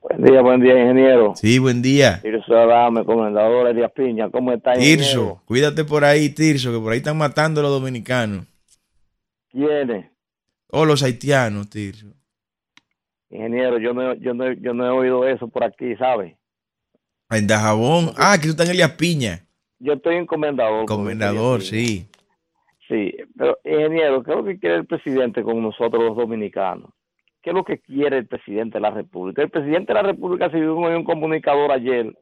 Buen 0.02 0.22
día, 0.24 0.42
buen 0.42 0.62
día, 0.62 0.80
ingeniero. 0.80 1.34
Sí, 1.36 1.58
buen 1.58 1.82
día. 1.82 2.22
Tirso 2.22 2.56
Adame, 2.56 3.04
comendador 3.04 3.74
Díaz 3.74 3.92
Piña, 3.92 4.30
¿cómo 4.30 4.54
está, 4.54 4.74
Tirso, 4.74 5.42
cuídate 5.46 5.84
por 5.84 6.06
ahí, 6.06 6.30
Tirso, 6.30 6.72
que 6.72 6.80
por 6.80 6.92
ahí 6.92 7.00
están 7.00 7.18
matando 7.18 7.60
a 7.60 7.64
los 7.64 7.72
dominicanos. 7.72 8.46
¿Quiénes? 9.52 10.06
O 10.78 10.84
los 10.84 11.04
haitianos, 11.04 11.70
Tirso. 11.70 12.08
Ingeniero, 13.30 13.80
yo 13.80 13.94
no, 13.94 14.14
yo, 14.16 14.34
no, 14.34 14.52
yo 14.52 14.74
no 14.74 14.86
he 14.86 14.90
oído 14.90 15.26
eso 15.26 15.48
por 15.48 15.64
aquí, 15.64 15.96
¿sabe? 15.96 16.38
En 17.30 17.48
Dajabón. 17.48 18.12
Ah, 18.18 18.36
que 18.38 18.48
tú 18.48 18.50
estás 18.50 18.68
en 18.68 18.74
Elías 18.74 18.92
Piña. 18.92 19.46
Yo 19.80 19.94
estoy 19.94 20.16
en 20.16 20.26
Comendador. 20.26 20.86
Comendador, 20.86 21.62
sí. 21.62 22.10
Sí, 22.90 23.16
pero 23.38 23.58
ingeniero, 23.64 24.22
¿qué 24.22 24.32
es 24.32 24.38
lo 24.38 24.44
que 24.44 24.60
quiere 24.60 24.76
el 24.76 24.86
presidente 24.86 25.44
con 25.44 25.62
nosotros 25.62 26.04
los 26.04 26.18
dominicanos? 26.18 26.92
¿Qué 27.42 27.52
es 27.52 27.56
lo 27.56 27.64
que 27.64 27.80
quiere 27.80 28.18
el 28.18 28.28
presidente 28.28 28.78
de 28.78 28.82
la 28.82 28.92
República? 28.92 29.44
El 29.44 29.50
presidente 29.50 29.94
de 29.94 30.02
la 30.02 30.10
República 30.10 30.52
se 30.52 30.58
dio 30.58 30.76
un 30.76 31.04
comunicador 31.06 31.72
ayer, 31.72 32.14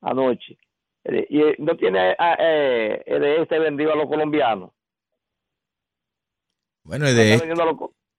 anoche, 0.00 0.56
eh, 1.04 1.26
y 1.28 1.42
eh, 1.42 1.56
no 1.58 1.76
tiene 1.76 2.16
eh, 2.38 3.02
de 3.06 3.42
este 3.42 3.58
vendido 3.58 3.92
a 3.92 3.96
los 3.96 4.06
colombianos. 4.06 4.70
Bueno, 6.84 7.06
de 7.06 7.34
este. 7.34 7.34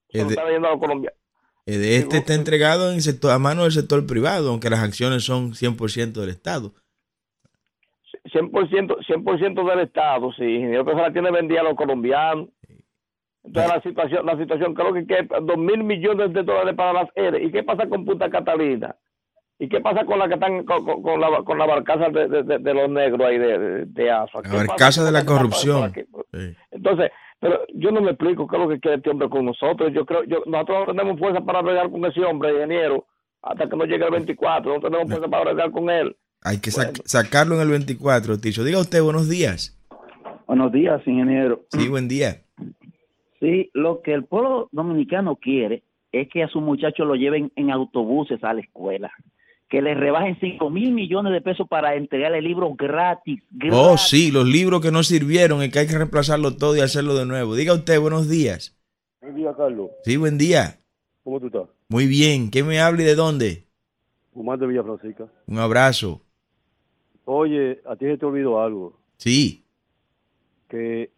Está 0.09 0.43
vendiendo 0.43 0.67
a 0.67 0.71
los 0.71 0.79
colombianos. 0.79 1.19
de 1.65 1.97
este 1.97 2.17
está 2.17 2.33
entregado 2.35 2.91
en 2.91 3.01
sector, 3.01 3.31
a 3.31 3.39
mano 3.39 3.63
del 3.63 3.71
sector 3.71 4.05
privado, 4.05 4.49
aunque 4.49 4.69
las 4.69 4.81
acciones 4.81 5.23
son 5.23 5.53
100% 5.53 6.13
del 6.13 6.29
Estado. 6.29 6.73
100%, 8.25 9.05
100 9.05 9.55
del 9.55 9.79
Estado, 9.79 10.31
sí. 10.33 10.43
Ingeniero 10.43 10.85
que 10.85 10.93
la 10.93 11.11
tiene 11.11 11.31
vendida 11.31 11.61
a 11.61 11.63
los 11.63 11.75
colombianos. 11.75 12.49
Entonces 13.43 13.71
la 13.73 13.81
situación, 13.81 14.25
la 14.25 14.37
situación 14.37 14.73
creo 14.73 14.93
que 14.93 15.01
es 15.01 15.27
dos 15.41 15.57
mil 15.57 15.83
millones 15.83 16.31
de 16.33 16.43
dólares 16.43 16.75
para 16.75 16.93
las 16.93 17.09
ERE. 17.15 17.43
¿Y 17.43 17.51
qué 17.51 17.63
pasa 17.63 17.87
con 17.87 18.05
Punta 18.05 18.29
Catalina? 18.29 18.95
¿Y 19.59 19.67
qué 19.67 19.81
pasa 19.81 20.05
con 20.05 20.17
la 20.17 20.27
que 20.27 20.35
están 20.35 20.63
con, 20.63 21.19
la, 21.19 21.43
con 21.43 21.57
la 21.57 21.65
barcaza 21.65 22.09
de, 22.09 22.27
de, 22.27 22.73
los 22.73 22.89
negros 22.89 23.27
ahí 23.27 23.37
de, 23.37 23.85
de, 23.85 24.11
ASA? 24.11 24.41
La 24.43 24.65
barcaza 24.65 25.03
de 25.03 25.11
la 25.11 25.25
corrupción. 25.25 25.93
Entonces, 26.71 27.11
pero 27.43 27.59
yo 27.73 27.91
no 27.91 27.99
me 27.99 28.11
explico 28.11 28.47
qué 28.47 28.55
es 28.55 28.61
lo 28.61 28.69
que 28.69 28.79
quiere 28.79 28.97
este 28.97 29.09
hombre 29.09 29.27
con 29.27 29.43
nosotros. 29.43 29.91
Yo 29.93 30.05
creo, 30.05 30.23
yo, 30.23 30.43
nosotros 30.45 30.87
no 30.87 30.93
tenemos 30.93 31.19
fuerza 31.19 31.41
para 31.41 31.61
bregar 31.61 31.91
con 31.91 32.05
ese 32.05 32.23
hombre, 32.23 32.53
ingeniero, 32.53 33.05
hasta 33.41 33.67
que 33.67 33.75
no 33.75 33.83
llegue 33.83 34.05
el 34.05 34.11
24. 34.11 34.75
No 34.75 34.79
tenemos 34.79 35.09
fuerza 35.09 35.27
para 35.27 35.43
bregar 35.51 35.71
con 35.71 35.89
él. 35.89 36.15
Hay 36.41 36.61
que 36.61 36.71
sacarlo 36.71 37.55
en 37.55 37.61
el 37.61 37.67
24, 37.67 38.37
Ticho. 38.39 38.63
Diga 38.63 38.79
usted, 38.79 39.03
buenos 39.03 39.27
días. 39.27 39.77
Buenos 40.47 40.71
días, 40.71 41.05
ingeniero. 41.05 41.65
Sí, 41.69 41.89
buen 41.89 42.07
día. 42.07 42.43
Sí, 43.41 43.69
lo 43.73 44.01
que 44.01 44.13
el 44.13 44.23
pueblo 44.23 44.69
dominicano 44.71 45.35
quiere 45.35 45.83
es 46.13 46.29
que 46.29 46.43
a 46.43 46.47
sus 46.47 46.61
muchachos 46.61 47.05
lo 47.05 47.15
lleven 47.15 47.51
en 47.57 47.71
autobuses 47.71 48.41
a 48.45 48.53
la 48.53 48.61
escuela, 48.61 49.11
que 49.73 49.81
les 49.81 49.97
rebajen 49.97 50.37
5 50.39 50.69
mil 50.69 50.91
millones 50.91 51.33
de 51.33 51.41
pesos 51.41 51.67
para 51.67 51.95
entregarle 51.95 52.43
libros 52.43 52.77
gratis, 52.77 53.41
gratis. 53.49 53.79
Oh, 53.83 53.97
sí, 53.97 54.29
los 54.31 54.45
libros 54.45 54.81
que 54.81 54.91
no 54.91 55.01
sirvieron 55.01 55.63
y 55.63 55.71
que 55.71 55.79
hay 55.79 55.87
que 55.87 55.97
reemplazarlo 55.97 56.55
todo 56.55 56.77
y 56.77 56.81
hacerlo 56.81 57.15
de 57.15 57.25
nuevo. 57.25 57.55
Diga 57.55 57.73
usted, 57.73 57.99
buenos 57.99 58.29
días. 58.29 58.77
Buen 59.19 59.33
día, 59.33 59.51
Carlos. 59.57 59.89
Sí, 60.03 60.15
buen 60.17 60.37
día. 60.37 60.79
¿Cómo 61.23 61.39
tú 61.39 61.47
estás? 61.47 61.63
Muy 61.89 62.05
bien. 62.05 62.51
¿Qué 62.51 62.61
me 62.61 62.79
habla 62.79 63.01
y 63.01 63.05
de 63.05 63.15
dónde? 63.15 63.63
Humán 64.33 64.59
de 64.59 64.67
Villa 64.67 64.83
Francisca. 64.83 65.25
Un 65.47 65.57
abrazo. 65.57 66.21
Oye, 67.25 67.81
a 67.87 67.95
ti 67.95 68.05
se 68.05 68.19
te 68.19 68.27
olvidó 68.27 68.61
algo. 68.61 68.99
Sí. 69.17 69.65
Que 70.69 71.09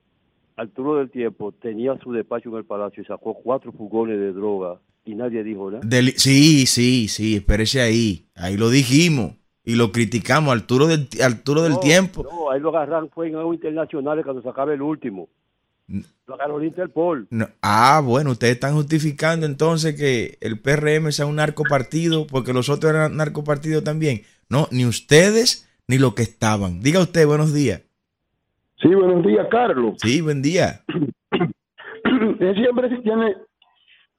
Arturo 0.56 0.96
del 0.96 1.12
Tiempo 1.12 1.52
tenía 1.52 1.98
su 1.98 2.14
despacho 2.14 2.48
en 2.52 2.56
el 2.56 2.64
palacio 2.64 3.04
y 3.04 3.06
sacó 3.06 3.34
cuatro 3.34 3.74
fugones 3.74 4.18
de 4.18 4.32
droga 4.32 4.80
y 5.06 5.16
nadie 5.16 5.44
dijo 5.44 5.72
nada. 5.72 5.88
sí, 6.18 6.66
sí, 6.66 7.08
sí, 7.08 7.36
espérese 7.36 7.82
ahí. 7.82 8.28
Ahí 8.36 8.58
lo 8.58 8.70
dijimos 8.70 9.34
y 9.64 9.76
lo 9.76 9.92
criticamos. 9.92 10.54
Arturo 10.54 10.88
del, 10.88 11.08
Arturo 11.24 11.62
del 11.62 11.80
Tiempo. 11.80 12.24
No, 12.24 12.52
ahí 12.52 12.60
lo 12.60 12.70
agarraron, 12.70 13.10
fue 13.12 13.28
en 13.28 13.36
algo 13.36 13.54
internacional 13.54 14.24
cuando 14.24 14.42
sacaba 14.42 14.74
el 14.74 14.82
último. 14.82 15.30
Lo 16.26 16.38
ganó 16.38 16.62
Interpol. 16.64 17.28
No. 17.30 17.48
Ah, 17.62 18.02
bueno, 18.04 18.32
ustedes 18.32 18.56
están 18.56 18.74
justificando 18.74 19.46
entonces 19.46 19.96
que 19.96 20.38
el 20.42 20.60
PRM 20.60 21.12
sea 21.12 21.28
un 21.28 21.36
narcopartido 21.36 22.26
porque 22.26 22.54
los 22.54 22.70
otros 22.70 22.92
eran 22.92 23.16
narcopartidos 23.16 23.84
también. 23.84 24.22
No, 24.50 24.68
ni 24.72 24.86
ustedes 24.86 25.70
ni 25.88 26.00
los 26.00 26.16
que 26.16 26.24
estaban. 26.24 26.82
Diga 26.82 27.00
usted, 27.00 27.28
buenos 27.28 27.54
días. 27.54 27.84
Sí, 28.82 28.94
buenos 28.94 29.24
días, 29.26 29.48
Carlos. 29.52 29.96
Sí, 29.98 30.22
buen 30.22 30.42
día. 30.42 30.82
Siempre 32.40 32.90
tiene 33.04 33.36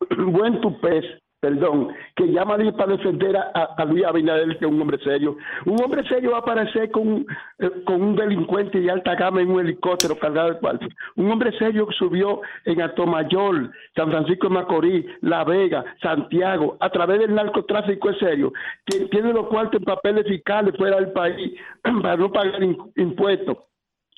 buen 0.32 0.60
tupés 0.60 1.04
perdón, 1.40 1.94
que 2.16 2.26
llama 2.26 2.56
para 2.76 2.96
defender 2.96 3.36
a, 3.36 3.84
Luis 3.84 4.04
Abinader, 4.04 4.58
que 4.58 4.64
es 4.64 4.70
un 4.70 4.80
hombre 4.80 4.98
serio. 5.04 5.36
Un 5.64 5.80
hombre 5.80 6.02
serio 6.08 6.32
va 6.32 6.38
a 6.38 6.40
aparecer 6.40 6.90
con, 6.90 7.26
eh, 7.58 7.70
con 7.84 8.02
un 8.02 8.16
delincuente 8.16 8.80
de 8.80 8.90
alta 8.90 9.14
gama 9.14 9.42
en 9.42 9.50
un 9.50 9.60
helicóptero 9.60 10.18
cargado 10.18 10.54
de 10.54 10.58
cuartos. 10.58 10.88
Un 11.14 11.30
hombre 11.30 11.56
serio 11.58 11.86
que 11.86 11.94
subió 11.94 12.40
en 12.64 12.80
Atomayor, 12.80 13.70
San 13.94 14.10
Francisco 14.10 14.48
de 14.48 14.54
Macorís, 14.54 15.06
La 15.20 15.44
Vega, 15.44 15.84
Santiago, 16.02 16.76
a 16.80 16.90
través 16.90 17.20
del 17.20 17.34
narcotráfico 17.34 18.10
es 18.10 18.18
serio, 18.18 18.52
que 18.84 19.06
tiene 19.06 19.32
los 19.32 19.46
cuartos 19.46 19.80
en 19.80 19.84
papeles 19.84 20.26
fiscales 20.26 20.74
fuera 20.76 20.96
del 20.96 21.12
país 21.12 21.52
para 22.02 22.16
no 22.16 22.32
pagar 22.32 22.60
impuestos. 22.96 23.58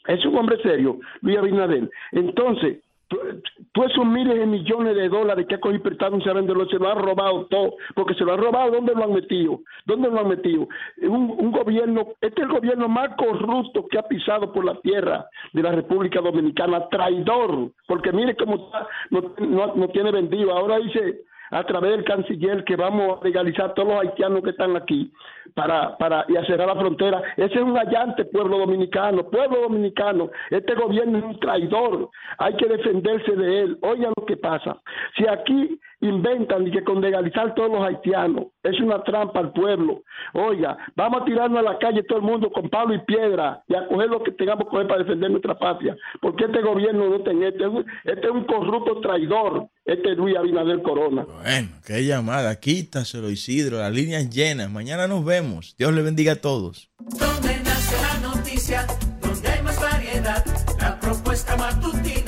Es 0.06 0.24
un 0.24 0.36
hombre 0.38 0.56
serio, 0.62 0.98
Luis 1.20 1.36
Abinader. 1.36 1.90
Entonces, 2.12 2.78
todos 3.08 3.90
esos 3.90 4.06
miles 4.06 4.38
de 4.38 4.46
millones 4.46 4.94
de 4.94 5.08
dólares 5.08 5.46
que 5.48 5.54
ha 5.54 5.60
cogido 5.60 5.82
prestado 5.82 6.18
se 6.20 6.24
se 6.24 6.78
lo 6.78 6.90
han 6.90 6.98
robado 6.98 7.46
todo, 7.46 7.74
porque 7.94 8.14
se 8.14 8.24
lo 8.24 8.34
han 8.34 8.40
robado, 8.40 8.72
¿dónde 8.72 8.94
lo 8.94 9.04
han 9.04 9.12
metido? 9.12 9.60
¿Dónde 9.86 10.10
lo 10.10 10.20
han 10.20 10.28
metido? 10.28 10.68
Un, 11.02 11.34
un 11.38 11.52
gobierno, 11.52 12.08
este 12.20 12.42
es 12.42 12.48
el 12.48 12.52
gobierno 12.52 12.88
más 12.88 13.10
corrupto 13.16 13.86
que 13.88 13.98
ha 13.98 14.02
pisado 14.02 14.52
por 14.52 14.64
la 14.64 14.74
tierra 14.80 15.26
de 15.52 15.62
la 15.62 15.72
República 15.72 16.20
Dominicana, 16.20 16.88
traidor, 16.88 17.70
porque 17.86 18.12
mire 18.12 18.36
cómo 18.36 18.56
está, 18.56 18.86
no, 19.10 19.34
no, 19.38 19.74
no 19.74 19.88
tiene 19.88 20.10
vendido, 20.10 20.52
ahora 20.52 20.78
dice 20.78 21.22
a 21.50 21.64
través 21.64 21.92
del 21.92 22.04
canciller 22.04 22.64
que 22.64 22.76
vamos 22.76 23.20
a 23.20 23.24
legalizar 23.24 23.74
todos 23.74 23.88
los 23.88 24.00
haitianos 24.00 24.42
que 24.42 24.50
están 24.50 24.76
aquí 24.76 25.12
para, 25.54 25.96
para 25.96 26.24
y 26.28 26.36
a 26.36 26.44
cerrar 26.44 26.68
la 26.68 26.76
frontera. 26.76 27.22
Ese 27.36 27.54
es 27.54 27.62
un 27.62 27.76
allante, 27.76 28.24
pueblo 28.26 28.58
dominicano, 28.58 29.28
pueblo 29.28 29.62
dominicano. 29.62 30.30
Este 30.50 30.74
gobierno 30.74 31.18
es 31.18 31.24
un 31.24 31.40
traidor. 31.40 32.10
Hay 32.38 32.54
que 32.56 32.66
defenderse 32.66 33.34
de 33.34 33.60
él. 33.60 33.78
Oigan 33.82 34.12
lo 34.16 34.26
que 34.26 34.36
pasa. 34.36 34.80
Si 35.16 35.26
aquí 35.26 35.78
inventan 36.00 36.66
y 36.66 36.70
que 36.70 36.84
con 36.84 37.00
legalizar 37.00 37.54
todos 37.54 37.70
los 37.70 37.82
haitianos 37.82 38.46
es 38.62 38.78
una 38.80 39.02
trampa 39.02 39.40
al 39.40 39.52
pueblo. 39.52 40.02
Oiga, 40.34 40.76
vamos 40.94 41.22
a 41.22 41.24
tirarnos 41.24 41.58
a 41.58 41.62
la 41.72 41.78
calle 41.78 42.02
todo 42.04 42.18
el 42.18 42.24
mundo 42.24 42.50
con 42.50 42.68
palo 42.68 42.94
y 42.94 42.98
piedra 43.00 43.62
y 43.66 43.74
a 43.74 43.86
coger 43.88 44.08
lo 44.08 44.22
que 44.22 44.32
tengamos 44.32 44.64
que 44.64 44.70
coger 44.70 44.86
para 44.86 45.02
defender 45.02 45.30
nuestra 45.30 45.58
patria. 45.58 45.96
Porque 46.20 46.44
este 46.44 46.60
gobierno 46.60 47.08
no 47.08 47.20
tiene 47.20 47.48
este, 47.48 47.64
este 48.04 48.26
es 48.26 48.32
un 48.32 48.44
corrupto 48.44 49.00
traidor, 49.00 49.66
este 49.88 50.12
es 50.12 50.18
Luis 50.18 50.36
Abinader 50.36 50.82
Corona. 50.82 51.24
Bueno, 51.42 51.68
qué 51.86 52.04
llamada, 52.04 52.60
quítaselo 52.60 53.30
Isidro, 53.30 53.78
las 53.78 53.90
líneas 53.90 54.28
llenas. 54.28 54.70
Mañana 54.70 55.08
nos 55.08 55.24
vemos. 55.24 55.74
Dios 55.78 55.94
le 55.94 56.02
bendiga 56.02 56.32
a 56.32 56.36
todos. 56.36 56.90
Donde 56.98 57.58
nace 57.64 57.96
la 58.02 58.28
noticia, 58.28 58.86
donde 59.22 59.48
hay 59.48 59.62
más 59.62 59.80
variedad, 59.80 60.44
la 60.78 61.00
propuesta 61.00 61.56
matutina 61.56 62.27